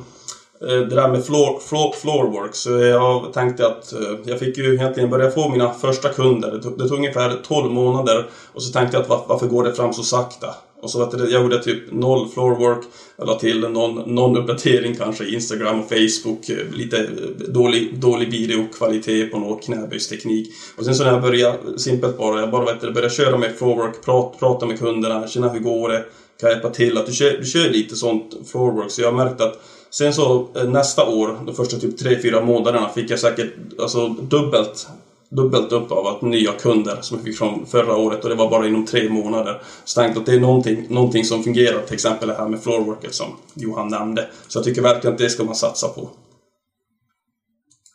Eh, 0.61 0.67
det 0.67 0.95
där 0.95 1.07
med 1.07 1.25
floor, 1.25 1.59
floor, 1.59 1.93
floorwork. 2.01 2.55
Så 2.55 2.77
eh, 2.77 2.87
jag 2.87 3.33
tänkte 3.33 3.67
att 3.67 3.93
eh, 3.93 3.99
jag 4.23 4.39
fick 4.39 4.57
ju 4.57 4.73
egentligen 4.73 5.09
börja 5.09 5.31
få 5.31 5.49
mina 5.49 5.73
första 5.73 6.09
kunder. 6.09 6.51
Det 6.51 6.61
tog, 6.61 6.77
det 6.77 6.87
tog 6.87 6.97
ungefär 6.97 7.37
12 7.43 7.71
månader. 7.71 8.25
Och 8.53 8.63
så 8.63 8.73
tänkte 8.73 8.97
jag 8.97 9.11
att 9.11 9.27
varför 9.27 9.47
går 9.47 9.63
det 9.63 9.73
fram 9.73 9.93
så 9.93 10.03
sakta? 10.03 10.47
Och 10.81 10.89
så 10.89 11.01
att 11.01 11.19
jag 11.19 11.43
gjorde 11.43 11.63
typ 11.63 11.91
noll 11.91 12.29
floorwork. 12.29 12.85
Jag 13.17 13.27
la 13.27 13.39
till 13.39 13.59
någon, 13.59 14.15
någon 14.15 14.37
uppdatering 14.37 14.95
kanske 14.95 15.29
Instagram 15.29 15.79
och 15.79 15.89
Facebook. 15.89 16.49
Lite 16.73 17.09
dålig, 17.47 17.99
dålig 17.99 18.31
videokvalitet 18.31 19.31
på 19.31 19.39
någon 19.39 19.59
knäböjsteknik. 19.59 20.49
Och 20.77 20.85
sen 20.85 20.95
så 20.95 21.03
när 21.03 21.11
jag 21.11 21.21
började, 21.21 21.79
simpelt 21.79 22.17
bara, 22.17 22.39
jag 22.39 22.51
bara 22.51 22.65
vet 22.65 22.81
du, 22.81 22.91
började 22.91 23.13
köra 23.13 23.37
med 23.37 23.55
floorwork, 23.55 24.05
prat, 24.05 24.39
prata 24.39 24.65
med 24.65 24.79
kunderna, 24.79 25.27
känna 25.27 25.49
hur 25.49 25.59
går 25.59 25.89
det? 25.89 26.05
Kan 26.39 26.49
jag 26.49 26.51
hjälpa 26.51 26.69
till? 26.69 26.97
Att 26.97 27.05
du 27.05 27.13
kör, 27.13 27.37
du 27.37 27.45
kör 27.45 27.69
lite 27.69 27.95
sånt 27.95 28.37
floorwork. 28.51 28.91
Så 28.91 29.01
jag 29.01 29.11
har 29.11 29.25
märkt 29.25 29.41
att 29.41 29.59
Sen 29.89 30.13
så 30.13 30.47
eh, 30.55 30.69
nästa 30.69 31.09
år, 31.09 31.39
de 31.45 31.55
första 31.55 31.77
typ 31.77 32.01
3-4 32.01 32.45
månaderna, 32.45 32.89
fick 32.89 33.11
jag 33.11 33.19
säkert 33.19 33.53
alltså, 33.79 34.07
dubbelt 34.07 34.87
dubbelt 35.29 35.71
upp 35.71 35.91
av 35.91 36.07
att 36.07 36.21
nya 36.21 36.51
kunder 36.51 36.97
som 37.01 37.17
jag 37.17 37.25
fick 37.25 37.37
från 37.37 37.65
förra 37.65 37.95
året 37.95 38.23
och 38.23 38.29
det 38.29 38.35
var 38.35 38.49
bara 38.49 38.67
inom 38.67 38.85
tre 38.85 39.09
månader. 39.09 39.61
Så 39.83 39.99
jag 39.99 40.05
tänkte 40.05 40.19
att 40.19 40.25
det 40.25 40.33
är 40.33 40.39
någonting, 40.39 40.85
någonting 40.89 41.23
som 41.23 41.43
fungerar, 41.43 41.81
till 41.81 41.93
exempel 41.93 42.27
det 42.27 42.33
här 42.33 42.47
med 42.47 42.63
floorworket 42.63 43.13
som 43.13 43.27
Johan 43.53 43.87
nämnde. 43.87 44.27
Så 44.47 44.57
jag 44.57 44.65
tycker 44.65 44.81
verkligen 44.81 45.13
att 45.13 45.19
det 45.19 45.29
ska 45.29 45.43
man 45.43 45.55
satsa 45.55 45.87
på. 45.87 46.09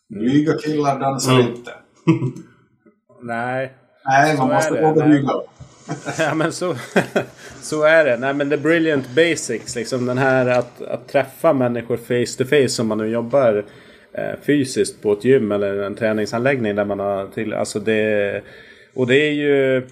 Lyga 0.09 0.59
killar 0.59 1.01
dansar 1.01 1.33
mm. 1.33 1.47
inte. 1.47 1.73
Nej. 3.23 3.73
Nej, 4.05 4.37
man 4.37 4.49
måste 4.49 4.83
våga 4.83 5.07
lyga. 5.07 5.33
ja 6.19 6.35
men 6.35 6.53
så, 6.53 6.77
så 7.63 7.83
är 7.83 8.05
det. 8.05 8.17
Nej 8.17 8.35
men 8.35 8.51
the 8.51 8.57
brilliant 8.57 9.09
basics. 9.09 9.77
Liksom 9.77 10.07
den 10.07 10.19
här 10.19 10.47
att, 10.47 10.83
att 10.83 11.09
träffa 11.09 11.53
människor 11.53 11.97
face 11.97 12.39
to 12.39 12.45
face 12.45 12.83
Om 12.83 12.89
man 12.89 12.99
nu 12.99 13.07
jobbar 13.07 13.65
eh, 14.15 14.41
fysiskt 14.43 15.03
på 15.03 15.13
ett 15.13 15.25
gym 15.25 15.53
eller 15.53 15.83
en 15.83 15.95
träningsanläggning 15.95 16.77
där 16.77 16.85
man 16.85 16.99
har 16.99 17.27
till. 17.27 17.55
Alltså 17.55 17.81
det, 17.81 18.43
och 18.95 19.07
det 19.07 19.17
är 19.17 19.33
ju 19.33 19.83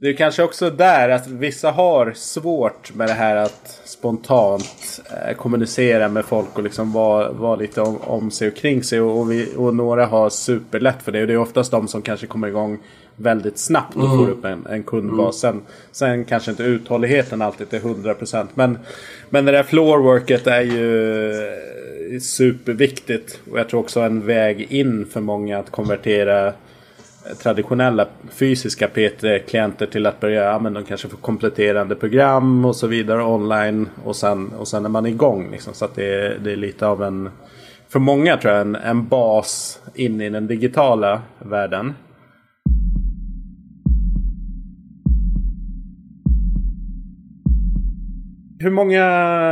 det 0.00 0.08
är 0.08 0.12
kanske 0.12 0.42
också 0.42 0.70
där 0.70 1.08
att 1.08 1.26
vissa 1.26 1.70
har 1.70 2.12
svårt 2.12 2.94
med 2.94 3.08
det 3.08 3.12
här 3.12 3.36
att 3.36 3.80
spontant 3.84 5.00
eh, 5.10 5.36
kommunicera 5.36 6.08
med 6.08 6.24
folk 6.24 6.58
och 6.58 6.62
liksom 6.62 6.92
vara, 6.92 7.32
vara 7.32 7.56
lite 7.56 7.80
om, 7.80 7.96
om 8.00 8.30
sig 8.30 8.48
och 8.48 8.56
kring 8.56 8.82
sig. 8.82 9.00
Och, 9.00 9.20
och, 9.20 9.32
vi, 9.32 9.54
och 9.56 9.74
några 9.74 10.06
har 10.06 10.30
superlätt 10.30 11.02
för 11.02 11.12
det. 11.12 11.20
Och 11.20 11.26
det 11.26 11.32
är 11.32 11.38
oftast 11.38 11.70
de 11.70 11.88
som 11.88 12.02
kanske 12.02 12.26
kommer 12.26 12.48
igång 12.48 12.78
väldigt 13.18 13.58
snabbt 13.58 13.96
och 13.96 14.04
mm. 14.04 14.18
får 14.18 14.30
upp 14.30 14.44
en, 14.44 14.66
en 14.66 14.82
kundbas. 14.82 15.44
Mm. 15.44 15.56
Sen, 15.56 15.62
sen 15.92 16.24
kanske 16.24 16.50
inte 16.50 16.62
uthålligheten 16.62 17.42
alltid 17.42 17.74
är 17.74 17.80
100% 17.80 18.46
men, 18.54 18.78
men 19.30 19.44
det 19.44 19.52
där 19.52 19.62
floorworket 19.62 20.46
är 20.46 20.60
ju 20.60 21.32
eh, 21.32 22.20
superviktigt. 22.20 23.40
Och 23.50 23.58
jag 23.58 23.68
tror 23.68 23.80
också 23.80 24.00
en 24.00 24.26
väg 24.26 24.66
in 24.72 25.06
för 25.06 25.20
många 25.20 25.58
att 25.58 25.70
konvertera 25.70 26.52
traditionella 27.42 28.06
fysiska 28.30 28.88
PT-klienter 28.88 29.86
till 29.86 30.06
att 30.06 30.20
börja, 30.20 30.44
ja 30.44 30.58
men 30.58 30.72
de 30.72 30.84
kanske 30.84 31.08
får 31.08 31.18
kompletterande 31.18 31.94
program 31.94 32.64
och 32.64 32.76
så 32.76 32.86
vidare 32.86 33.22
online 33.22 33.88
och 34.04 34.16
sen, 34.16 34.52
och 34.58 34.68
sen 34.68 34.84
är 34.84 34.88
man 34.88 35.06
igång. 35.06 35.50
Liksom. 35.50 35.74
Så 35.74 35.84
att 35.84 35.94
det 35.94 36.14
är, 36.14 36.38
det 36.44 36.52
är 36.52 36.56
lite 36.56 36.86
av 36.86 37.02
en, 37.02 37.30
för 37.88 37.98
många 37.98 38.36
tror 38.36 38.52
jag, 38.52 38.60
en, 38.60 38.76
en 38.76 39.08
bas 39.08 39.80
in 39.94 40.20
i 40.20 40.30
den 40.30 40.46
digitala 40.46 41.22
världen. 41.38 41.94
Hur 48.60 48.70
många 48.70 49.04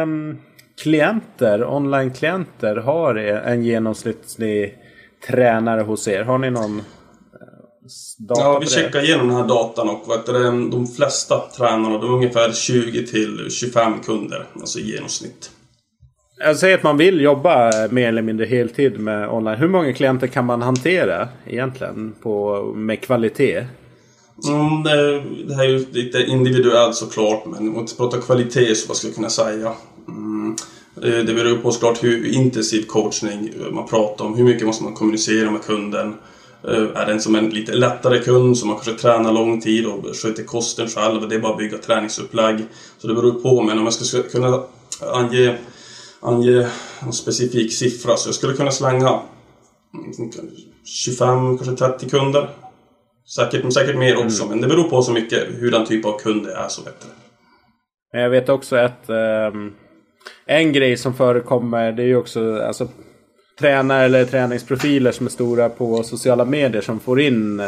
mm, 0.03 0.39
klienter, 0.83 1.65
online-klienter 1.65 2.77
har 2.77 3.15
en 3.15 3.65
genomsnittlig 3.65 4.75
tränare 5.27 5.81
hos 5.81 6.09
er? 6.09 6.23
Har 6.23 6.39
ni 6.39 6.51
någon 6.51 6.79
eh, 6.79 6.85
data 8.19 8.41
Ja, 8.41 8.59
vi 8.59 8.67
checkar 8.67 9.05
igenom 9.05 9.29
den 9.29 9.37
här 9.37 9.49
datan 9.49 9.89
och 9.89 10.11
vet 10.11 10.27
du, 10.27 10.69
de 10.71 10.87
flesta 10.87 11.39
tränarna, 11.57 11.99
de 11.99 12.11
är 12.11 12.15
ungefär 12.15 12.53
20 12.53 13.07
till 13.07 13.51
25 13.51 14.01
kunder, 14.01 14.47
alltså 14.61 14.79
i 14.79 14.93
genomsnitt. 14.93 15.51
Jag 16.39 16.57
säger 16.57 16.77
att 16.79 16.83
man 16.83 16.97
vill 16.97 17.21
jobba 17.21 17.71
mer 17.91 18.09
eller 18.09 18.23
mindre 18.23 18.47
heltid 18.47 19.01
med 19.01 19.29
online. 19.29 19.59
Hur 19.59 19.69
många 19.69 19.93
klienter 19.93 20.27
kan 20.27 20.45
man 20.45 20.63
hantera 20.63 21.29
egentligen 21.47 22.15
på, 22.23 22.63
med 22.77 23.01
kvalitet? 23.01 23.67
Mm, 24.45 24.83
det, 24.83 25.23
det, 25.49 25.55
här 25.55 25.65
är 25.65 25.69
ju 25.69 25.87
lite 25.91 26.23
individuellt 26.23 26.97
såklart, 26.97 27.47
men 27.47 27.77
om 27.77 27.87
vi 27.87 27.97
pratar 27.97 28.21
kvalitet 28.21 28.75
så 28.75 28.89
vad 28.89 28.97
ska 28.97 29.07
jag 29.07 29.15
kunna 29.15 29.31
säga? 29.31 29.73
Mm, 30.09 30.57
det 30.95 31.35
beror 31.35 31.57
på 31.57 31.73
såklart 31.73 32.05
hur 32.05 32.27
intensiv 32.27 32.83
coachning 32.83 33.53
man 33.73 33.87
pratar 33.89 34.25
om. 34.25 34.35
Hur 34.35 34.45
mycket 34.45 34.67
måste 34.67 34.85
man 34.85 34.95
kommunicera 34.95 35.51
med 35.51 35.63
kunden? 35.63 36.15
Eh, 36.65 36.83
är 36.95 37.07
det 37.07 37.13
en 37.13 37.21
som 37.21 37.35
en 37.35 37.51
lite 37.51 37.75
lättare 37.75 38.23
kund 38.23 38.59
som 38.59 38.69
man 38.69 38.77
kanske 38.77 39.03
tränar 39.03 39.33
lång 39.33 39.61
tid 39.61 39.87
och 39.87 40.17
sköter 40.17 40.43
kosten 40.43 40.89
själv. 40.89 41.29
Det 41.29 41.35
är 41.35 41.41
bara 41.41 41.53
att 41.53 41.59
bygga 41.59 41.79
träningsupplägg. 41.79 42.65
Så 42.99 43.07
det 43.07 43.15
beror 43.15 43.33
på. 43.33 43.63
Men 43.63 43.79
om 43.79 43.85
jag 43.85 43.93
ska 43.93 44.23
kunna 44.23 44.63
ange, 45.13 45.59
ange 46.21 46.69
en 47.01 47.13
specifik 47.13 47.73
siffra 47.73 48.17
så 48.17 48.29
jag 48.29 48.35
skulle 48.35 48.53
kunna 48.53 48.71
slänga 48.71 49.21
mm, 49.95 50.31
25, 50.85 51.59
kanske 51.59 51.77
30 51.77 52.09
kunder. 52.09 52.51
Säkert, 53.29 53.73
säkert 53.73 53.97
mer 53.97 54.17
också, 54.17 54.45
mm. 54.45 54.51
men 54.59 54.69
det 54.69 54.77
beror 54.77 54.91
på 54.91 55.03
så 55.03 55.13
mycket 55.13 55.45
hur 55.59 55.71
den 55.71 55.87
typ 55.87 56.05
av 56.05 56.19
kund 56.19 56.47
det 56.47 56.53
är 56.53 56.69
så 56.69 56.83
bättre. 56.83 57.09
Jag 58.13 58.31
vet 58.31 58.49
också 58.49 58.77
att 58.77 59.11
um, 59.53 59.75
en 60.47 60.73
grej 60.73 60.97
som 60.97 61.15
förekommer 61.15 61.93
det 61.93 62.03
är 62.03 62.07
ju 62.07 62.17
också 62.17 62.63
alltså, 62.63 62.89
tränare 63.59 64.05
eller 64.05 64.25
träningsprofiler 64.25 65.13
som 65.13 65.27
är 65.27 65.31
stora 65.31 65.69
på 65.69 66.03
sociala 66.03 66.45
medier 66.45 66.83
som 66.83 67.01
får 67.01 67.21
in 67.21 67.61
uh, 67.61 67.67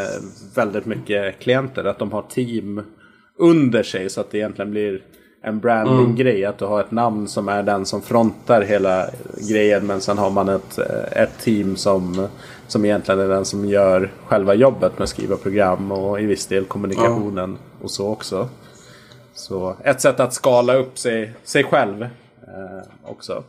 väldigt 0.55 0.87
mycket 0.87 1.39
klienter. 1.39 1.85
Att 1.85 1.99
de 1.99 2.13
har 2.13 2.23
team 2.23 2.83
under 3.39 3.83
sig 3.83 4.11
så 4.11 4.21
att 4.21 4.31
det 4.31 4.39
egentligen 4.39 4.71
blir 4.71 5.03
en 5.43 5.61
branding-grej. 5.61 6.39
Mm. 6.39 6.51
Att 6.51 6.59
du 6.59 6.65
har 6.65 6.81
ett 6.81 6.91
namn 6.91 7.29
som 7.29 7.49
är 7.49 7.63
den 7.63 7.87
som 7.87 8.03
frontar 8.03 8.63
hela 8.63 9.07
grejen. 9.51 9.87
Men 9.87 10.01
sen 10.01 10.19
har 10.19 10.31
man 10.31 10.49
ett, 10.49 10.79
eh, 10.79 11.23
ett 11.23 11.39
team 11.39 11.77
som, 11.77 12.29
som 12.69 12.85
egentligen 12.85 13.21
är 13.21 13.29
den 13.29 13.45
som 13.45 13.69
gör 13.69 14.11
själva 14.27 14.55
jobbet 14.55 14.93
med 14.93 15.03
att 15.03 15.09
skriva 15.09 15.37
program 15.37 15.93
och 15.93 16.21
i 16.21 16.27
viss 16.27 16.47
del 16.47 16.64
kommunikationen 16.64 17.45
mm. 17.45 17.59
och 17.83 17.91
så 17.91 18.09
också. 18.09 18.49
Så 19.35 19.77
ett 19.85 20.01
sätt 20.01 20.21
att 20.21 20.35
skala 20.35 20.75
upp 20.75 20.99
sig, 20.99 21.33
sig 21.45 21.64
själv 21.64 22.03
eh, 22.03 22.83
också. 23.05 23.45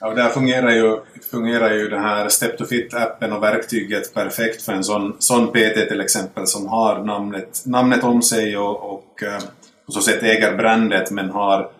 Ja, 0.00 0.08
och 0.08 0.16
där 0.16 0.28
fungerar 0.28 0.70
ju, 0.70 0.98
fungerar 1.30 1.70
ju 1.70 1.88
den 1.88 2.02
här 2.02 2.28
Step 2.28 2.58
to 2.58 2.64
Fit-appen 2.64 3.32
och 3.32 3.42
verktyget 3.42 4.14
perfekt 4.14 4.62
för 4.62 4.72
en 4.72 4.84
sån, 4.84 5.16
sån 5.18 5.46
PT 5.46 5.88
till 5.88 6.00
exempel 6.00 6.46
som 6.46 6.66
har 6.66 7.04
namnet, 7.04 7.62
namnet 7.66 8.04
om 8.04 8.22
sig 8.22 8.58
och, 8.58 8.92
och 8.92 9.22
eh, 9.22 9.40
på 9.86 9.92
så 9.92 10.00
sätt 10.00 10.22
äger 10.22 10.56
brandet 10.56 11.10
men 11.10 11.30
har, 11.30 11.70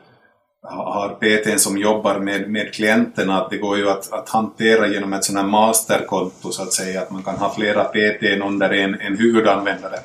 har 0.63 1.09
PTn 1.09 1.59
som 1.59 1.79
jobbar 1.79 2.19
med, 2.19 2.51
med 2.51 2.75
klienterna. 2.75 3.49
Det 3.51 3.57
går 3.57 3.77
ju 3.77 3.91
att, 3.91 4.13
att 4.13 4.29
hantera 4.29 4.87
genom 4.87 5.13
ett 5.13 5.25
sånt 5.25 5.39
här 5.39 5.47
masterkonto 5.47 6.51
så 6.51 6.63
att 6.63 6.73
säga, 6.73 7.03
att 7.03 7.11
man 7.11 7.23
kan 7.23 7.37
ha 7.37 7.55
flera 7.55 7.85
PTn 7.85 8.43
under 8.43 8.71
en, 8.71 9.01
en 9.01 9.19
huvudanvändare. 9.19 9.99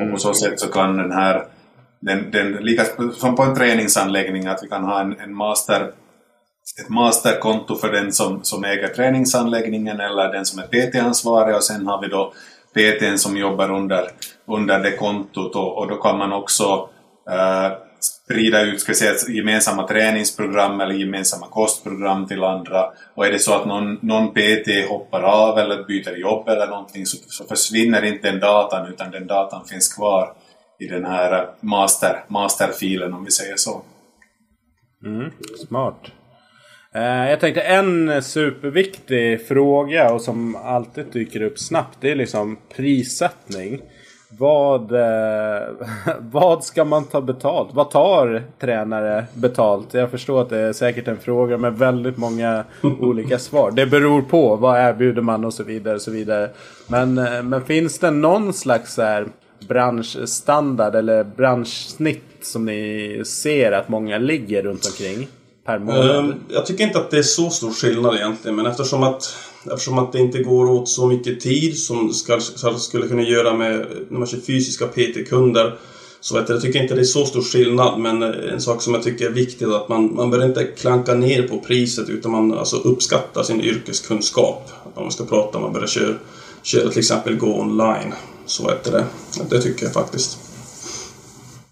Och 0.00 0.10
på 0.10 0.18
så 0.18 0.34
sätt 0.34 0.60
så 0.60 0.68
kan 0.68 0.96
den 0.96 1.12
här, 1.12 1.44
den, 2.00 2.30
den, 2.30 2.52
lika 2.52 2.84
som 3.16 3.36
på 3.36 3.42
en 3.42 3.54
träningsanläggning, 3.54 4.46
att 4.46 4.62
vi 4.62 4.68
kan 4.68 4.84
ha 4.84 5.00
en, 5.00 5.20
en 5.20 5.34
master 5.34 5.92
ett 6.80 6.88
masterkonto 6.88 7.76
för 7.76 7.92
den 7.92 8.12
som, 8.12 8.44
som 8.44 8.64
äger 8.64 8.88
träningsanläggningen 8.88 10.00
eller 10.00 10.32
den 10.32 10.46
som 10.46 10.58
är 10.58 10.66
PT-ansvarig 10.66 11.56
och 11.56 11.64
sen 11.64 11.86
har 11.86 12.00
vi 12.00 12.08
då 12.08 12.32
PTn 12.74 13.18
som 13.18 13.36
jobbar 13.36 13.70
under, 13.70 14.08
under 14.46 14.78
det 14.78 14.96
kontot 14.96 15.56
och, 15.56 15.78
och 15.78 15.88
då 15.88 15.96
kan 15.96 16.18
man 16.18 16.32
också 16.32 16.88
uh, 17.30 17.87
sprida 18.28 18.62
ut 18.62 18.80
ska 18.80 18.94
säga, 18.94 19.12
gemensamma 19.28 19.88
träningsprogram 19.88 20.80
eller 20.80 20.94
gemensamma 20.94 21.46
kostprogram 21.46 22.26
till 22.26 22.44
andra. 22.44 22.84
Och 23.14 23.26
är 23.26 23.32
det 23.32 23.38
så 23.38 23.54
att 23.54 23.66
någon, 23.66 23.98
någon 24.02 24.34
PT 24.34 24.88
hoppar 24.88 25.22
av 25.22 25.58
eller 25.58 25.84
byter 25.84 26.16
jobb 26.16 26.48
eller 26.48 26.66
någonting 26.66 27.06
så, 27.06 27.16
så 27.26 27.44
försvinner 27.44 28.04
inte 28.04 28.30
den 28.30 28.40
datan 28.40 28.88
utan 28.88 29.10
den 29.10 29.26
datan 29.26 29.64
finns 29.64 29.94
kvar 29.94 30.32
i 30.78 30.86
den 30.86 31.04
här 31.04 31.48
master, 31.60 32.24
masterfilen 32.28 33.14
om 33.14 33.24
vi 33.24 33.30
säger 33.30 33.56
så. 33.56 33.82
Mm, 35.04 35.30
smart. 35.68 36.00
Eh, 36.94 37.30
jag 37.30 37.40
tänkte 37.40 37.60
en 37.60 38.22
superviktig 38.22 39.46
fråga 39.46 40.12
och 40.12 40.20
som 40.20 40.56
alltid 40.56 41.06
dyker 41.12 41.42
upp 41.42 41.58
snabbt 41.58 41.98
det 42.00 42.10
är 42.10 42.16
liksom 42.16 42.58
prissättning. 42.76 43.80
Vad, 44.28 44.92
eh, 44.92 45.68
vad 46.20 46.64
ska 46.64 46.84
man 46.84 47.04
ta 47.04 47.20
betalt? 47.20 47.68
Vad 47.72 47.90
tar 47.90 48.42
tränare 48.60 49.26
betalt? 49.34 49.94
Jag 49.94 50.10
förstår 50.10 50.42
att 50.42 50.50
det 50.50 50.58
är 50.58 50.72
säkert 50.72 51.08
en 51.08 51.18
fråga 51.18 51.58
med 51.58 51.78
väldigt 51.78 52.16
många 52.16 52.64
olika 53.00 53.38
svar. 53.38 53.70
Det 53.70 53.86
beror 53.86 54.22
på. 54.22 54.56
Vad 54.56 54.80
erbjuder 54.80 55.22
man 55.22 55.44
och 55.44 55.54
så 55.54 55.62
vidare. 55.62 55.94
Och 55.94 56.02
så 56.02 56.10
vidare. 56.10 56.50
Men, 56.86 57.18
eh, 57.18 57.42
men 57.42 57.64
finns 57.64 57.98
det 57.98 58.10
någon 58.10 58.52
slags 58.52 58.96
här 58.96 59.26
branschstandard 59.68 60.94
eller 60.94 61.24
branschsnitt 61.24 62.24
som 62.42 62.64
ni 62.64 63.22
ser 63.26 63.72
att 63.72 63.88
många 63.88 64.18
ligger 64.18 64.62
runt 64.62 64.86
omkring? 64.86 65.28
Per 65.64 65.78
månad? 65.78 66.16
Um, 66.16 66.34
jag 66.48 66.66
tycker 66.66 66.84
inte 66.84 66.98
att 66.98 67.10
det 67.10 67.18
är 67.18 67.22
så 67.22 67.50
stor 67.50 67.70
skillnad 67.70 68.14
egentligen. 68.14 68.56
Men 68.56 68.66
eftersom 68.66 69.02
att 69.02 69.36
Eftersom 69.72 69.98
att 69.98 70.12
det 70.12 70.18
inte 70.18 70.42
går 70.42 70.66
åt 70.66 70.88
så 70.88 71.06
mycket 71.06 71.40
tid 71.40 71.78
som 71.78 72.12
ska, 72.12 72.40
skulle 72.78 73.08
kunna 73.08 73.22
göra 73.22 73.54
med 73.54 73.86
när 74.08 74.18
man 74.18 74.28
kör 74.28 74.38
fysiska 74.38 74.86
PT-kunder. 74.86 75.78
Så 76.20 76.34
vet 76.34 76.48
jag, 76.48 76.56
jag 76.56 76.62
tycker 76.62 76.82
inte 76.82 76.94
det 76.94 77.00
är 77.00 77.04
så 77.04 77.24
stor 77.24 77.42
skillnad 77.42 78.00
men 78.00 78.22
en 78.22 78.60
sak 78.60 78.82
som 78.82 78.94
jag 78.94 79.02
tycker 79.02 79.26
är 79.26 79.30
viktig 79.30 79.64
är 79.66 79.76
att 79.76 79.88
man, 79.88 80.14
man 80.14 80.30
bör 80.30 80.44
inte 80.44 80.64
klanka 80.64 81.14
ner 81.14 81.42
på 81.42 81.58
priset 81.58 82.08
utan 82.08 82.32
man 82.32 82.58
alltså 82.58 82.76
uppskattar 82.76 83.42
sin 83.42 83.60
yrkeskunskap. 83.60 84.70
Om 84.94 85.02
man 85.02 85.12
ska 85.12 85.24
prata 85.24 85.58
om 85.58 85.64
man 85.64 85.72
börjar 85.72 85.86
köra, 85.86 86.14
köra 86.62 86.88
till 86.88 86.98
exempel 86.98 87.36
gå 87.36 87.60
online. 87.60 88.14
Så 88.46 88.66
vet 88.66 88.84
det. 88.84 89.04
Det 89.50 89.60
tycker 89.60 89.84
jag 89.84 89.92
faktiskt. 89.92 90.38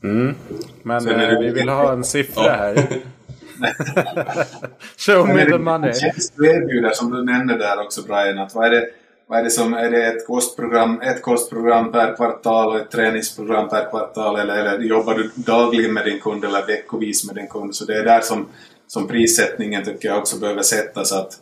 Mm. 0.02 0.34
Men 0.82 1.08
eh, 1.08 1.38
vi 1.40 1.50
vill 1.50 1.68
ha 1.68 1.92
en 1.92 2.04
siffra 2.04 2.44
ja. 2.46 2.52
här. 2.52 3.02
Show 4.96 5.26
me 5.26 5.44
the 5.44 5.58
money. 5.58 5.92
du 6.36 6.50
erbjuder 6.50 6.90
som 6.90 7.10
du 7.10 7.24
nämnde 7.24 7.58
där 7.58 7.80
också 7.80 8.02
Brian, 8.02 8.38
att 8.38 8.54
vad 8.54 8.66
är 8.66 8.70
det, 8.70 8.86
vad 9.28 9.38
är 9.38 9.44
det 9.44 9.50
som, 9.50 9.74
är 9.74 9.90
det 9.90 10.06
ett 10.06 10.26
kostprogram, 10.26 11.00
ett 11.00 11.22
kostprogram 11.22 11.92
per 11.92 12.16
kvartal 12.16 12.68
och 12.68 12.76
ett 12.76 12.90
träningsprogram 12.90 13.68
per 13.68 13.90
kvartal 13.90 14.40
eller, 14.40 14.56
eller 14.56 14.78
jobbar 14.78 15.14
du 15.14 15.30
dagligen 15.34 15.94
med 15.94 16.04
din 16.04 16.20
kund 16.20 16.44
eller 16.44 16.66
veckovis 16.66 17.26
med 17.26 17.34
din 17.34 17.48
kund? 17.48 17.74
Så 17.74 17.84
det 17.84 17.98
är 17.98 18.04
där 18.04 18.20
som, 18.20 18.46
som 18.86 19.08
prissättningen 19.08 19.84
tycker 19.84 20.08
jag 20.08 20.18
också 20.18 20.38
behöver 20.38 20.62
sättas. 20.62 21.12
Att, 21.12 21.32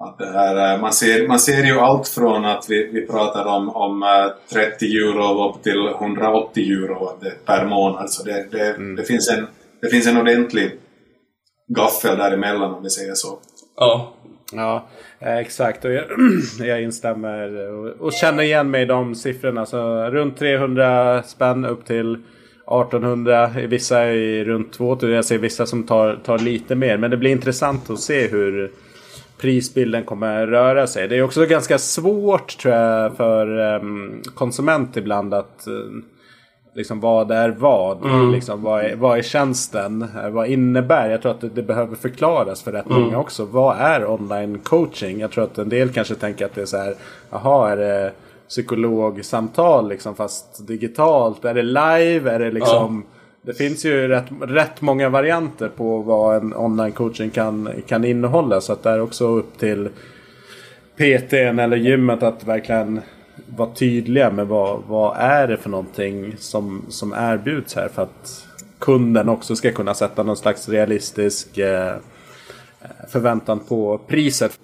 att 0.00 0.18
det 0.18 0.32
här, 0.32 0.74
eh, 0.74 0.80
man, 0.80 0.92
ser, 0.92 1.28
man 1.28 1.38
ser 1.38 1.64
ju 1.64 1.78
allt 1.78 2.08
från 2.08 2.44
att 2.44 2.66
vi, 2.68 2.90
vi 2.92 3.06
pratar 3.06 3.44
om, 3.44 3.68
om 3.68 4.04
30 4.52 4.86
eh, 4.86 4.92
euro 4.92 5.50
upp 5.50 5.62
till 5.62 5.88
180 5.88 6.72
euro 6.72 7.18
per 7.46 7.66
månad. 7.66 8.10
Så 8.10 8.24
det, 8.24 8.46
det, 8.50 8.74
mm. 8.74 8.96
det, 8.96 9.04
finns 9.04 9.28
en, 9.28 9.46
det 9.80 9.88
finns 9.88 10.06
en 10.06 10.16
ordentlig 10.16 10.72
gaffel 11.68 12.18
däremellan 12.18 12.74
om 12.74 12.82
vi 12.82 12.90
säger 12.90 13.14
så. 13.14 13.38
Ja. 13.76 14.14
Ja, 14.52 14.86
eh, 15.18 15.36
exakt. 15.36 15.84
Och 15.84 15.92
jag, 15.92 16.04
jag 16.58 16.82
instämmer 16.82 17.70
och, 17.72 17.86
och, 17.86 18.12
känner 18.12 18.42
igen 18.42 18.70
mig 18.70 18.82
i 18.82 18.86
de 18.86 19.14
siffrorna. 19.14 19.66
Så 19.66 20.10
runt 20.10 20.38
300 20.38 21.22
spänn 21.22 21.64
upp 21.64 21.84
till 21.84 22.14
1800. 22.14 23.50
Vissa 23.68 24.00
är 24.04 24.44
runt 24.44 24.72
2000. 24.72 25.10
Jag 25.10 25.24
ser 25.24 25.38
vissa 25.38 25.66
som 25.66 25.86
tar, 25.86 26.18
tar 26.24 26.38
lite 26.38 26.74
mer. 26.74 26.96
Men 26.96 27.10
det 27.10 27.16
blir 27.16 27.30
intressant 27.30 27.90
att 27.90 28.00
se 28.00 28.28
hur 28.28 28.72
prisbilden 29.40 30.04
kommer 30.04 30.46
röra 30.46 30.86
sig. 30.86 31.08
Det 31.08 31.16
är 31.16 31.22
också 31.22 31.46
ganska 31.46 31.78
svårt 31.78 32.58
tror 32.58 32.74
jag 32.74 33.16
för 33.16 33.58
um, 33.58 34.22
konsument 34.34 34.96
ibland 34.96 35.34
att 35.34 35.64
uh, 35.68 36.02
Liksom 36.74 37.00
vad 37.00 37.30
är 37.30 37.48
vad? 37.48 38.04
Mm. 38.04 38.32
Liksom, 38.32 38.62
vad, 38.62 38.84
är, 38.84 38.96
vad 38.96 39.18
är 39.18 39.22
tjänsten? 39.22 40.06
Vad 40.30 40.48
innebär? 40.48 41.10
Jag 41.10 41.22
tror 41.22 41.32
att 41.32 41.40
det, 41.40 41.48
det 41.48 41.62
behöver 41.62 41.96
förklaras 41.96 42.62
för 42.62 42.72
rätt 42.72 42.86
mm. 42.86 43.02
många 43.02 43.18
också. 43.18 43.44
Vad 43.44 43.76
är 43.76 44.10
online 44.10 44.58
coaching? 44.58 45.20
Jag 45.20 45.30
tror 45.30 45.44
att 45.44 45.58
en 45.58 45.68
del 45.68 45.88
kanske 45.88 46.14
tänker 46.14 46.46
att 46.46 46.54
det 46.54 46.60
är 46.60 46.66
så 46.66 46.76
här. 46.76 46.94
Jaha, 47.30 47.70
är 47.70 47.76
det 47.76 48.12
psykologsamtal 48.48 49.88
liksom 49.88 50.14
fast 50.14 50.66
digitalt? 50.66 51.44
Är 51.44 51.54
det 51.54 51.62
live? 51.62 52.30
Är 52.30 52.38
det 52.38 52.50
liksom... 52.50 53.04
Ja. 53.06 53.14
Det 53.42 53.54
finns 53.54 53.84
ju 53.84 54.08
rätt, 54.08 54.24
rätt 54.40 54.80
många 54.80 55.08
varianter 55.08 55.70
på 55.76 55.98
vad 55.98 56.36
en 56.36 56.56
online 56.56 56.92
coaching 56.92 57.30
kan, 57.30 57.68
kan 57.86 58.04
innehålla. 58.04 58.60
Så 58.60 58.72
att 58.72 58.82
det 58.82 58.90
är 58.90 59.00
också 59.00 59.26
upp 59.26 59.58
till 59.58 59.88
PTn 60.96 61.58
eller 61.58 61.76
gymmet 61.76 62.22
att 62.22 62.44
verkligen 62.44 63.00
vara 63.46 63.74
tydliga 63.74 64.30
med 64.30 64.46
vad, 64.46 64.82
vad 64.86 65.16
är 65.18 65.48
det 65.48 65.56
för 65.56 65.70
någonting 65.70 66.34
som, 66.38 66.86
som 66.88 67.12
erbjuds 67.12 67.76
här 67.76 67.88
för 67.88 68.02
att 68.02 68.46
kunden 68.78 69.28
också 69.28 69.56
ska 69.56 69.72
kunna 69.72 69.94
sätta 69.94 70.22
någon 70.22 70.36
slags 70.36 70.68
realistisk 70.68 71.58
eh, 71.58 71.96
förväntan 73.08 73.60
på 73.60 73.98
priset. 73.98 74.60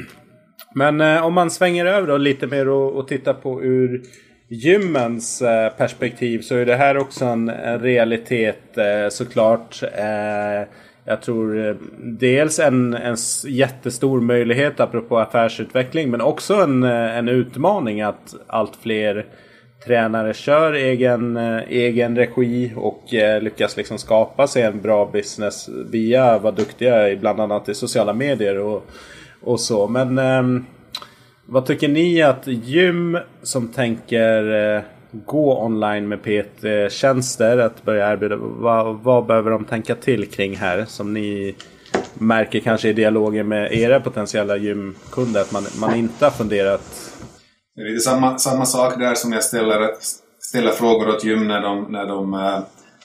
Men 0.74 1.00
eh, 1.00 1.24
om 1.24 1.34
man 1.34 1.50
svänger 1.50 1.86
över 1.86 2.08
då 2.08 2.16
lite 2.16 2.46
mer 2.46 2.68
och, 2.68 2.96
och 2.96 3.08
tittar 3.08 3.34
på 3.34 3.62
ur 3.62 4.02
gymmens 4.48 5.42
eh, 5.42 5.72
perspektiv 5.72 6.40
så 6.40 6.54
är 6.54 6.66
det 6.66 6.76
här 6.76 6.96
också 6.96 7.24
en, 7.24 7.48
en 7.48 7.80
realitet 7.80 8.78
eh, 8.78 9.08
såklart. 9.10 9.82
Eh, 9.82 10.68
jag 11.08 11.22
tror 11.22 11.68
eh, 11.68 11.74
dels 11.98 12.58
en, 12.58 12.94
en 12.94 13.16
jättestor 13.46 14.20
möjlighet 14.20 14.80
apropå 14.80 15.18
affärsutveckling 15.18 16.10
men 16.10 16.20
också 16.20 16.54
en, 16.54 16.82
eh, 16.82 17.18
en 17.18 17.28
utmaning 17.28 18.00
att 18.02 18.34
allt 18.46 18.76
fler 18.82 19.26
tränare 19.86 20.34
kör 20.34 20.72
egen, 20.72 21.36
eh, 21.36 21.62
egen 21.68 22.16
regi 22.16 22.72
och 22.76 23.02
lyckas 23.40 23.76
liksom 23.76 23.98
skapa 23.98 24.46
sig 24.46 24.62
en 24.62 24.80
bra 24.80 25.10
business 25.12 25.68
via 25.90 26.38
vad 26.38 26.54
duktiga 26.56 27.08
är 27.08 27.16
bland 27.16 27.40
annat 27.40 27.68
i 27.68 27.74
sociala 27.74 28.12
medier 28.12 28.58
och, 28.58 28.86
och 29.42 29.60
så. 29.60 29.88
Men 29.88 30.18
ehm, 30.18 30.64
vad 31.46 31.66
tycker 31.66 31.88
ni 31.88 32.22
att 32.22 32.46
gym 32.46 33.18
som 33.42 33.68
tänker 33.68 34.82
gå 35.10 35.64
online 35.64 36.08
med 36.08 36.22
PT-tjänster, 36.22 37.58
att 37.58 37.82
börja 37.82 38.12
erbjuda, 38.12 38.36
vad, 38.36 38.96
vad 38.96 39.26
behöver 39.26 39.50
de 39.50 39.64
tänka 39.64 39.94
till 39.94 40.30
kring 40.30 40.56
här 40.56 40.84
som 40.84 41.14
ni 41.14 41.54
märker 42.14 42.60
kanske 42.60 42.88
i 42.88 42.92
dialogen 42.92 43.48
med 43.48 43.72
era 43.72 44.00
potentiella 44.00 44.56
gymkunder 44.56 45.40
att 45.40 45.52
man, 45.52 45.66
man 45.80 45.94
inte 45.94 46.24
har 46.24 46.30
funderat? 46.30 47.12
Det 47.74 47.80
är 47.82 47.88
lite 47.88 48.00
samma, 48.00 48.38
samma 48.38 48.66
sak 48.66 48.98
där 48.98 49.14
som 49.14 49.32
jag 49.32 49.44
ställer, 49.44 49.90
ställer 50.40 50.70
frågor 50.70 51.08
åt 51.08 51.24
gym 51.24 51.48
när 51.48 51.60
de, 51.60 51.86
när 51.88 52.06
de 52.06 52.34
eh, 52.34 52.58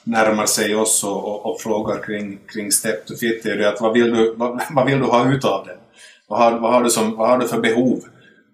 närmar 0.04 0.46
sig 0.46 0.74
oss 0.74 1.04
och, 1.04 1.24
och, 1.24 1.46
och, 1.46 1.60
frågar 1.60 2.02
kring, 2.02 2.38
kring 2.52 2.72
Step 2.72 3.06
to 3.06 3.14
Fit. 3.14 3.46
Är 3.46 3.56
det 3.56 3.68
att 3.68 3.80
vad 3.80 3.92
vill 3.92 4.14
du, 4.14 4.34
vad, 4.36 4.62
vad 4.70 4.86
vill 4.86 4.98
du 4.98 5.04
ha 5.04 5.32
ut 5.32 5.44
av 5.44 5.66
det? 5.66 5.76
Vad 6.28 6.38
har, 6.38 6.58
vad 6.58 6.72
har, 6.72 6.82
du, 6.82 6.90
som, 6.90 7.16
vad 7.16 7.28
har 7.28 7.38
du 7.38 7.48
för 7.48 7.60
behov? 7.60 8.00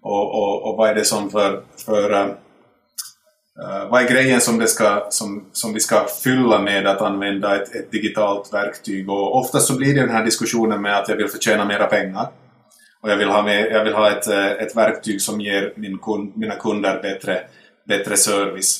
Och, 0.03 0.35
och, 0.35 0.69
och 0.69 0.77
vad 0.77 0.89
är 0.89 0.95
det 0.95 1.05
som 1.05 1.29
för, 1.29 1.61
för 1.85 2.13
eh, 2.13 2.27
uh, 3.59 3.89
vad 3.91 4.03
är 4.03 4.09
grejen 4.09 4.41
som, 4.41 4.59
det 4.59 4.67
ska, 4.67 5.07
som, 5.09 5.45
som 5.51 5.73
vi 5.73 5.79
ska 5.79 6.05
fylla 6.23 6.61
med 6.61 6.87
att 6.87 7.01
använda 7.01 7.61
ett, 7.61 7.75
ett 7.75 7.91
digitalt 7.91 8.53
verktyg? 8.53 9.09
Och 9.09 9.35
oftast 9.35 9.67
så 9.67 9.77
blir 9.77 9.95
det 9.95 10.01
den 10.01 10.15
här 10.15 10.25
diskussionen 10.25 10.81
med 10.81 10.97
att 10.97 11.09
jag 11.09 11.15
vill 11.15 11.27
förtjäna 11.27 11.65
mera 11.65 11.87
pengar. 11.87 12.27
Och 13.01 13.09
jag 13.09 13.17
vill 13.17 13.29
ha, 13.29 13.43
med, 13.43 13.71
jag 13.71 13.83
vill 13.83 13.93
ha 13.93 14.11
ett, 14.11 14.27
eh, 14.27 14.51
ett 14.51 14.75
verktyg 14.75 15.21
som 15.21 15.41
ger 15.41 15.73
min 15.75 15.97
kund, 15.97 16.37
mina 16.37 16.55
kunder 16.55 17.01
bättre, 17.01 17.41
bättre 17.87 18.17
service. 18.17 18.79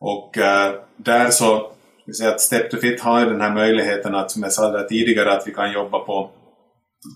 Och 0.00 0.36
uh, 0.38 0.80
där 0.96 1.30
så, 1.30 1.72
vi 2.06 2.12
säger 2.12 2.32
att 2.32 2.40
Step 2.40 2.70
to 2.70 2.76
Fit 2.76 3.00
har 3.00 3.20
ju 3.20 3.26
den 3.26 3.40
här 3.40 3.54
möjligheten 3.54 4.14
att, 4.14 4.30
som 4.30 4.42
jag 4.42 4.52
sa 4.52 4.70
där 4.70 4.84
tidigare, 4.84 5.32
att 5.32 5.46
vi 5.46 5.54
kan 5.54 5.72
jobba 5.72 5.98
på, 5.98 6.30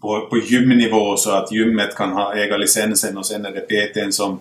på, 0.03 0.27
på 0.31 0.39
gymnivå 0.39 1.17
så 1.17 1.31
att 1.31 1.53
gymmet 1.53 1.95
kan 1.95 2.13
ha, 2.13 2.35
äga 2.35 2.57
licensen 2.57 3.19
och 3.19 3.27
sen 3.27 3.47
är 3.47 3.51
det 3.51 3.61
PTn 3.61 4.13
som 4.13 4.41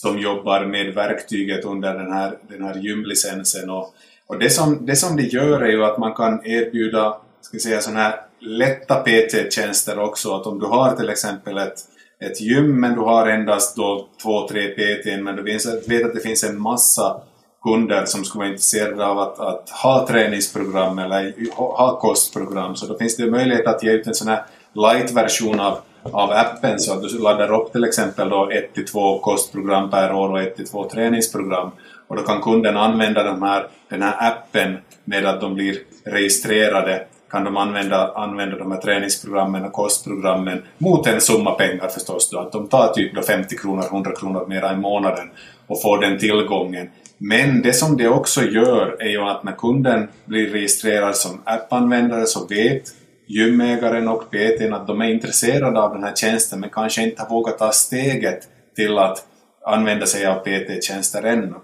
som 0.00 0.18
jobbar 0.18 0.64
med 0.64 0.94
verktyget 0.94 1.64
under 1.64 1.94
den 1.94 2.12
här, 2.12 2.38
den 2.48 2.62
här 2.62 2.74
gymlicensen. 2.74 3.70
Och, 3.70 3.94
och 4.26 4.38
det, 4.38 4.50
som, 4.50 4.86
det 4.86 4.96
som 4.96 5.16
det 5.16 5.22
gör 5.22 5.60
är 5.60 5.70
ju 5.70 5.84
att 5.84 5.98
man 5.98 6.14
kan 6.14 6.46
erbjuda 6.46 7.16
ska 7.40 7.58
säga, 7.58 7.80
såna 7.80 8.00
här 8.00 8.20
lätta 8.40 8.94
PT-tjänster 8.94 9.98
också. 9.98 10.34
Att 10.34 10.46
om 10.46 10.58
du 10.58 10.66
har 10.66 10.96
till 10.96 11.08
exempel 11.08 11.58
ett, 11.58 11.78
ett 12.20 12.40
gym 12.40 12.80
men 12.80 12.94
du 12.94 13.00
har 13.00 13.26
endast 13.26 13.76
då 13.76 14.08
två, 14.22 14.48
tre 14.48 14.68
PT 14.68 15.22
men 15.22 15.36
du 15.36 15.42
vet 15.42 16.04
att 16.04 16.14
det 16.14 16.20
finns 16.22 16.44
en 16.44 16.60
massa 16.60 17.20
kunder 17.62 18.04
som 18.04 18.24
skulle 18.24 18.40
vara 18.40 18.48
intresserade 18.48 19.06
av 19.06 19.18
att, 19.18 19.40
att 19.40 19.70
ha 19.70 20.06
träningsprogram 20.06 20.98
eller 20.98 21.34
ha 21.56 22.00
kostprogram. 22.00 22.76
Så 22.76 22.86
då 22.86 22.98
finns 22.98 23.16
det 23.16 23.30
möjlighet 23.30 23.66
att 23.66 23.82
ge 23.82 23.92
ut 23.92 24.06
en 24.06 24.14
sån 24.14 24.28
här 24.28 24.44
light-version 24.74 25.60
av 25.60 25.78
av 26.02 26.30
appen 26.30 26.80
så 26.80 26.92
att 26.92 27.02
du 27.02 27.18
laddar 27.18 27.60
upp 27.60 27.72
till 27.72 27.84
exempel 27.84 28.28
då 28.28 28.50
1-2 28.74 29.20
kostprogram 29.20 29.90
per 29.90 30.12
år 30.12 30.28
och 30.28 30.38
1-2 30.38 30.90
träningsprogram. 30.90 31.70
Och 32.06 32.16
då 32.16 32.22
kan 32.22 32.40
kunden 32.42 32.76
använda 32.76 33.22
de 33.22 33.42
här, 33.42 33.66
den 33.88 34.02
här 34.02 34.14
appen 34.18 34.78
med 35.04 35.26
att 35.26 35.40
de 35.40 35.54
blir 35.54 35.76
registrerade 36.04 37.06
kan 37.30 37.44
de 37.44 37.56
använda, 37.56 38.12
använda 38.14 38.56
de 38.56 38.72
här 38.72 38.80
träningsprogrammen 38.80 39.64
och 39.64 39.72
kostprogrammen 39.72 40.62
mot 40.78 41.06
en 41.06 41.20
summa 41.20 41.50
pengar 41.50 41.88
förstås. 41.88 42.30
Då, 42.30 42.38
att 42.38 42.52
de 42.52 42.68
tar 42.68 42.88
typ 42.88 43.14
då 43.14 43.22
50 43.22 43.56
kronor, 43.56 43.84
100 43.84 44.12
kronor 44.16 44.46
mer 44.46 44.72
i 44.72 44.76
månaden 44.76 45.30
och 45.66 45.82
får 45.82 46.00
den 46.00 46.18
tillgången. 46.18 46.90
Men 47.18 47.62
det 47.62 47.72
som 47.72 47.96
det 47.96 48.08
också 48.08 48.42
gör 48.42 48.96
är 49.00 49.08
ju 49.08 49.20
att 49.20 49.44
när 49.44 49.52
kunden 49.52 50.08
blir 50.24 50.50
registrerad 50.50 51.16
som 51.16 51.40
appanvändare 51.44 52.26
så 52.26 52.46
vet 52.46 52.82
gymägaren 53.30 54.08
och 54.08 54.30
PTn 54.30 54.72
att 54.72 54.86
de 54.86 55.00
är 55.00 55.08
intresserade 55.08 55.80
av 55.80 55.94
den 55.94 56.04
här 56.04 56.14
tjänsten 56.14 56.60
men 56.60 56.70
kanske 56.70 57.02
inte 57.02 57.22
har 57.22 57.28
vågat 57.28 57.58
ta 57.58 57.72
steget 57.72 58.48
till 58.76 58.98
att 58.98 59.26
använda 59.66 60.06
sig 60.06 60.26
av 60.26 60.34
PT-tjänster 60.34 61.22
ännu. 61.22 61.54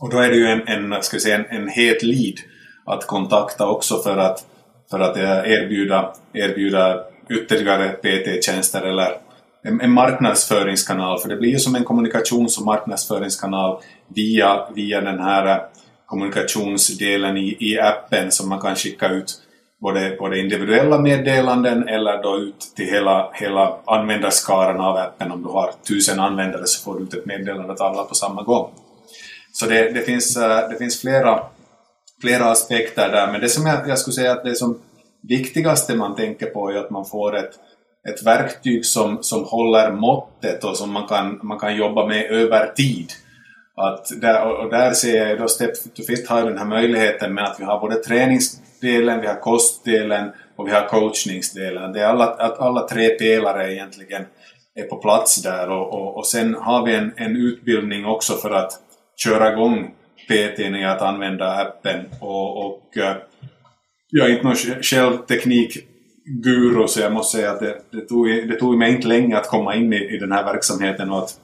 Och 0.00 0.10
då 0.10 0.18
är 0.18 0.28
det 0.28 0.36
ju 0.36 0.46
en, 0.46 0.68
en, 0.68 1.02
ska 1.02 1.18
säga, 1.18 1.36
en, 1.36 1.46
en 1.46 1.68
het 1.68 2.02
lead 2.02 2.34
att 2.86 3.06
kontakta 3.06 3.66
också 3.66 4.02
för 4.02 4.16
att, 4.16 4.46
för 4.90 5.00
att 5.00 5.16
eh, 5.16 5.52
erbjuda, 5.52 6.14
erbjuda 6.32 7.04
ytterligare 7.30 7.88
PT-tjänster 7.88 8.82
eller 8.82 9.16
en, 9.64 9.80
en, 9.80 9.90
marknadsföringskanal, 9.90 11.18
för 11.18 11.28
det 11.28 11.36
blir 11.36 11.50
ju 11.50 11.58
som 11.58 11.74
en 11.74 11.84
kommunikations 11.84 12.58
och 12.58 12.64
marknadsföringskanal 12.64 13.82
via, 14.14 14.68
via 14.74 15.00
den 15.00 15.20
här 15.20 15.46
eh, 15.46 15.62
kommunikationsdelen 16.06 17.36
i, 17.36 17.56
i 17.60 17.80
appen 17.80 18.30
som 18.30 18.48
man 18.48 18.60
kan 18.60 18.76
skicka 18.76 19.08
ut 19.08 19.41
både, 19.82 20.16
både 20.18 20.38
individuella 20.38 20.98
meddelanden 20.98 21.88
eller 21.88 22.22
då 22.22 22.38
ut 22.38 22.72
till 22.76 22.86
hela, 22.86 23.30
hela 23.34 23.78
användarskaran 23.84 24.80
av 24.80 24.96
appen. 24.96 25.32
Om 25.32 25.42
du 25.42 25.48
har 25.48 25.72
tusen 25.88 26.20
användare 26.20 26.66
så 26.66 26.84
får 26.84 26.98
du 26.98 27.04
ut 27.04 27.14
ett 27.14 27.26
meddelande 27.26 27.74
till 27.74 27.84
alla 27.84 28.04
på 28.04 28.14
samma 28.14 28.42
gång. 28.42 28.70
Så 29.52 29.66
det, 29.66 29.90
det, 29.90 30.00
finns, 30.00 30.36
eh, 30.36 30.68
det 30.68 30.76
finns 30.78 31.00
flera, 31.00 31.42
flera 32.20 32.50
aspekter 32.50 33.08
där, 33.08 33.32
men 33.32 33.40
det 33.40 33.48
som 33.48 33.66
jag, 33.66 33.88
jag 33.88 33.98
skulle 33.98 34.14
säga 34.14 34.32
att 34.32 34.44
det 34.44 34.54
som 34.54 34.78
viktigaste 35.28 35.94
man 35.94 36.16
tänker 36.16 36.46
på 36.46 36.70
är 36.70 36.76
att 36.76 36.90
man 36.90 37.04
får 37.04 37.36
ett, 37.36 37.52
ett 38.08 38.26
verktyg 38.26 38.86
som, 38.86 39.18
som 39.22 39.44
håller 39.44 39.92
måttet 39.92 40.64
och 40.64 40.76
som 40.76 40.92
man 40.92 41.08
kan, 41.08 41.40
man 41.42 41.58
kan 41.58 41.76
jobba 41.76 42.06
med 42.06 42.30
över 42.30 42.66
tid. 42.66 43.12
Att 43.76 44.20
där, 44.20 44.64
och 44.64 44.70
där 44.70 44.92
ser 44.92 45.28
jag 45.28 45.38
då 45.38 45.48
Step 45.48 45.94
to 45.94 46.02
Fit 46.02 46.28
har 46.28 46.44
den 46.44 46.58
här 46.58 46.64
möjligheten 46.64 47.34
med 47.34 47.44
att 47.44 47.60
vi 47.60 47.64
har 47.64 47.80
både 47.80 47.96
träningsdelen, 47.96 49.20
vi 49.20 49.26
har 49.26 49.40
kostdelen 49.40 50.30
och 50.56 50.68
vi 50.68 50.72
har 50.72 50.88
coachningsdelen. 50.88 51.92
Det 51.92 52.00
är 52.00 52.06
alla, 52.06 52.24
att 52.24 52.58
alla 52.58 52.88
tre 52.88 53.08
pelare 53.08 53.74
egentligen 53.74 54.24
är 54.74 54.82
på 54.82 54.96
plats 54.96 55.42
där 55.42 55.70
och, 55.70 55.92
och, 55.92 56.16
och 56.16 56.26
sen 56.26 56.54
har 56.54 56.86
vi 56.86 56.94
en, 56.94 57.12
en 57.16 57.36
utbildning 57.36 58.06
också 58.06 58.32
för 58.32 58.50
att 58.50 58.72
köra 59.16 59.52
igång 59.52 59.94
PTn 60.28 60.74
i 60.74 60.84
att 60.84 61.02
använda 61.02 61.56
appen 61.56 62.04
och, 62.20 62.66
och 62.66 62.96
eh, 62.96 63.16
jag 64.10 64.26
är 64.26 64.32
inte 64.32 64.44
någon 64.44 64.82
själv 64.82 65.16
teknikguru 65.16 66.88
så 66.88 67.00
jag 67.00 67.12
måste 67.12 67.36
säga 67.36 67.50
att 67.50 67.60
det, 67.60 67.76
det, 67.90 68.00
tog, 68.00 68.26
det 68.26 68.56
tog 68.56 68.78
mig 68.78 68.92
inte 68.92 69.08
länge 69.08 69.36
att 69.36 69.48
komma 69.48 69.74
in 69.74 69.92
i, 69.92 70.14
i 70.14 70.18
den 70.18 70.32
här 70.32 70.44
verksamheten 70.44 71.10
och 71.10 71.18
att 71.18 71.40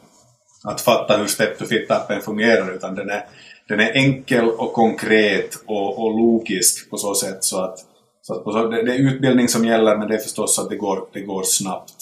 att 0.69 0.81
fatta 0.81 1.17
hur 1.17 1.27
Step 1.27 1.59
to 1.59 1.65
Fit-appen 1.65 2.21
fungerar 2.21 2.75
utan 2.75 2.95
den 2.95 3.11
är, 3.11 3.25
den 3.69 3.81
är 3.81 3.93
enkel 3.97 4.49
och 4.49 4.73
konkret 4.73 5.55
och, 5.67 5.99
och 5.99 6.11
logisk 6.11 6.91
på 6.91 6.97
så 6.97 7.15
sätt 7.15 7.45
så 7.45 7.61
att, 7.61 7.79
så 8.23 8.35
att 8.35 8.43
så, 8.43 8.67
det, 8.67 8.83
det, 8.83 8.95
är 8.95 8.99
utbildning 8.99 9.49
som 9.49 9.65
gäller 9.65 9.97
men 9.97 10.09
det 10.09 10.15
är 10.15 10.19
förstås 10.19 10.59
att 10.59 10.69
det 10.69 10.77
går, 10.77 11.09
det 11.13 11.21
går 11.21 11.43
snabbt. 11.43 11.95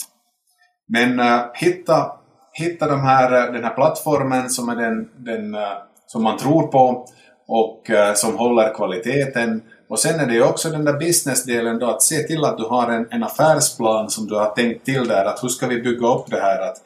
Men 0.88 1.20
uh, 1.20 1.40
hitta, 1.54 2.12
hitta 2.52 2.88
de 2.88 3.00
här, 3.00 3.32
eh, 3.32 3.52
den 3.52 3.64
här 3.64 3.74
plattformen 3.74 4.50
som 4.50 4.68
är 4.68 4.76
den, 4.76 5.08
den 5.16 5.54
uh, 5.54 5.60
som 6.06 6.22
man 6.22 6.38
tror 6.38 6.66
på 6.66 7.06
och 7.48 7.90
uh, 7.90 8.14
som 8.14 8.36
håller 8.36 8.74
kvaliteten. 8.74 9.62
Och 9.88 9.98
sen 9.98 10.20
är 10.20 10.26
det 10.26 10.34
ju 10.34 10.42
också 10.42 10.70
den 10.70 10.84
där 10.84 10.98
businessdelen 10.98 11.78
då 11.78 11.86
att 11.86 12.02
se 12.02 12.22
till 12.22 12.44
att 12.44 12.58
du 12.58 12.64
har 12.64 12.90
en, 12.90 13.06
en 13.10 13.24
affärsplan 13.24 14.10
som 14.10 14.26
du 14.26 14.34
har 14.34 14.50
tänkt 14.50 14.84
till 14.84 15.08
där 15.08 15.24
att 15.24 15.44
hur 15.44 15.48
ska 15.48 15.66
vi 15.66 15.82
bygga 15.82 16.08
upp 16.08 16.30
det 16.30 16.40
här 16.40 16.60
att 16.60 16.76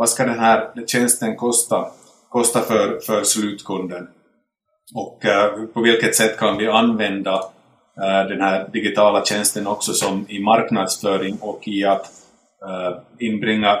vad 0.00 0.08
ska 0.08 0.24
den 0.24 0.38
här 0.38 0.86
tjänsten 0.86 1.36
kosta, 1.36 1.86
kosta 2.28 2.60
för, 2.60 3.00
för 3.00 3.24
slutkunden? 3.24 4.08
Och 4.94 5.24
eh, 5.24 5.66
på 5.74 5.80
vilket 5.80 6.14
sätt 6.14 6.38
kan 6.38 6.56
vi 6.58 6.66
använda 6.66 7.34
eh, 8.02 8.28
den 8.28 8.40
här 8.40 8.68
digitala 8.72 9.24
tjänsten 9.24 9.66
också 9.66 9.92
som 9.92 10.26
i 10.28 10.40
marknadsföring 10.40 11.38
och 11.40 11.68
i 11.68 11.84
att 11.84 12.06
eh, 12.66 12.98
inbringa 13.18 13.78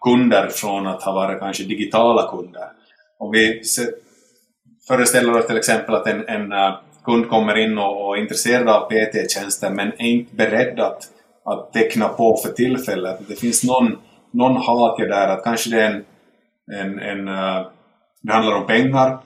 kunder 0.00 0.48
från 0.48 0.86
att 0.86 1.02
ha 1.02 1.12
varit 1.12 1.40
kanske 1.40 1.64
digitala 1.64 2.30
kunder. 2.30 2.68
Om 3.18 3.30
vi 3.30 3.62
föreställer 4.88 5.38
oss 5.38 5.46
till 5.46 5.58
exempel 5.58 5.94
att 5.94 6.06
en, 6.06 6.28
en 6.28 6.52
kund 7.04 7.28
kommer 7.28 7.58
in 7.58 7.78
och, 7.78 8.06
och 8.06 8.16
är 8.16 8.20
intresserad 8.20 8.68
av 8.68 8.88
PT-tjänster 8.90 9.70
men 9.70 9.88
är 9.88 10.06
inte 10.06 10.36
beredd 10.36 10.80
att, 10.80 11.08
att 11.44 11.72
teckna 11.72 12.08
på 12.08 12.36
för 12.36 12.52
tillfället. 12.52 13.18
Det 13.28 13.36
finns 13.36 13.64
någon 13.64 13.96
någon 14.30 14.56
hake 14.56 15.06
där 15.06 15.28
att 15.28 15.44
kanske 15.44 15.70
det 15.70 15.82
är 15.82 15.90
en, 15.90 16.04
en, 16.72 16.98
en 16.98 17.28
uh, 17.28 17.66
det 18.22 18.32
handlar 18.32 18.56
om 18.56 18.66
pengar, 18.66 19.18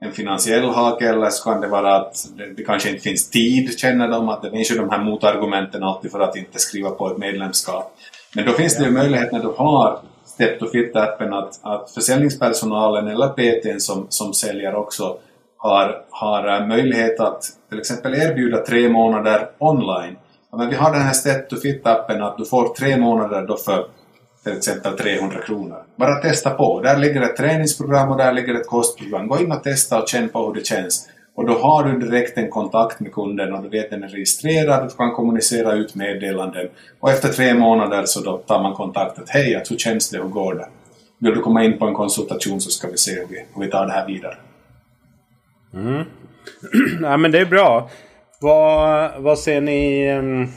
en 0.00 0.12
finansiell 0.12 0.64
hake 0.64 1.08
eller 1.08 1.30
så 1.30 1.50
kan 1.50 1.60
det 1.60 1.68
vara 1.68 1.96
att 1.96 2.28
det, 2.36 2.54
det, 2.56 2.64
kanske 2.64 2.88
inte 2.88 3.02
finns 3.02 3.30
tid, 3.30 3.78
känner 3.78 4.08
de, 4.08 4.28
att 4.28 4.42
det 4.42 4.50
finns 4.50 4.70
ju 4.70 4.74
de 4.74 4.90
här 4.90 5.04
motargumenten 5.04 5.82
alltid 5.82 6.10
för 6.10 6.20
att 6.20 6.36
inte 6.36 6.58
skriva 6.58 6.90
på 6.90 7.10
ett 7.10 7.18
medlemskap. 7.18 7.96
Men 8.34 8.46
då 8.46 8.52
finns 8.52 8.76
det 8.76 8.84
ju 8.84 8.90
möjlighet 8.90 9.32
när 9.32 9.40
du 9.40 9.54
har 9.56 9.98
Step 10.24 10.58
to 10.58 10.66
Fit-appen 10.66 11.38
att, 11.38 11.60
att 11.62 11.90
försäljningspersonalen 11.90 13.08
eller 13.08 13.28
PTn 13.28 13.80
som, 13.80 14.06
som 14.08 14.34
säljer 14.34 14.74
också 14.74 15.16
har, 15.56 16.04
har 16.10 16.60
uh, 16.60 16.68
möjlighet 16.68 17.20
att 17.20 17.42
till 17.68 17.78
exempel 17.78 18.14
erbjuda 18.14 18.58
tre 18.58 18.88
månader 18.88 19.50
online. 19.58 20.16
Ja, 20.50 20.58
men 20.58 20.68
vi 20.68 20.76
har 20.76 20.92
den 20.92 21.02
här 21.02 21.12
Step 21.12 21.48
to 21.48 21.56
Fit-appen 21.56 22.22
att 22.22 22.38
du 22.38 22.44
får 22.44 22.74
tre 22.74 22.96
månader 22.96 23.46
då 23.46 23.56
för 23.56 23.86
till 24.44 24.56
exempel 24.56 24.98
300 24.98 25.40
kronor. 25.40 25.76
Bara 25.96 26.14
testa 26.14 26.50
på. 26.50 26.80
Där 26.80 26.98
ligger 26.98 27.22
ett 27.22 27.36
träningsprogram 27.36 28.10
och 28.10 28.18
där 28.18 28.32
ligger 28.32 28.54
ett 28.54 28.66
kostprogram. 28.66 29.28
Gå 29.28 29.38
in 29.38 29.52
och 29.52 29.62
testa 29.62 30.02
och 30.02 30.08
känn 30.08 30.28
på 30.28 30.46
hur 30.46 30.54
det 30.54 30.66
känns. 30.66 31.08
Och 31.34 31.46
då 31.46 31.52
har 31.52 31.84
du 31.84 31.98
direkt 31.98 32.38
en 32.38 32.50
kontakt 32.50 33.00
med 33.00 33.12
kunden 33.12 33.52
och 33.52 33.62
du 33.62 33.68
vet 33.68 33.84
att 33.84 33.90
den 33.90 34.02
är 34.02 34.08
registrerad, 34.08 34.82
och 34.82 34.88
du 34.88 34.96
kan 34.96 35.12
kommunicera 35.12 35.72
ut 35.72 35.94
meddelanden. 35.94 36.68
Och 37.00 37.10
efter 37.10 37.28
tre 37.28 37.54
månader 37.54 38.02
så 38.04 38.20
då 38.20 38.38
tar 38.38 38.62
man 38.62 38.74
kontakt 38.74 39.18
att 39.18 39.28
hej, 39.28 39.62
hur 39.70 39.76
känns 39.76 40.10
det, 40.10 40.18
hur 40.18 40.28
går 40.28 40.54
det? 40.54 40.68
Vill 41.18 41.34
du 41.34 41.40
komma 41.40 41.64
in 41.64 41.78
på 41.78 41.86
en 41.86 41.94
konsultation 41.94 42.60
så 42.60 42.70
ska 42.70 42.88
vi 42.88 42.96
se 42.96 43.12
hur 43.12 43.26
vi, 43.26 43.44
hur 43.54 43.64
vi 43.64 43.70
tar 43.70 43.86
det 43.86 43.92
här 43.92 44.06
vidare. 44.06 44.36
Mm. 45.74 46.04
ja, 47.02 47.16
men 47.16 47.30
det 47.32 47.38
är 47.38 47.46
bra. 47.46 47.90
Vad, 48.40 49.10
vad 49.22 49.38
ser 49.38 49.60
ni 49.60 50.12
um, 50.12 50.48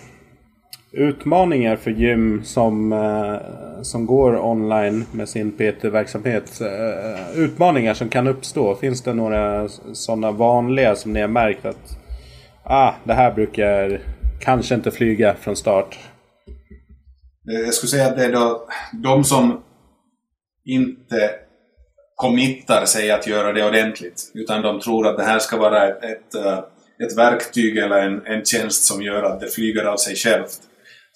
utmaningar 0.96 1.76
för 1.76 1.92
gym 1.92 2.44
som, 2.44 2.94
eh, 2.94 3.82
som 3.82 4.06
går 4.06 4.46
online 4.46 5.06
med 5.12 5.30
sin 5.30 5.52
PT-verksamhet? 5.52 6.62
Eh, 6.62 7.40
utmaningar 7.40 7.94
som 7.94 8.10
kan 8.10 8.28
uppstå. 8.28 8.76
Finns 8.76 9.02
det 9.02 9.14
några 9.14 9.70
sådana 9.94 10.32
vanliga 10.32 10.96
som 10.96 11.14
ni 11.14 11.22
har 11.22 11.28
märkt 11.28 11.66
att 11.66 11.98
ah, 12.64 12.94
det 13.04 13.14
här 13.14 13.32
brukar 13.32 14.02
kanske 14.40 14.76
inte 14.76 14.92
flyga 14.92 15.36
från 15.36 15.56
start? 15.56 16.00
Eh, 17.52 17.60
jag 17.66 17.74
skulle 17.74 17.90
säga 17.90 18.08
att 18.08 18.18
det 18.18 18.26
är 18.26 18.32
då 18.32 18.68
de 18.94 19.24
som 19.24 19.62
inte 20.66 21.30
committar 22.16 22.86
sig 22.86 23.12
att 23.12 23.28
göra 23.28 23.54
det 23.54 23.68
ordentligt. 23.68 24.32
Utan 24.34 24.62
de 24.62 24.80
tror 24.80 25.08
att 25.08 25.18
det 25.18 25.24
här 25.24 25.40
ska 25.40 25.58
vara 25.58 25.88
ett, 25.88 26.04
ett, 26.04 26.36
ett 27.04 27.18
verktyg 27.18 27.78
eller 27.78 28.02
en, 28.02 28.26
en 28.26 28.46
tjänst 28.46 28.84
som 28.84 29.02
gör 29.02 29.24
att 29.24 29.40
det 29.40 29.48
flyger 29.48 29.84
av 29.86 29.98
sig 29.98 30.16
självt. 30.16 30.60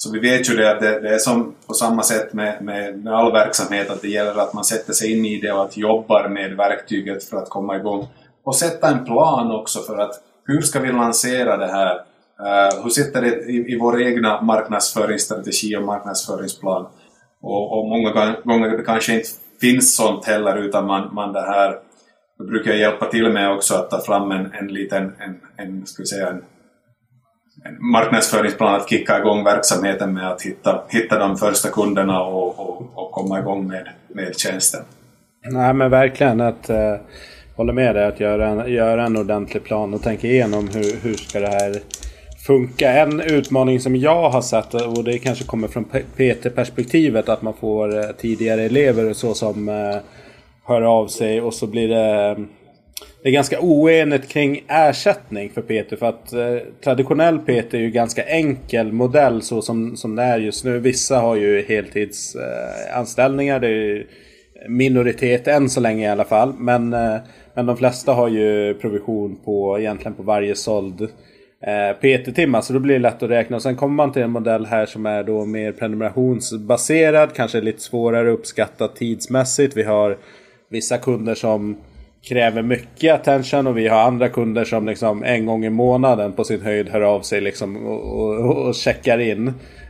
Så 0.02 0.12
vi 0.12 0.20
vet 0.20 0.50
ju 0.50 0.56
det 0.56 0.72
att 0.72 0.80
det, 0.80 1.00
det 1.00 1.14
är 1.14 1.18
som 1.18 1.56
på 1.68 1.74
samma 1.74 2.04
sätt 2.04 2.34
med, 2.34 2.62
med, 2.62 3.04
med, 3.04 3.14
all 3.14 3.32
verksamhet 3.32 3.89
att 3.89 4.02
det 4.02 4.08
gäller 4.08 4.41
att 4.41 4.54
man 4.54 4.64
sätter 4.64 4.93
sig 4.93 5.12
in 5.12 5.26
i 5.26 5.41
det 5.41 5.52
och 5.52 5.64
att 5.64 5.78
jobbar 5.78 6.30
med 6.30 6.58
verktyget 6.58 7.24
för 7.24 7.38
att 7.38 7.50
komma 7.50 7.78
igång. 7.78 8.08
Och 8.43 8.56
sätta 8.56 8.88
en 8.88 9.06
plan 9.06 9.52
också 9.52 9.80
för 9.80 9.97
att 9.97 10.12
hur 10.45 10.62
ska 10.62 10.80
vi 10.80 10.91
lansera 10.91 11.58
det 11.58 11.68
här? 11.68 11.95
Uh, 11.95 12.84
hur 12.84 12.89
sitter 12.89 13.22
det 13.22 13.28
i, 13.28 13.74
i 13.74 13.80
vår 13.80 14.02
egna 14.02 14.41
marknadsföringsstrategi 14.41 15.76
och 15.76 15.84
marknadsföringsplan? 15.84 16.88
Och, 17.41 17.80
och 17.80 17.88
många 17.88 18.36
gånger 18.43 18.78
det 18.78 18.84
kanske 18.84 19.14
inte 19.14 19.30
finns 19.62 19.95
sånt 19.95 20.26
heller 20.26 20.58
utan 20.58 20.88
man, 20.88 21.14
man 21.14 21.34
det 21.34 21.41
här 21.41 21.80
då 22.38 22.45
brukar 22.45 22.72
jag 22.72 22.80
hjälpa 22.80 23.06
till 23.06 23.30
med 23.30 23.52
också 23.52 23.76
att 23.76 23.89
ta 23.89 24.02
fram 24.02 24.32
en, 24.32 24.54
en 24.54 24.68
liten 24.68 25.16
en, 25.20 25.39
en, 25.58 25.86
ska 25.86 26.04
vi 26.04 26.08
säga, 26.08 26.30
en, 26.30 26.43
marknadsföringsplan 27.80 28.76
att 28.76 28.89
kicka 28.89 29.20
igång 29.20 29.43
verksamheten 29.43 30.14
med 30.14 30.32
att 30.32 30.41
hitta, 30.41 30.82
hitta 30.89 31.20
de 31.20 31.38
första 31.38 31.70
kunderna 31.70 32.22
och, 32.22 32.60
och, 32.60 32.91
och 32.93 33.12
komma 33.12 33.39
igång 33.39 33.68
med, 33.68 33.89
med 34.07 34.39
tjänsten. 34.39 34.82
Nej 35.51 35.74
men 35.74 35.91
verkligen 35.91 36.41
att 36.41 36.70
eh, 36.70 36.95
hålla 37.55 37.74
med 37.74 37.95
dig 37.95 38.05
att 38.05 38.20
göra 38.20 38.47
en, 38.47 38.74
göra 38.74 39.05
en 39.05 39.18
ordentlig 39.18 39.64
plan 39.64 39.93
och 39.93 40.01
tänka 40.01 40.28
igenom 40.28 40.68
hur, 40.68 41.01
hur 41.01 41.14
ska 41.14 41.39
det 41.39 41.47
här 41.47 41.76
funka. 42.47 42.91
En 42.91 43.22
utmaning 43.22 43.80
som 43.80 43.95
jag 43.95 44.30
har 44.30 44.41
sett 44.41 44.74
eh, 44.74 44.93
och 44.93 45.03
det 45.03 45.20
kanske 45.20 45.43
kommer 45.43 45.68
från 45.68 45.84
PT-perspektivet 45.86 47.30
att 47.30 47.41
man 47.41 47.53
får 47.53 47.99
eh, 47.99 48.05
tidigare 48.18 48.62
elever 48.62 49.10
och 49.10 49.16
så 49.16 49.34
som 49.34 49.70
eh, 49.70 49.97
hör 50.64 50.82
av 50.82 51.07
sig 51.07 51.41
och 51.41 51.53
så 51.53 51.68
blir 51.68 51.88
det 51.88 52.38
det 53.24 53.30
är 53.30 53.34
ganska 53.34 53.59
oenigt 53.61 54.30
kring 54.30 54.63
ersättning 54.67 55.49
för 55.49 55.61
PT. 55.61 55.99
För 55.99 56.05
att 56.05 56.34
eh, 56.34 56.55
traditionell 56.84 57.39
PT 57.39 57.74
är 57.74 57.78
ju 57.78 57.89
ganska 57.89 58.24
enkel 58.24 58.91
modell 58.91 59.41
så 59.41 59.61
som, 59.61 59.97
som 59.97 60.15
det 60.15 60.24
är 60.24 60.38
just 60.38 60.65
nu. 60.65 60.80
Vissa 60.80 61.20
har 61.20 61.36
ju 61.36 61.65
heltidsanställningar. 61.67 63.55
Eh, 63.55 63.61
det 63.61 63.67
är 63.67 64.05
minoritet 64.67 65.47
än 65.47 65.70
så 65.70 65.80
länge 65.80 66.05
i 66.05 66.09
alla 66.09 66.26
fall. 66.26 66.53
Men, 66.57 66.93
eh, 66.93 67.15
men 67.53 67.65
de 67.65 67.78
flesta 67.78 68.13
har 68.13 68.28
ju 68.28 68.74
provision 68.74 69.39
på 69.45 69.80
egentligen 69.80 70.13
på 70.13 70.24
varje 70.24 70.55
såld 70.55 71.01
eh, 71.61 71.97
PT-timmar. 72.01 72.61
Så 72.61 72.74
då 72.74 72.80
blir 72.80 72.93
det 72.93 72.99
lätt 72.99 73.24
att 73.24 73.30
räkna. 73.30 73.55
Och 73.55 73.61
sen 73.61 73.76
kommer 73.76 73.95
man 73.95 74.11
till 74.11 74.22
en 74.22 74.32
modell 74.32 74.65
här 74.65 74.86
som 74.86 75.05
är 75.05 75.24
då 75.24 75.45
mer 75.45 75.72
prenumerationsbaserad. 75.72 77.34
Kanske 77.34 77.61
lite 77.61 77.82
svårare 77.82 78.34
att 78.34 78.39
uppskatta 78.39 78.88
tidsmässigt. 78.88 79.78
Vi 79.78 79.84
har 79.84 80.17
vissa 80.70 80.97
kunder 80.97 81.36
som 81.36 81.78
kräver 82.28 82.61
mycket 82.61 83.13
attention 83.13 83.67
och 83.67 83.78
vi 83.78 83.88
har 83.88 83.99
andra 83.99 84.30
kunder 84.30 84.65
som 84.65 84.86
liksom 84.86 85.24
en 85.24 85.45
gång 85.45 85.65
i 85.65 85.70
månaden 85.70 86.34
på 86.34 86.43
sin 86.43 86.61
höjd 86.61 86.89
hör 86.89 87.01
av 87.01 87.22
sig 87.22 87.41
liksom 87.41 87.86
och, 87.86 88.20
och, 88.20 88.67
och 88.67 88.76
checkar 88.76 89.20
in. 89.20 89.47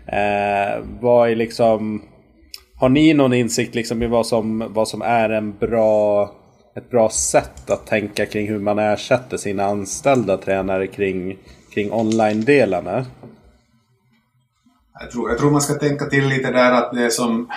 Eh, 0.08 0.84
vad 1.00 1.30
är 1.30 1.36
liksom... 1.36 2.02
Har 2.76 2.90
ni 2.90 3.14
någon 3.14 3.34
insikt 3.34 3.76
liksom 3.76 4.04
i 4.04 4.08
vad 4.08 4.28
som, 4.28 4.68
vad 4.70 4.88
som 4.88 5.02
är 5.02 5.30
en 5.30 5.58
bra, 5.58 6.32
ett 6.76 6.90
bra 6.90 7.10
sätt 7.10 7.70
att 7.70 7.88
tänka 7.88 8.26
kring 8.26 8.48
hur 8.48 8.60
man 8.60 8.80
ersätter 8.80 9.38
sina 9.38 9.66
anställda 9.66 10.38
tränare 10.38 10.88
kring, 10.88 11.38
kring 11.74 11.92
online-delarna? 11.92 13.06
Jag 15.00 15.12
tror, 15.12 15.30
jag 15.30 15.40
tror 15.40 15.52
man 15.52 15.62
ska 15.62 15.74
tänka 15.74 16.06
till 16.06 16.28
lite 16.28 16.52
där 16.52 16.72
att 16.72 16.92
det 16.94 17.12
som 17.12 17.50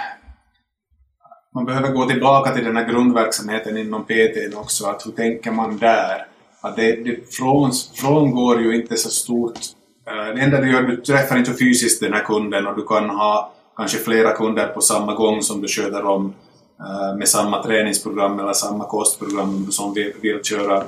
man 1.54 1.64
behöver 1.64 1.92
gå 1.92 2.08
tillbaka 2.08 2.54
till 2.54 2.64
den 2.64 2.76
här 2.76 2.88
grundverksamheten 2.88 3.76
inom 3.76 4.04
PT 4.04 4.56
också. 4.56 4.86
Att 4.86 5.06
hur 5.06 5.12
tänker 5.12 5.50
man 5.50 5.78
där? 5.78 6.26
Att 6.60 6.76
det, 6.76 6.92
det 6.92 7.34
från, 7.34 7.72
frångår 7.94 8.60
ju 8.60 8.76
inte 8.76 8.96
så 8.96 9.10
stort. 9.10 9.58
Eh, 10.06 10.34
det 10.34 10.40
enda 10.40 10.60
du 10.60 10.72
gör, 10.72 10.82
du 10.82 10.96
träffar 10.96 11.38
inte 11.38 11.54
fysiskt 11.54 12.00
den 12.00 12.12
här 12.12 12.24
kunden 12.24 12.66
och 12.66 12.76
du 12.76 12.86
kan 12.86 13.10
ha 13.10 13.52
kanske 13.76 13.98
flera 13.98 14.32
kunder 14.32 14.66
på 14.66 14.80
samma 14.80 15.14
gång 15.14 15.42
som 15.42 15.60
du 15.60 15.68
sköter 15.68 16.06
om 16.06 16.34
eh, 16.80 17.16
med 17.18 17.28
samma 17.28 17.62
träningsprogram 17.62 18.40
eller 18.40 18.52
samma 18.52 18.84
kostprogram 18.84 19.70
som 19.70 19.94
vill, 19.94 20.12
vill 20.20 20.44
köra 20.44 20.84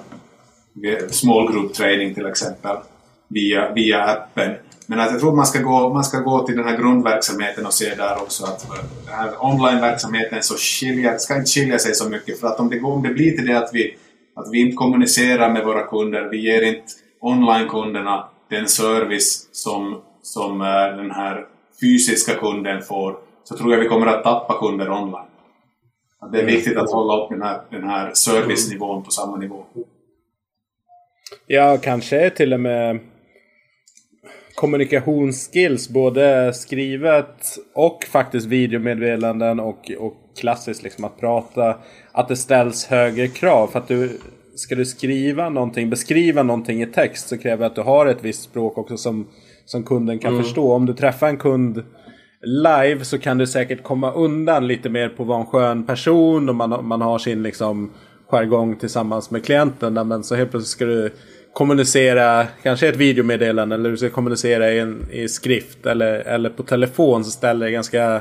small 1.10 1.52
group 1.52 1.74
training 1.74 2.14
till 2.14 2.26
exempel 2.26 2.76
via, 3.28 3.72
via 3.72 4.04
appen. 4.04 4.54
Men 4.86 5.00
att 5.00 5.10
jag 5.10 5.20
tror 5.20 5.36
man 5.36 5.46
ska, 5.46 5.58
gå, 5.58 5.94
man 5.94 6.04
ska 6.04 6.18
gå 6.18 6.46
till 6.46 6.56
den 6.56 6.64
här 6.64 6.76
grundverksamheten 6.76 7.66
och 7.66 7.74
se 7.74 7.94
där 7.94 8.22
också 8.22 8.44
att 8.44 8.66
den 9.06 9.14
här 9.14 9.44
online-verksamheten 9.44 10.42
så 10.42 10.54
skilja, 10.54 11.18
ska 11.18 11.36
inte 11.36 11.50
skilja 11.50 11.78
sig 11.78 11.94
så 11.94 12.08
mycket. 12.08 12.40
För 12.40 12.46
att 12.46 12.60
om 12.60 12.70
det, 12.70 12.80
om 12.80 13.02
det 13.02 13.08
blir 13.08 13.36
till 13.36 13.46
det 13.46 13.58
att 13.58 13.70
vi, 13.72 13.96
att 14.36 14.48
vi 14.52 14.60
inte 14.60 14.76
kommunicerar 14.76 15.52
med 15.52 15.64
våra 15.64 15.86
kunder, 15.86 16.28
vi 16.30 16.40
ger 16.40 16.62
inte 16.62 16.84
online-kunderna 17.20 18.28
den 18.50 18.68
service 18.68 19.48
som, 19.52 20.02
som 20.22 20.60
eh, 20.60 20.96
den 20.96 21.10
här 21.10 21.46
fysiska 21.80 22.34
kunden 22.34 22.82
får, 22.82 23.16
så 23.44 23.56
tror 23.56 23.72
jag 23.72 23.80
vi 23.80 23.88
kommer 23.88 24.06
att 24.06 24.24
tappa 24.24 24.58
kunder 24.58 24.90
online. 24.90 25.30
Att 26.20 26.32
det 26.32 26.38
är 26.38 26.42
mm. 26.42 26.54
viktigt 26.54 26.76
att 26.76 26.92
hålla 26.92 27.24
upp 27.24 27.30
den 27.30 27.42
här, 27.42 27.60
den 27.70 27.84
här 27.84 28.10
servicenivån 28.14 29.04
på 29.04 29.10
samma 29.10 29.36
nivå. 29.36 29.64
Ja, 31.46 31.78
kanske 31.82 32.30
till 32.30 32.52
och 32.52 32.60
med 32.60 33.00
kommunikationsskills, 34.54 35.88
både 35.88 36.52
skrivet 36.54 37.58
och 37.74 38.04
faktiskt 38.04 38.46
videomeddelanden 38.46 39.60
och, 39.60 39.90
och 39.98 40.14
klassiskt 40.40 40.82
liksom 40.82 41.04
att 41.04 41.20
prata, 41.20 41.76
att 42.12 42.28
det 42.28 42.36
ställs 42.36 42.86
högre 42.86 43.28
krav. 43.28 43.66
För 43.66 43.78
att 43.78 43.88
du, 43.88 44.20
ska 44.54 44.74
du 44.74 44.84
skriva 44.84 45.48
någonting, 45.48 45.90
beskriva 45.90 46.42
någonting 46.42 46.82
i 46.82 46.86
text 46.86 47.28
så 47.28 47.38
kräver 47.38 47.58
det 47.58 47.66
att 47.66 47.74
du 47.74 47.80
har 47.80 48.06
ett 48.06 48.24
visst 48.24 48.42
språk 48.42 48.78
också 48.78 48.96
som, 48.96 49.26
som 49.64 49.82
kunden 49.82 50.18
kan 50.18 50.32
mm. 50.32 50.44
förstå. 50.44 50.72
Om 50.72 50.86
du 50.86 50.94
träffar 50.94 51.28
en 51.28 51.36
kund 51.36 51.82
live 52.42 53.04
så 53.04 53.18
kan 53.18 53.38
du 53.38 53.46
säkert 53.46 53.82
komma 53.82 54.12
undan 54.12 54.66
lite 54.66 54.88
mer 54.88 55.08
på 55.08 55.24
vara 55.24 55.40
en 55.40 55.46
skön 55.46 55.86
person 55.86 56.48
och 56.48 56.54
man, 56.54 56.86
man 56.86 57.00
har 57.00 57.18
sin 57.18 57.42
liksom 57.42 57.90
jargong 58.30 58.76
tillsammans 58.76 59.30
med 59.30 59.44
klienten. 59.44 60.08
Men 60.08 60.24
så 60.24 60.34
helt 60.34 60.50
plötsligt 60.50 60.70
ska 60.70 60.84
du 60.84 61.12
kommunicera, 61.54 62.46
kanske 62.62 62.88
ett 62.88 62.96
videomeddelande 62.96 63.74
eller 63.74 63.90
du 63.90 63.96
ska 63.96 64.10
kommunicera 64.10 64.72
i, 64.72 64.78
en, 64.78 65.06
i 65.10 65.28
skrift 65.28 65.86
eller, 65.86 66.12
eller 66.12 66.50
på 66.50 66.62
telefon 66.62 67.24
så 67.24 67.30
ställer 67.30 67.66
det 67.66 67.72
ganska, 67.72 68.20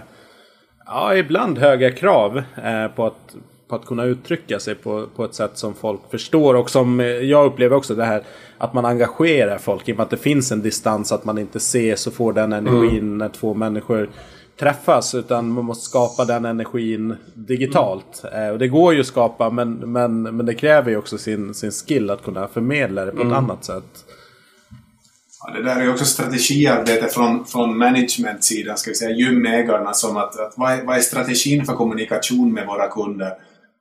ja 0.86 1.16
ibland 1.16 1.58
höga 1.58 1.92
krav 1.92 2.38
eh, 2.38 2.88
på, 2.96 3.06
att, 3.06 3.36
på 3.68 3.76
att 3.76 3.86
kunna 3.86 4.04
uttrycka 4.04 4.60
sig 4.60 4.76
på, 4.76 5.08
på 5.16 5.26
ett 5.26 5.34
sätt 5.34 5.52
som 5.54 5.74
folk 5.74 6.02
förstår 6.12 6.54
och 6.54 6.70
som 6.70 7.00
eh, 7.00 7.06
jag 7.08 7.46
upplever 7.46 7.76
också 7.76 7.96
det 7.96 8.06
här 8.06 8.24
att 8.58 8.74
man 8.74 8.86
engagerar 8.86 9.58
folk 9.58 9.90
i 9.90 9.94
och 9.94 9.98
med 9.98 10.04
att 10.04 10.10
det 10.10 10.18
finns 10.18 10.52
en 10.52 10.62
distans 10.62 11.12
att 11.12 11.26
man 11.26 11.38
inte 11.38 11.58
ses 11.58 12.08
och 12.08 12.14
får 12.14 12.34
den 12.34 12.54
energin 12.54 13.00
mm. 13.00 13.18
när 13.18 13.30
två 13.30 13.54
människor 13.54 14.10
träffas 14.60 15.16
utan 15.16 15.50
man 15.50 15.66
måste 15.66 15.86
skapa 15.86 16.26
den 16.26 16.46
energin 16.46 17.16
digitalt. 17.34 18.24
Mm. 18.34 18.52
och 18.52 18.60
det 18.60 18.68
går 18.68 18.94
ju 18.94 19.00
att 19.00 19.08
skapa 19.08 19.50
men, 19.50 19.74
men, 19.74 20.22
men 20.22 20.46
det 20.46 20.54
kräver 20.54 20.92
ju 20.92 20.98
också 20.98 21.18
sin, 21.18 21.54
sin 21.54 21.72
skill 21.72 22.10
att 22.10 22.24
kunna 22.24 22.48
förmedla 22.48 23.06
det 23.06 23.12
på 23.12 23.22
mm. 23.22 23.32
ett 23.32 23.38
annat 23.38 23.66
sätt. 23.66 24.06
Ja, 25.46 25.54
det 25.54 25.64
där 25.64 25.82
är 25.82 25.90
också 25.90 26.06
strategiarbete 26.06 27.08
från, 27.08 27.46
från 27.46 27.78
management-sidan, 27.78 28.78
ska 28.78 28.92
vi 28.92 28.96
säga, 28.96 29.16
gymägarna 29.16 29.94
som 29.94 30.18
att, 30.18 30.40
att 30.40 30.54
vad, 30.56 30.72
är, 30.72 30.84
vad 30.84 30.98
är 30.98 31.02
strategin 31.02 31.66
för 31.66 31.74
kommunikation 31.74 32.54
med 32.54 32.68
våra 32.68 32.88
kunder? 32.88 33.34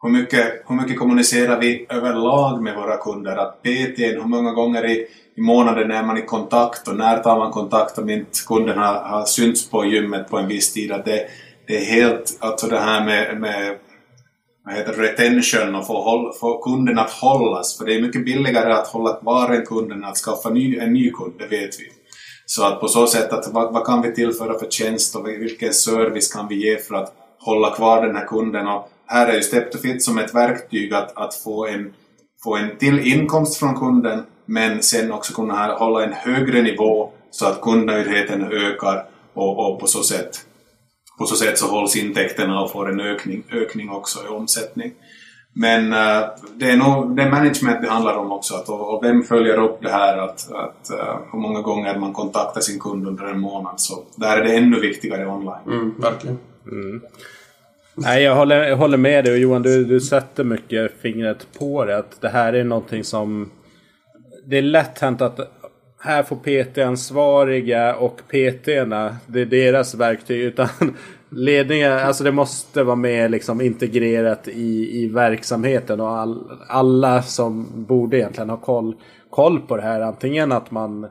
Hur 0.03 0.11
mycket, 0.11 0.63
hur 0.69 0.75
mycket 0.75 0.99
kommunicerar 0.99 1.61
vi 1.61 1.87
överlag 1.91 2.63
med 2.63 2.77
våra 2.77 2.97
kunder? 2.97 3.37
Att 3.37 3.63
PT, 3.63 3.99
hur 3.99 4.25
många 4.25 4.53
gånger 4.53 4.91
i 4.91 5.07
i 5.37 5.41
månaden 5.41 5.91
är 5.91 6.03
man 6.03 6.19
i 6.19 6.23
kontakt 6.23 6.89
och 6.89 6.97
när 6.97 7.19
tar 7.19 7.39
man 7.39 7.53
kontakt 7.53 7.99
om 7.99 8.11
inte 8.11 8.31
kunden 8.47 8.79
har, 8.79 8.95
har 8.95 9.25
synts 9.25 9.71
på 9.71 9.85
gymmet 9.85 10.29
på 10.29 10.39
en 10.39 10.49
viss 10.49 10.73
tid. 10.73 10.93
Att 10.93 11.05
det, 11.05 11.27
det 11.67 11.77
är 11.77 11.85
helt, 11.85 12.39
alltså 12.41 12.67
det 12.67 12.79
här 12.79 13.05
med, 13.05 13.41
med 13.41 13.79
vad 14.65 14.75
heter 14.75 14.93
retention 14.93 15.75
och 15.75 15.87
få, 15.87 16.03
håll, 16.03 16.33
få 16.41 16.63
kunden 16.63 16.99
att 16.99 17.11
hållas. 17.11 17.79
För 17.79 17.85
det 17.85 17.95
är 17.95 18.03
mycket 18.03 18.25
billigare 18.25 18.73
att 18.73 18.87
hålla 18.87 19.15
kvar 19.15 19.51
en 19.51 19.67
kund 19.67 19.93
än 19.93 20.05
att 20.05 20.17
skaffa 20.17 20.51
ny, 20.51 20.79
en 20.79 20.93
ny 20.93 21.11
kund, 21.11 21.35
det 21.39 21.47
vet 21.47 21.81
vi. 21.81 21.87
Så 22.47 22.65
att 22.67 22.81
på 22.81 22.89
så 22.89 23.07
sätt, 23.07 23.33
att 23.33 23.49
vad, 23.53 23.73
vad 23.73 23.87
kan 23.87 24.03
vi 24.03 24.15
tillföra 24.15 24.59
för 24.59 24.67
tjänst 24.71 25.17
och 25.17 25.29
vilken 25.29 25.73
service 25.73 26.33
kan 26.33 26.49
vi 26.49 26.71
ge 26.71 26.79
för 26.79 26.95
att 26.95 27.13
hålla 27.39 27.71
kvar 27.71 28.07
den 28.07 28.17
här 28.17 28.27
kunden? 28.27 28.67
Och 28.67 28.89
här 29.13 29.29
är 29.29 29.33
ju 29.33 29.41
Step2Fit 29.41 29.99
som 29.99 30.19
ett 30.19 30.35
verktyg 30.35 30.95
att, 30.95 31.17
att 31.17 31.35
få 31.35 31.67
en 31.67 31.93
få 32.45 32.57
en 32.57 32.77
till 32.79 32.99
inkomst 32.99 33.57
från 33.57 33.75
kunden 33.75 34.23
men 34.47 34.83
sen 34.83 35.13
också 35.13 35.35
kunna 35.35 35.67
hålla 35.67 36.05
en 36.05 36.13
högre 36.13 36.63
nivå 36.63 37.11
så 37.31 37.47
att 37.47 37.61
kundnöjdheten 37.61 38.53
ökar 38.53 39.07
och, 39.35 39.73
och 39.73 39.81
på, 39.81 39.87
så 39.87 40.03
sätt, 40.03 40.47
på 41.19 41.27
så 41.27 41.37
sätt 41.37 41.59
så 41.59 41.67
hålls 41.67 41.97
intäkterna 41.97 42.61
och 42.61 42.71
får 42.71 42.91
en 42.91 43.01
ökning, 43.01 43.45
ökning 43.53 43.91
också 43.91 44.25
i 44.25 44.29
omsättning. 44.29 44.93
Men 45.55 45.93
uh, 45.93 46.29
det 46.55 46.71
är 46.71 46.77
nog 46.77 47.17
det 47.17 47.31
management 47.31 47.83
det 47.83 47.89
handlar 47.89 48.17
om 48.17 48.33
också, 48.33 48.55
att, 48.55 48.69
och, 48.69 48.95
och 48.95 49.05
vem 49.05 49.23
följer 49.23 49.63
upp 49.63 49.79
det 49.83 49.91
här, 49.91 50.19
att, 50.19 50.53
att 50.53 50.91
uh, 50.93 51.19
hur 51.33 51.39
många 51.39 51.61
gånger 51.61 51.99
man 51.99 52.13
kontaktar 52.13 52.61
sin 52.61 52.81
kund 52.81 53.09
under 53.09 53.25
en 53.25 53.41
månad. 53.41 53.81
Så 53.81 54.05
där 54.17 54.37
är 54.37 54.45
det 54.45 54.57
ännu 54.57 54.81
viktigare 54.81 55.27
online. 55.27 55.67
Mm, 55.67 55.95
verkligen. 56.01 56.39
Mm. 56.67 57.03
Nej, 57.95 58.23
jag 58.23 58.37
håller, 58.37 58.69
jag 58.69 58.77
håller 58.77 58.99
med 58.99 59.25
dig 59.25 59.33
och 59.33 59.39
Johan, 59.39 59.63
du, 59.63 59.85
du 59.85 60.01
sätter 60.01 60.45
mycket 60.45 60.93
fingret 61.01 61.47
på 61.59 61.85
det. 61.85 61.97
Att 61.97 62.21
det 62.21 62.29
här 62.29 62.53
är 62.53 62.65
någonting 62.65 63.05
som... 63.05 63.51
Det 64.45 64.59
är 64.59 64.63
lätt 64.63 64.99
hänt 64.99 65.21
att 65.21 65.41
här 66.01 66.23
får 66.23 66.37
PT-ansvariga 66.37 67.95
och 67.95 68.21
PT-erna, 68.29 69.17
det 69.27 69.41
är 69.41 69.47
deras 69.47 69.95
verktyg. 69.95 70.41
Utan 70.41 70.69
ledningen, 71.29 71.93
alltså 71.93 72.25
det 72.25 72.33
måste 72.33 72.83
vara 72.83 72.97
med 72.97 73.31
liksom 73.31 73.61
integrerat 73.61 74.49
i, 74.49 75.03
i 75.03 75.09
verksamheten. 75.09 76.01
Och 76.01 76.11
all, 76.11 76.51
alla 76.69 77.23
som 77.23 77.85
borde 77.85 78.19
egentligen 78.19 78.51
ha 78.51 78.57
koll, 78.57 78.95
koll 79.31 79.61
på 79.61 79.77
det 79.77 79.83
här. 79.83 80.01
Antingen 80.01 80.53
att 80.53 80.71
man 80.71 81.07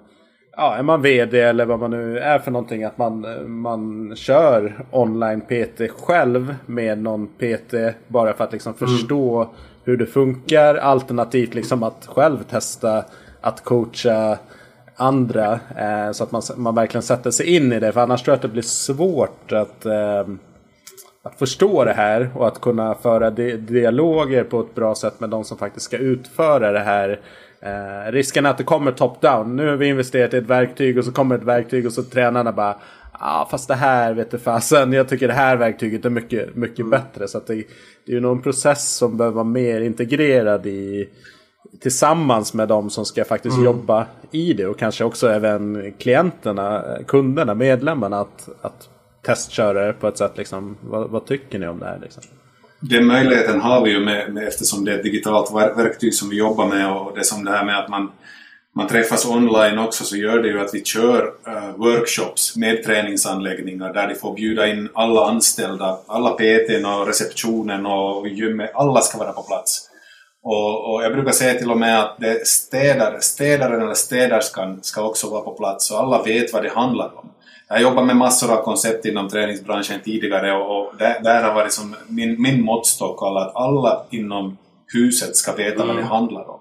ja, 0.58 0.76
är 0.76 0.84
man 0.84 1.02
VD 1.02 1.42
eller 1.42 1.66
vad 1.66 1.80
man 1.80 1.92
nu 1.92 2.20
är 2.20 2.40
för 2.40 2.52
någonting. 2.52 2.84
Att 2.84 2.98
man, 2.98 3.26
man 3.52 4.14
kör 4.16 4.86
online 4.92 5.42
PT 5.42 5.92
själv 5.92 6.56
med 6.66 6.98
någon 6.98 7.28
PT. 7.28 7.74
Bara 8.08 8.34
för 8.34 8.44
att 8.44 8.52
liksom 8.52 8.74
mm. 8.82 8.90
förstå 8.90 9.50
hur 9.84 9.98
det 9.98 10.06
funkar. 10.06 10.76
Alternativt 10.76 11.54
liksom 11.54 11.84
att 11.84 12.06
själv 12.06 12.44
testa 12.44 13.06
att 13.42 13.64
coacha 13.64 14.38
andra. 14.96 15.60
Eh, 15.78 16.12
så 16.12 16.24
att 16.24 16.32
man, 16.32 16.42
man 16.56 16.76
verkligen 16.76 17.04
sätter 17.04 17.32
sig 17.32 17.56
in 17.56 17.74
i 17.74 17.80
det. 17.80 17.92
För 17.92 18.02
annars 18.02 18.24
tror 18.24 18.32
jag 18.32 18.36
att 18.36 18.42
det 18.42 18.48
blir 18.48 18.62
svårt 18.62 19.52
att, 19.52 19.86
eh, 19.86 20.26
att 21.24 21.40
förstå 21.40 21.86
det 21.86 21.94
här. 21.94 22.30
Och 22.36 22.48
att 22.48 22.62
kunna 22.62 22.96
föra 22.96 23.30
di 23.30 23.58
dialoger 23.58 24.44
på 24.44 24.60
ett 24.60 24.76
bra 24.76 24.96
sätt 24.96 25.20
med 25.20 25.30
de 25.30 25.44
som 25.44 25.58
faktiskt 25.58 25.86
ska 25.86 25.98
utföra 25.98 26.72
det 26.72 26.80
här. 26.80 27.20
Eh, 27.64 28.12
risken 28.12 28.46
är 28.46 28.50
att 28.50 28.58
det 28.58 28.64
kommer 28.64 28.92
top-down. 28.92 29.56
Nu 29.56 29.68
har 29.68 29.76
vi 29.76 29.88
investerat 29.88 30.34
i 30.34 30.38
ett 30.38 30.48
verktyg 30.48 30.98
och 30.98 31.06
så 31.06 31.12
kommer 31.12 31.36
ett 31.36 31.44
verktyg 31.44 31.86
och 31.86 31.94
så 31.94 32.04
tränarna 32.04 32.52
bara 32.52 32.76
Ja 33.24 33.42
ah, 33.42 33.48
fast 33.52 33.68
det 33.68 33.76
här 33.76 34.14
vet 34.14 34.32
du 34.32 34.40
fasen. 34.40 34.94
Jag 34.94 35.10
tycker 35.10 35.28
det 35.28 35.34
här 35.34 35.58
verktyget 35.58 36.06
är 36.06 36.10
mycket, 36.10 36.56
mycket 36.56 36.80
mm. 36.80 36.90
bättre. 36.90 37.28
Så 37.28 37.40
det, 37.40 37.54
det 38.06 38.12
är 38.12 38.16
ju 38.16 38.20
någon 38.20 38.42
process 38.42 38.96
som 38.96 39.18
behöver 39.18 39.36
vara 39.36 39.44
mer 39.44 39.82
integrerad 39.82 40.66
i, 40.66 41.10
tillsammans 41.82 42.54
med 42.54 42.68
de 42.68 42.90
som 42.90 43.06
ska 43.06 43.26
faktiskt 43.26 43.56
mm. 43.56 43.66
jobba 43.66 44.08
i 44.32 44.54
det 44.54 44.68
och 44.68 44.80
kanske 44.80 45.04
också 45.04 45.30
även 45.30 45.94
klienterna, 45.98 46.84
kunderna, 47.08 47.54
medlemmarna 47.54 48.20
att, 48.20 48.50
att 48.62 48.90
testköra 49.26 49.88
det 49.88 49.94
på 49.94 50.08
ett 50.08 50.18
sätt. 50.18 50.38
Liksom, 50.38 50.78
vad, 50.82 51.10
vad 51.10 51.26
tycker 51.26 51.60
ni 51.60 51.68
om 51.68 51.80
det 51.80 51.86
här? 51.86 52.00
Liksom? 52.02 52.24
Den 52.82 53.06
möjligheten 53.06 53.62
har 53.62 53.82
vi 53.82 53.92
ju 53.92 54.00
med, 54.00 54.34
med, 54.34 54.48
eftersom 54.48 54.86
det 54.86 54.92
är 54.92 54.98
ett 54.98 55.04
digitalt 55.04 55.52
verktyg 55.78 56.14
som 56.14 56.30
vi 56.30 56.38
jobbar 56.38 56.68
med 56.68 56.92
och 56.92 57.18
det 57.18 57.24
som 57.24 57.46
det 57.46 57.52
här 57.52 57.66
med 57.66 57.80
att 57.80 57.90
man, 57.90 58.12
man 58.76 58.88
träffas 58.88 59.26
online 59.26 59.80
också 59.80 60.04
så 60.04 60.18
gör 60.18 60.40
det 60.44 60.48
ju 60.48 60.62
att 60.62 60.74
vi 60.74 60.84
kör 60.84 61.34
uh, 61.48 61.76
workshops 61.76 62.56
med 62.56 62.84
träningsanläggningar 62.84 63.94
där 63.94 64.08
de 64.08 64.16
får 64.16 64.36
bjuda 64.36 64.68
in 64.68 64.90
alla 64.94 65.26
anställda, 65.26 65.98
alla 66.08 66.30
PTn 66.30 66.86
och 66.86 67.08
receptionen 67.08 67.86
och 67.86 68.28
gymmet, 68.28 68.72
alla 68.74 69.02
ska 69.02 69.18
vara 69.18 69.32
på 69.32 69.44
plats. 69.44 69.88
Och, 70.44 70.94
och, 70.94 71.04
jag 71.04 71.14
brukar 71.14 71.32
säga 71.32 71.60
till 71.60 71.72
och 71.72 71.78
med 71.78 72.00
att 72.00 72.16
det 72.20 72.48
städar, 72.48 73.18
städaren 73.20 73.82
eller 73.82 73.94
städerskan 73.94 74.80
ska 74.82 75.04
också 75.04 75.30
vara 75.30 75.42
på 75.42 75.52
plats 75.52 75.88
så 75.88 75.98
alla 75.98 76.24
vet 76.24 76.54
vad 76.54 76.64
det 76.64 76.70
handlar 76.70 77.18
om. 77.18 77.30
Jag 77.72 77.78
har 77.78 77.84
jobbat 77.84 78.06
med 78.06 78.16
massor 78.16 78.54
av 78.54 78.64
koncept 78.64 79.06
inom 79.06 79.30
träningsbranschen 79.30 80.00
tidigare 80.04 80.54
och, 80.54 80.78
och 80.78 80.94
där, 80.98 81.20
där, 81.24 81.44
har 81.44 81.54
varit 81.54 81.74
som 81.74 81.96
min, 82.08 82.42
min 82.42 82.62
måttstock 82.62 83.22
att 83.22 83.56
alla 83.56 84.06
inom 84.10 84.58
huset 84.94 85.36
ska 85.36 85.56
veta 85.56 85.84
mm. 85.84 85.88
vad 85.88 85.96
det 85.96 86.02
mm. 86.02 86.12
handlar 86.12 86.50
om. 86.50 86.60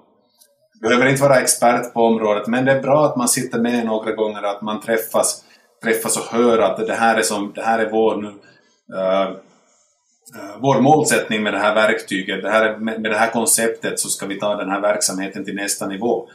Behöver 0.83 1.07
inte 1.07 1.23
vara 1.23 1.41
expert 1.41 1.93
på 1.93 2.05
området 2.05 2.47
men 2.47 2.65
det 2.65 2.73
är 2.73 2.83
bra 2.83 3.07
att 3.07 3.17
man 3.17 3.29
sitter 3.29 3.59
med 3.59 3.87
några 3.87 4.13
gånger, 4.13 4.43
att 4.43 4.63
man 4.63 4.81
träffas, 4.81 5.45
träffas 5.83 6.17
och 6.17 6.39
hör 6.39 6.59
att 6.59 6.87
det 6.87 6.95
här 6.95 7.17
är, 7.17 7.23
som, 7.23 7.53
det 7.55 7.63
här 7.63 7.79
är 7.79 7.91
vår 7.91 8.17
nu, 8.17 8.29
uh, 8.29 9.37
vår 10.59 10.81
målsättning 10.81 11.43
med 11.43 11.53
det 11.53 11.59
här 11.59 11.75
verktyget, 11.75 12.43
det 12.43 12.51
här, 12.51 12.77
med 12.77 13.03
det 13.03 13.19
här 13.19 13.31
konceptet 13.31 14.01
så 14.01 14.09
ska 14.09 14.27
vi 14.27 14.39
ta 14.39 14.55
den 14.55 14.71
här 14.71 14.81
verksamheten 14.81 15.45
till 15.45 15.55
nästa 15.55 15.87
nivå. 15.87 16.29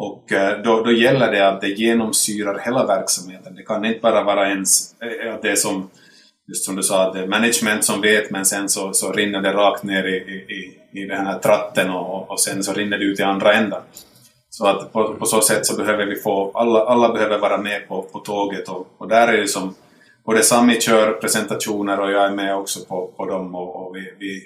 Och 0.00 0.32
eh, 0.32 0.62
då, 0.62 0.82
då 0.82 0.92
gäller 0.92 1.32
det 1.32 1.48
att 1.48 1.60
det 1.60 1.68
genomsyrar 1.68 2.58
hela 2.58 2.86
verksamheten. 2.86 3.54
Det 3.54 3.62
kan 3.62 3.84
inte 3.84 4.00
bara 4.00 4.24
vara 4.24 4.48
ens 4.48 4.94
eh, 5.02 5.34
det 5.42 5.56
som, 5.56 5.90
just 6.48 6.64
som 6.64 6.76
du 6.76 6.82
sa, 6.82 7.12
det 7.12 7.20
är 7.20 7.26
management 7.26 7.84
som 7.84 8.00
vet 8.00 8.30
men 8.30 8.46
sen 8.46 8.68
så, 8.68 8.92
så 8.92 9.12
rinner 9.12 9.40
det 9.40 9.52
rakt 9.52 9.82
ner 9.82 10.04
i, 10.04 10.16
i, 10.16 10.78
i 11.00 11.04
den 11.04 11.26
här 11.26 11.38
tratten 11.38 11.90
och, 11.90 12.30
och 12.30 12.40
sen 12.40 12.62
så 12.62 12.72
rinner 12.72 12.98
det 12.98 13.04
ut 13.04 13.20
i 13.20 13.22
andra 13.22 13.54
änden. 13.54 13.82
Så 14.50 14.66
att 14.66 14.92
på, 14.92 15.14
på 15.14 15.26
så 15.26 15.40
sätt 15.40 15.66
så 15.66 15.76
behöver 15.76 16.06
vi 16.06 16.16
få, 16.16 16.50
alla, 16.54 16.80
alla 16.80 17.12
behöver 17.12 17.38
vara 17.38 17.58
med 17.58 17.88
på, 17.88 18.02
på 18.02 18.18
tåget 18.18 18.68
och, 18.68 18.86
och 18.98 19.08
där 19.08 19.28
är 19.28 19.36
det 19.36 19.48
som 19.48 19.74
både 20.24 20.42
Sami 20.42 20.80
kör 20.80 21.12
presentationer 21.12 22.00
och 22.00 22.12
jag 22.12 22.24
är 22.24 22.34
med 22.34 22.56
också 22.56 22.84
på, 22.84 23.06
på 23.16 23.24
dem 23.26 23.54
och, 23.54 23.86
och 23.86 23.96
vi, 23.96 24.12
vi, 24.18 24.42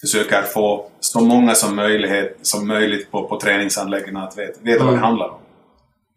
försöker 0.00 0.42
få 0.42 0.86
så 1.00 1.20
många 1.20 1.54
som, 1.54 1.76
möjlighet, 1.76 2.38
som 2.42 2.68
möjligt 2.68 3.10
på, 3.10 3.28
på 3.28 3.40
träningsanläggningarna 3.40 4.26
att 4.26 4.38
veta, 4.38 4.60
veta 4.62 4.82
mm. 4.82 4.86
vad 4.86 4.94
det 4.94 4.98
mm. 4.98 5.04
handlar 5.04 5.28
om. 5.28 5.38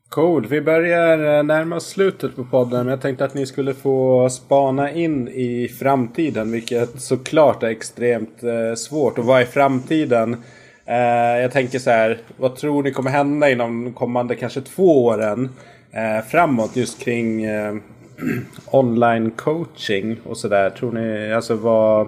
Cool. 0.10 0.48
Vi 0.48 0.62
börjar 0.62 1.38
eh, 1.38 1.44
närma 1.44 1.76
oss 1.76 1.88
slutet 1.88 2.36
på 2.36 2.44
podden. 2.44 2.80
Men 2.80 2.88
jag 2.88 3.02
tänkte 3.02 3.26
att 3.26 3.34
ni 3.34 3.46
skulle 3.46 3.74
få 3.74 4.30
spana 4.30 4.92
in 4.92 5.28
i 5.28 5.68
framtiden. 5.80 6.52
Vilket 6.52 7.02
såklart 7.02 7.64
är 7.64 7.68
extremt 7.68 8.44
eh, 8.44 8.76
svårt. 8.76 9.18
Och 9.18 9.26
vad 9.26 9.42
är 9.42 9.46
framtiden? 9.46 10.44
Eh, 10.86 11.42
jag 11.42 11.52
tänker 11.52 11.80
så 11.80 11.90
här. 11.90 12.18
Vad 12.38 12.56
tror 12.56 12.84
ni 12.84 12.92
kommer 12.92 13.12
hända 13.12 13.50
inom 13.50 13.84
de 13.84 13.94
kommande 13.94 14.36
kanske 14.36 14.62
två 14.62 15.06
åren? 15.06 15.50
Eh, 15.92 16.26
framåt 16.26 16.76
just 16.76 17.00
kring 17.00 17.44
eh, 17.44 17.76
online 18.72 19.32
coaching 19.32 20.18
och 20.26 20.38
sådär. 20.38 20.70
Tror 20.70 20.92
ni, 20.92 21.34
alltså 21.34 21.56
vad, 21.56 22.08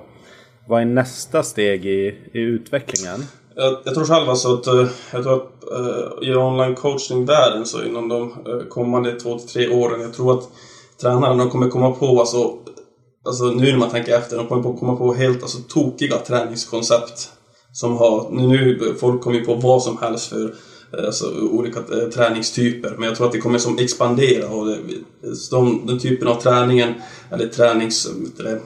vad 0.68 0.82
är 0.82 0.86
nästa 0.86 1.44
steg 1.44 1.86
i, 1.86 2.16
i 2.34 2.40
utvecklingen? 2.40 3.26
Jag, 3.56 3.78
jag 3.84 3.94
tror 3.94 4.06
själv 4.06 4.30
alltså 4.30 4.54
att, 4.54 4.68
eh, 4.68 4.88
jag 5.12 5.24
tror 5.24 5.36
att 5.36 5.72
eh, 5.72 5.80
uh, 5.80 6.30
i 6.30 6.36
online 6.36 6.76
coaching-världen 6.76 7.66
så 7.66 7.84
inom 7.84 8.10
de 8.10 8.22
uh, 8.48 8.64
kommande 8.70 9.20
två 9.20 9.40
till 9.40 9.48
tre 9.48 9.70
åren, 9.70 10.02
jag 10.02 10.14
tror 10.14 10.38
att 10.38 10.50
tränarna 11.02 11.50
kommer 11.50 11.70
komma 11.70 11.92
på, 11.92 12.20
alltså, 12.20 12.58
alltså 13.26 13.44
nu 13.44 13.72
när 13.72 13.78
man 13.78 13.90
tänker 13.90 14.18
efter, 14.18 14.38
de 14.38 14.48
kommer 14.48 14.78
komma 14.78 14.96
på 14.96 15.14
helt 15.14 15.42
alltså, 15.42 15.58
tokiga 15.58 16.18
träningskoncept. 16.18 17.30
Som 17.72 17.98
har, 17.98 18.30
nu 18.32 18.80
folk 19.00 19.22
kommer 19.22 19.42
på 19.42 19.54
vad 19.56 19.84
som 19.84 19.98
helst 19.98 20.30
för 20.30 20.54
Eh, 20.98 21.06
alltså, 21.06 21.40
olika 21.42 21.80
eh, 21.80 22.10
träningstyper. 22.10 22.96
Men 22.98 23.08
jag 23.08 23.18
tror 23.18 23.28
att 23.28 23.34
det 23.34 23.40
kommer 23.40 23.60
som 23.60 23.78
expandera 23.78 24.50
och 24.50 24.68
det, 24.68 24.78
de, 25.52 25.86
den 25.88 26.00
typen 26.00 26.28
av 26.28 26.42
träningen, 26.42 26.94
eller 27.32 27.48
tränings, 27.48 28.10
det, 28.38 28.52
eh, 28.52 28.58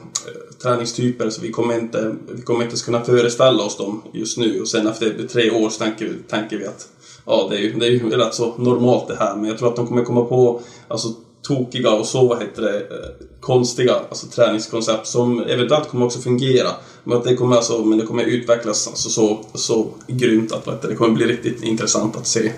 träningstyper, 0.62 1.30
så 1.30 1.42
vi 1.42 1.52
kommer, 1.52 1.80
inte, 1.80 2.16
vi 2.32 2.42
kommer 2.42 2.66
inte 2.66 2.84
kunna 2.86 3.04
föreställa 3.04 3.64
oss 3.64 3.78
dem 3.78 4.02
just 4.14 4.38
nu. 4.38 4.62
Och 4.62 4.68
sen 4.68 4.88
efter 4.88 5.28
tre 5.28 5.52
år 5.52 5.70
så 5.70 5.84
tänker, 5.84 6.14
tänker 6.28 6.58
vi 6.58 6.66
att 6.66 6.90
ja, 7.26 7.48
det 7.50 7.58
är 7.58 7.60
ju, 7.60 7.74
det 7.74 7.86
är 7.86 7.92
ju 7.92 8.10
rätt 8.10 8.34
så 8.34 8.54
normalt 8.58 9.08
det 9.08 9.16
här. 9.16 9.36
Men 9.36 9.46
jag 9.46 9.58
tror 9.58 9.70
att 9.70 9.76
de 9.76 9.88
kommer 9.88 10.04
komma 10.04 10.26
på 10.26 10.62
alltså, 10.88 11.08
tokiga 11.48 11.92
och 11.92 12.06
så, 12.06 12.28
vad 12.28 12.42
heter 12.42 12.62
det, 12.62 12.78
eh, 12.78 13.28
konstiga 13.40 13.96
alltså, 14.10 14.28
träningskoncept 14.28 15.08
som 15.08 15.40
eventuellt 15.40 15.90
kommer 15.90 16.06
också 16.06 16.20
fungera. 16.20 16.70
Men, 17.04 17.18
att 17.18 17.24
det, 17.24 17.36
kommer 17.36 17.56
alltså, 17.56 17.86
men 17.86 17.98
det 17.98 18.06
kommer 18.06 18.24
utvecklas 18.24 18.88
alltså, 18.88 19.10
så, 19.10 19.40
så 19.54 19.88
grymt 20.08 20.52
att 20.52 20.82
det 20.82 20.96
kommer 20.96 21.14
bli 21.14 21.26
riktigt 21.26 21.64
intressant 21.64 22.18
att 22.18 22.28
se. 22.28 22.52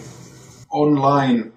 Online, 0.70 1.52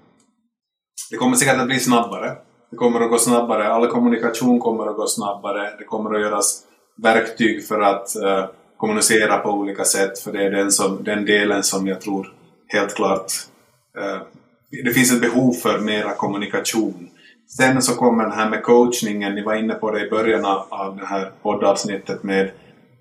det 1.10 1.16
kommer 1.16 1.36
säkert 1.36 1.60
att 1.60 1.66
bli 1.66 1.80
snabbare. 1.80 2.36
Det 2.70 2.76
kommer 2.76 3.00
att 3.00 3.10
gå 3.10 3.18
snabbare, 3.18 3.68
all 3.68 3.86
kommunikation 3.86 4.60
kommer 4.60 4.86
att 4.86 4.96
gå 4.96 5.06
snabbare. 5.06 5.76
Det 5.78 5.84
kommer 5.84 6.14
att 6.14 6.20
göras 6.20 6.62
verktyg 7.02 7.66
för 7.66 7.80
att 7.80 8.16
uh, 8.22 8.44
kommunicera 8.76 9.38
på 9.38 9.50
olika 9.50 9.84
sätt, 9.84 10.18
för 10.18 10.32
det 10.32 10.44
är 10.44 10.50
den, 10.50 10.72
som, 10.72 11.04
den 11.04 11.24
delen 11.24 11.62
som 11.62 11.86
jag 11.86 12.00
tror 12.00 12.32
helt 12.68 12.94
klart 12.94 13.32
uh, 13.98 14.22
det 14.84 14.90
finns 14.94 15.12
ett 15.12 15.20
behov 15.20 15.52
för 15.52 15.78
mera 15.78 16.14
kommunikation. 16.14 17.08
Sen 17.56 17.82
så 17.82 17.94
kommer 17.94 18.24
det 18.24 18.34
här 18.34 18.50
med 18.50 18.62
coachningen, 18.62 19.34
ni 19.34 19.42
var 19.42 19.54
inne 19.54 19.74
på 19.74 19.90
det 19.90 20.06
i 20.06 20.10
början 20.10 20.44
av 20.68 20.96
det 21.00 21.06
här 21.06 21.30
poddavsnittet 21.42 22.22
med 22.22 22.50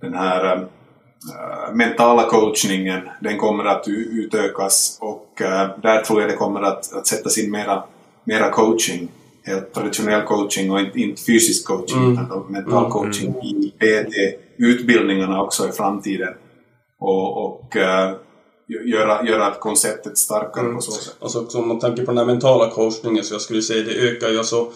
den 0.01 0.13
här 0.13 0.55
äh, 0.55 1.73
mentala 1.73 2.23
coachningen, 2.23 3.01
den 3.21 3.37
kommer 3.37 3.65
att 3.65 3.87
utökas 3.87 4.97
och 5.01 5.41
äh, 5.41 5.69
där 5.81 6.01
tror 6.01 6.21
jag 6.21 6.29
det 6.29 6.35
kommer 6.35 6.61
att, 6.61 6.93
att 6.93 7.07
sättas 7.07 7.37
in 7.37 7.51
mera, 7.51 7.83
mera 8.23 8.49
coaching, 8.49 9.07
helt 9.43 9.73
traditionell 9.73 10.21
coaching 10.21 10.71
och 10.71 10.79
inte, 10.79 10.99
inte 10.99 11.21
fysisk 11.21 11.67
coaching 11.67 12.03
mm. 12.03 12.13
utan 12.13 12.45
mental 12.49 12.77
mm. 12.77 12.91
coaching 12.91 13.29
mm. 13.29 13.45
i 13.45 13.73
PT-utbildningarna 13.79 15.41
också 15.41 15.69
i 15.69 15.71
framtiden. 15.71 16.33
Och, 16.99 17.45
och 17.45 17.77
äh, 17.77 18.11
göra, 18.85 19.25
göra 19.25 19.53
konceptet 19.53 20.17
starkare 20.17 20.63
mm. 20.63 20.75
på 20.75 20.81
så 20.81 20.91
sätt. 20.91 21.15
Alltså, 21.19 21.59
om 21.59 21.67
man 21.67 21.79
tänker 21.79 22.05
på 22.05 22.11
den 22.11 22.17
här 22.17 22.25
mentala 22.25 22.69
coachningen 22.69 23.23
så 23.23 23.33
jag 23.33 23.41
skulle 23.41 23.61
säga 23.61 23.83
det 23.83 24.09
ökar 24.09 24.29
ju 24.29 24.37
alltså 24.37 24.71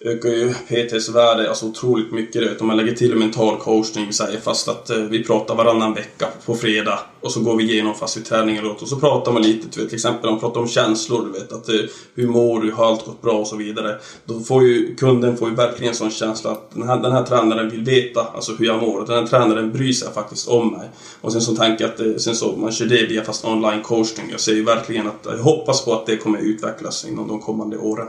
ökar 0.00 0.28
ju 0.28 0.54
PTs 0.54 1.08
värde 1.08 1.48
alltså 1.48 1.66
otroligt 1.66 2.12
mycket. 2.12 2.42
Vet. 2.42 2.60
Om 2.60 2.66
man 2.66 2.76
lägger 2.76 2.92
till 2.92 3.16
mental 3.16 3.56
coachning, 3.56 4.12
säger 4.12 4.40
fast 4.40 4.68
att 4.68 4.90
eh, 4.90 4.96
vi 4.96 5.24
pratar 5.24 5.54
varannan 5.54 5.94
vecka 5.94 6.28
på 6.46 6.54
fredag 6.54 6.98
och 7.20 7.32
så 7.32 7.40
går 7.40 7.56
vi 7.56 7.72
igenom 7.72 7.94
fast 7.94 8.16
vid 8.16 8.24
träningen 8.24 8.66
och 8.66 8.88
så 8.88 8.96
pratar 8.96 9.32
man 9.32 9.42
lite, 9.42 9.68
du 9.74 9.80
vet, 9.80 9.88
till 9.88 9.96
exempel 9.96 10.28
om 10.28 10.34
man 10.34 10.40
pratar 10.40 10.60
om 10.60 10.68
känslor, 10.68 11.26
du 11.32 11.40
vet, 11.40 11.52
att 11.52 11.68
eh, 11.68 11.74
hur 12.14 12.28
mår 12.28 12.60
du, 12.60 12.72
har 12.72 12.86
allt 12.86 13.04
gått 13.04 13.22
bra 13.22 13.38
och 13.38 13.46
så 13.46 13.56
vidare. 13.56 13.98
Då 14.24 14.40
får 14.40 14.62
ju 14.62 14.94
kunden 14.94 15.36
får 15.36 15.48
ju 15.48 15.54
verkligen 15.54 15.88
en 15.88 15.96
sån 15.96 16.10
känsla 16.10 16.50
att 16.50 16.70
den 16.74 16.88
här, 16.88 16.96
den 17.02 17.12
här 17.12 17.22
tränaren 17.22 17.70
vill 17.70 17.84
veta 17.84 18.26
alltså 18.34 18.52
hur 18.58 18.66
jag 18.66 18.82
mår. 18.82 19.06
Den 19.06 19.18
här 19.18 19.26
tränaren 19.26 19.72
bryr 19.72 19.92
sig 19.92 20.12
faktiskt 20.14 20.48
om 20.48 20.72
mig. 20.72 20.88
Och 21.20 21.32
sen 21.32 21.40
så 21.40 21.56
tänker 21.56 21.84
jag 21.84 21.92
att 21.92 22.00
eh, 22.00 22.16
sen 22.16 22.34
så, 22.34 22.56
man 22.56 22.72
kör 22.72 22.86
det 22.86 23.06
via 23.06 23.24
fast 23.24 23.44
online 23.44 23.82
coachning. 23.82 24.26
Jag 24.30 24.40
ser 24.40 24.52
ju 24.52 24.64
verkligen 24.64 25.06
att, 25.06 25.20
jag 25.24 25.38
hoppas 25.38 25.84
på 25.84 25.92
att 25.92 26.06
det 26.06 26.16
kommer 26.16 26.38
utvecklas 26.38 27.06
inom 27.08 27.28
de 27.28 27.40
kommande 27.40 27.78
åren. 27.78 28.06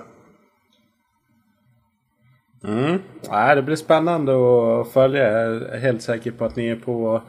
Mm. 2.63 2.99
Ja, 3.29 3.55
det 3.55 3.61
blir 3.61 3.75
spännande 3.75 4.31
att 4.31 4.91
följa. 4.91 5.31
Jag 5.31 5.55
är 5.55 5.77
helt 5.77 6.01
säker 6.01 6.31
på 6.31 6.45
att 6.45 6.55
ni 6.55 6.67
är 6.67 6.75
på, 6.75 7.21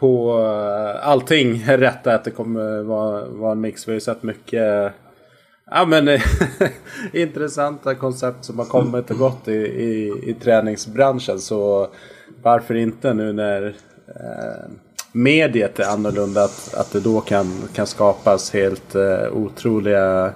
på 0.00 0.38
eh, 0.40 1.08
allting 1.08 1.64
rätt. 1.66 2.06
Att 2.06 2.24
det 2.24 2.30
kommer 2.30 2.82
vara, 2.82 3.28
vara 3.28 3.52
en 3.52 3.60
mix. 3.60 3.88
Vi 3.88 3.92
har 3.92 3.94
ju 3.94 4.00
sett 4.00 4.22
mycket 4.22 4.92
ja, 5.70 5.84
men, 5.84 6.08
intressanta 7.12 7.94
koncept 7.94 8.44
som 8.44 8.58
har 8.58 8.66
kommit 8.66 9.10
och 9.10 9.18
gått 9.18 9.48
i, 9.48 9.52
i, 9.52 10.12
i 10.22 10.34
träningsbranschen. 10.34 11.38
Så 11.38 11.88
varför 12.42 12.74
inte 12.74 13.14
nu 13.14 13.32
när 13.32 13.66
eh, 14.06 14.70
mediet 15.12 15.78
är 15.78 15.84
annorlunda 15.84 16.44
att, 16.44 16.74
att 16.74 16.92
det 16.92 17.00
då 17.00 17.20
kan, 17.20 17.46
kan 17.74 17.86
skapas 17.86 18.52
helt 18.52 18.94
eh, 18.94 19.32
otroliga 19.32 20.32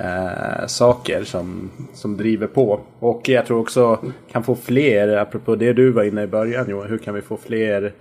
eh, 0.00 0.66
saker 0.66 1.24
som, 1.24 1.70
som 1.94 2.16
driver 2.16 2.46
på. 2.46 2.80
Och 2.98 3.28
jag 3.28 3.46
tror 3.46 3.60
också 3.60 3.98
kan 4.32 4.42
få 4.44 4.54
fler, 4.54 5.16
apropå 5.16 5.56
det 5.56 5.72
du 5.72 5.90
var 5.90 6.02
inne 6.02 6.22
i 6.22 6.26
början 6.26 6.70
Johan, 6.70 6.90
hur 6.90 6.98
kan 6.98 7.14
vi 7.14 7.22
få 7.22 7.36
fler 7.36 7.92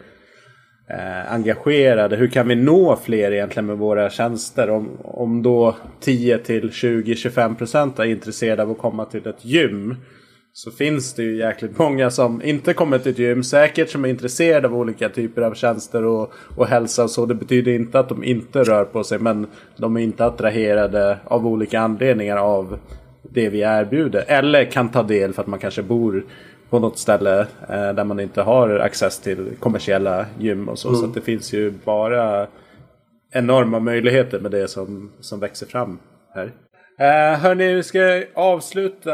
eh, 0.89 1.33
engagerade? 1.33 2.15
Hur 2.15 2.27
kan 2.27 2.47
vi 2.47 2.55
nå 2.55 2.95
fler 2.95 3.31
egentligen 3.31 3.65
med 3.65 3.77
våra 3.77 4.09
tjänster? 4.09 4.69
Om, 4.69 4.89
om 5.03 5.43
då 5.43 5.75
10 5.99 6.37
till 6.37 6.69
20-25 6.69 7.55
procent 7.55 7.99
är 7.99 8.05
intresserade 8.05 8.63
av 8.63 8.71
att 8.71 8.77
komma 8.77 9.05
till 9.05 9.27
ett 9.27 9.45
gym 9.45 9.95
så 10.53 10.71
finns 10.71 11.13
det 11.13 11.23
ju 11.23 11.37
jäkligt 11.37 11.77
många 11.77 12.09
som 12.09 12.41
inte 12.41 12.73
kommer 12.73 12.99
till 12.99 13.11
ett 13.11 13.19
gym. 13.19 13.43
Säkert 13.43 13.89
som 13.89 14.05
är 14.05 14.09
intresserade 14.09 14.67
av 14.67 14.75
olika 14.75 15.09
typer 15.09 15.41
av 15.41 15.53
tjänster 15.53 16.03
och, 16.03 16.33
och 16.57 16.67
hälsa 16.67 17.03
och 17.03 17.11
så. 17.11 17.25
Det 17.25 17.35
betyder 17.35 17.71
inte 17.71 17.99
att 17.99 18.09
de 18.09 18.23
inte 18.23 18.63
rör 18.63 18.85
på 18.85 19.03
sig. 19.03 19.19
Men 19.19 19.47
de 19.77 19.97
är 19.97 20.01
inte 20.01 20.25
attraherade 20.25 21.17
av 21.23 21.47
olika 21.47 21.79
anledningar 21.79 22.37
av 22.37 22.79
det 23.21 23.49
vi 23.49 23.59
erbjuder. 23.59 24.23
Eller 24.27 24.65
kan 24.65 24.89
ta 24.89 25.03
del 25.03 25.33
för 25.33 25.41
att 25.41 25.47
man 25.47 25.59
kanske 25.59 25.83
bor 25.83 26.25
på 26.69 26.79
något 26.79 26.97
ställe 26.97 27.39
eh, 27.69 27.93
där 27.93 28.03
man 28.03 28.19
inte 28.19 28.41
har 28.41 28.69
access 28.69 29.19
till 29.19 29.51
kommersiella 29.59 30.25
gym 30.39 30.69
och 30.69 30.79
så. 30.79 30.89
Mm. 30.89 31.01
Så 31.01 31.07
det 31.07 31.21
finns 31.21 31.53
ju 31.53 31.73
bara 31.85 32.47
enorma 33.31 33.79
möjligheter 33.79 34.39
med 34.39 34.51
det 34.51 34.67
som, 34.67 35.11
som 35.19 35.39
växer 35.39 35.65
fram 35.65 35.99
här. 36.35 36.51
Uh, 37.01 37.39
hörni, 37.39 37.73
vi 37.73 37.83
ska 37.83 38.23
avsluta. 38.33 39.11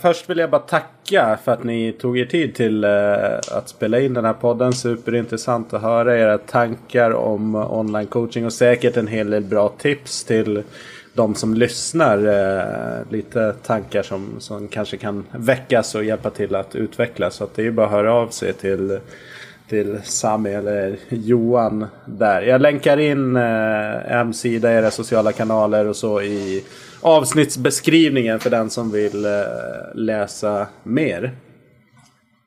Först 0.00 0.30
vill 0.30 0.38
jag 0.38 0.50
bara 0.50 0.60
tacka 0.60 1.38
för 1.44 1.52
att 1.52 1.64
ni 1.64 1.92
tog 1.92 2.18
er 2.18 2.24
tid 2.24 2.54
till 2.54 2.84
eh, 2.84 3.38
att 3.52 3.68
spela 3.68 4.00
in 4.00 4.14
den 4.14 4.24
här 4.24 4.32
podden. 4.32 4.72
Superintressant 4.72 5.74
att 5.74 5.82
höra 5.82 6.18
era 6.18 6.38
tankar 6.38 7.10
om 7.10 7.54
online 7.54 8.06
coaching 8.06 8.46
och 8.46 8.52
säkert 8.52 8.96
en 8.96 9.06
hel 9.06 9.30
del 9.30 9.44
bra 9.44 9.72
tips 9.78 10.24
till 10.24 10.62
de 11.14 11.34
som 11.34 11.54
lyssnar. 11.54 12.18
Eh, 12.26 13.12
lite 13.12 13.52
tankar 13.52 14.02
som, 14.02 14.34
som 14.38 14.68
kanske 14.68 14.96
kan 14.96 15.26
väckas 15.30 15.94
och 15.94 16.04
hjälpa 16.04 16.30
till 16.30 16.54
att 16.54 16.76
utvecklas. 16.76 17.34
Så 17.34 17.44
att 17.44 17.54
det 17.54 17.66
är 17.66 17.70
bara 17.70 17.86
att 17.86 17.92
höra 17.92 18.12
av 18.12 18.28
sig 18.28 18.52
till 18.52 18.98
till 19.68 20.00
Sami 20.04 20.50
eller 20.50 20.96
Johan 21.08 21.86
där. 22.04 22.42
Jag 22.42 22.60
länkar 22.60 22.96
in 22.96 23.36
eh, 23.36 23.42
hemsida, 24.08 24.72
era 24.72 24.90
sociala 24.90 25.32
kanaler 25.32 25.86
och 25.86 25.96
så 25.96 26.22
i 26.22 26.64
avsnittsbeskrivningen 27.00 28.40
för 28.40 28.50
den 28.50 28.70
som 28.70 28.90
vill 28.90 29.24
eh, 29.24 29.30
läsa 29.94 30.66
mer. 30.82 31.34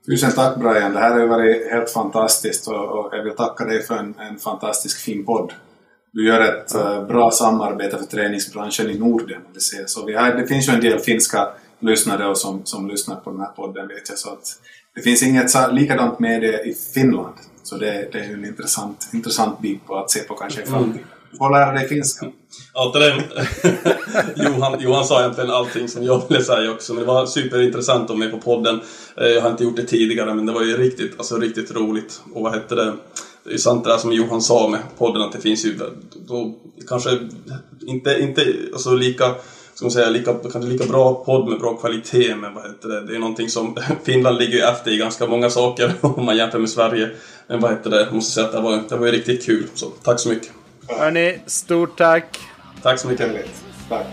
Tusen 0.06 0.32
tack 0.32 0.58
Brian, 0.58 0.94
det 0.94 1.00
här 1.00 1.20
har 1.20 1.28
varit 1.28 1.72
helt 1.72 1.90
fantastiskt 1.90 2.68
och, 2.68 3.00
och 3.00 3.10
jag 3.12 3.24
vill 3.24 3.36
tacka 3.36 3.66
dig 3.66 3.84
för 3.84 3.96
en, 3.96 4.14
en 4.20 4.38
fantastisk 4.38 5.00
fin 5.00 5.26
podd. 5.26 5.54
Du 6.12 6.28
gör 6.28 6.42
ett 6.42 6.76
mm. 6.76 6.88
uh, 6.88 7.08
bra 7.08 7.32
samarbete 7.32 7.98
för 7.98 8.06
träningsbranschen 8.06 8.90
i 8.90 9.00
Norden. 9.00 9.42
Det, 9.54 9.90
så 9.90 10.06
vi 10.06 10.16
har, 10.16 10.32
det 10.32 10.48
finns 10.48 10.70
ju 10.70 10.74
en 10.74 10.82
del 10.82 11.00
finska 11.00 11.48
lyssnare 11.80 12.28
och 12.28 12.38
som, 12.38 12.66
som 12.66 12.88
lyssnar 12.88 13.16
på 13.16 13.32
den 13.32 13.40
här 13.40 13.52
podden 13.56 13.88
vet 13.88 14.10
jag. 14.10 14.18
Så 14.18 14.30
att 14.30 14.60
det 15.00 15.04
finns 15.04 15.24
inget 15.24 15.52
likadant 15.72 16.20
med 16.20 16.42
det 16.42 16.64
i 16.64 16.74
Finland. 16.94 17.34
Så 17.64 17.78
det, 17.78 18.10
det 18.12 18.20
är 18.20 18.34
en 18.34 18.46
intressant, 18.46 19.10
intressant 19.14 19.62
bit 19.62 19.86
på 19.88 19.96
att 19.96 20.12
se 20.12 20.20
på 20.20 20.36
kanske 20.36 20.62
i 20.62 20.64
mm. 20.64 20.74
framtiden. 20.74 21.08
Du 21.32 21.38
får 21.38 21.50
lära 21.50 21.74
dig 21.74 21.88
finska. 21.88 22.26
Ja, 22.74 22.92
det 22.94 23.24
Johan, 24.44 24.82
Johan 24.82 25.06
sa 25.06 25.20
egentligen 25.20 25.50
allting 25.52 25.88
som 25.88 26.04
jag 26.04 26.30
ville 26.30 26.44
säga 26.44 26.72
också. 26.72 26.94
Men 26.94 27.02
det 27.04 27.08
var 27.08 27.26
superintressant 27.26 28.04
att 28.04 28.10
vara 28.10 28.20
med 28.20 28.32
på 28.32 28.38
podden. 28.38 28.82
Eh, 29.18 29.28
jag 29.28 29.42
har 29.42 29.50
inte 29.50 29.64
gjort 29.64 29.76
det 29.76 29.86
tidigare 29.86 30.34
men 30.34 30.46
det 30.46 30.54
var 30.54 30.64
ju 30.64 30.78
riktigt, 30.78 31.14
alltså, 31.18 31.38
riktigt 31.38 31.72
roligt. 31.72 32.22
Och 32.34 32.44
vad 32.44 32.54
hette 32.54 32.76
det? 32.76 32.94
Det 33.44 33.50
är 33.50 33.52
ju 33.52 33.58
sant 33.58 33.84
det 33.84 33.90
där 33.90 33.98
som 33.98 34.14
Johan 34.14 34.42
sa 34.42 34.68
med 34.68 34.80
podden 34.98 35.22
att 35.22 35.32
det 35.32 35.42
finns 35.42 35.66
ju 35.66 35.80
då, 36.28 36.56
kanske 36.88 37.10
inte, 37.88 38.20
inte 38.22 38.56
alltså, 38.74 38.96
lika 38.96 39.36
ska 39.80 39.86
man 39.86 39.92
säga, 39.92 40.10
lika, 40.10 40.34
kanske 40.34 40.60
lika 40.60 40.86
bra 40.86 41.24
podd 41.26 41.50
med 41.50 41.60
bra 41.60 41.78
kvalitet 41.78 42.36
men 42.36 42.54
vad 42.54 42.64
heter 42.64 42.90
det, 42.90 43.06
det 43.06 43.16
är 43.16 43.20
någonting 43.20 43.50
som 43.50 43.78
Finland 44.04 44.38
ligger 44.38 44.58
ju 44.58 44.64
efter 44.64 44.92
i 44.92 44.98
ganska 44.98 45.28
många 45.28 45.50
saker 45.50 45.94
om 46.02 46.26
man 46.26 46.38
jämför 46.38 46.60
med 46.60 46.70
Sverige. 46.70 47.10
Men 47.48 47.60
vad 47.60 47.72
heter 47.72 47.90
det, 47.90 48.04
jag 48.04 48.14
måste 48.14 48.32
säga 48.32 48.46
att 48.46 48.52
det 48.52 48.62
var, 48.62 48.84
det 48.90 48.96
var 48.96 49.06
ju 49.06 49.12
riktigt 49.12 49.46
kul. 49.46 49.68
Så 49.74 49.86
tack 49.86 50.20
så 50.20 50.30
mycket. 50.30 50.50
Hörni, 50.88 51.40
stort 51.46 51.98
tack! 51.98 52.40
Tack 52.82 53.00
så 53.00 53.08
mycket. 53.08 53.32
Tack. 53.90 54.06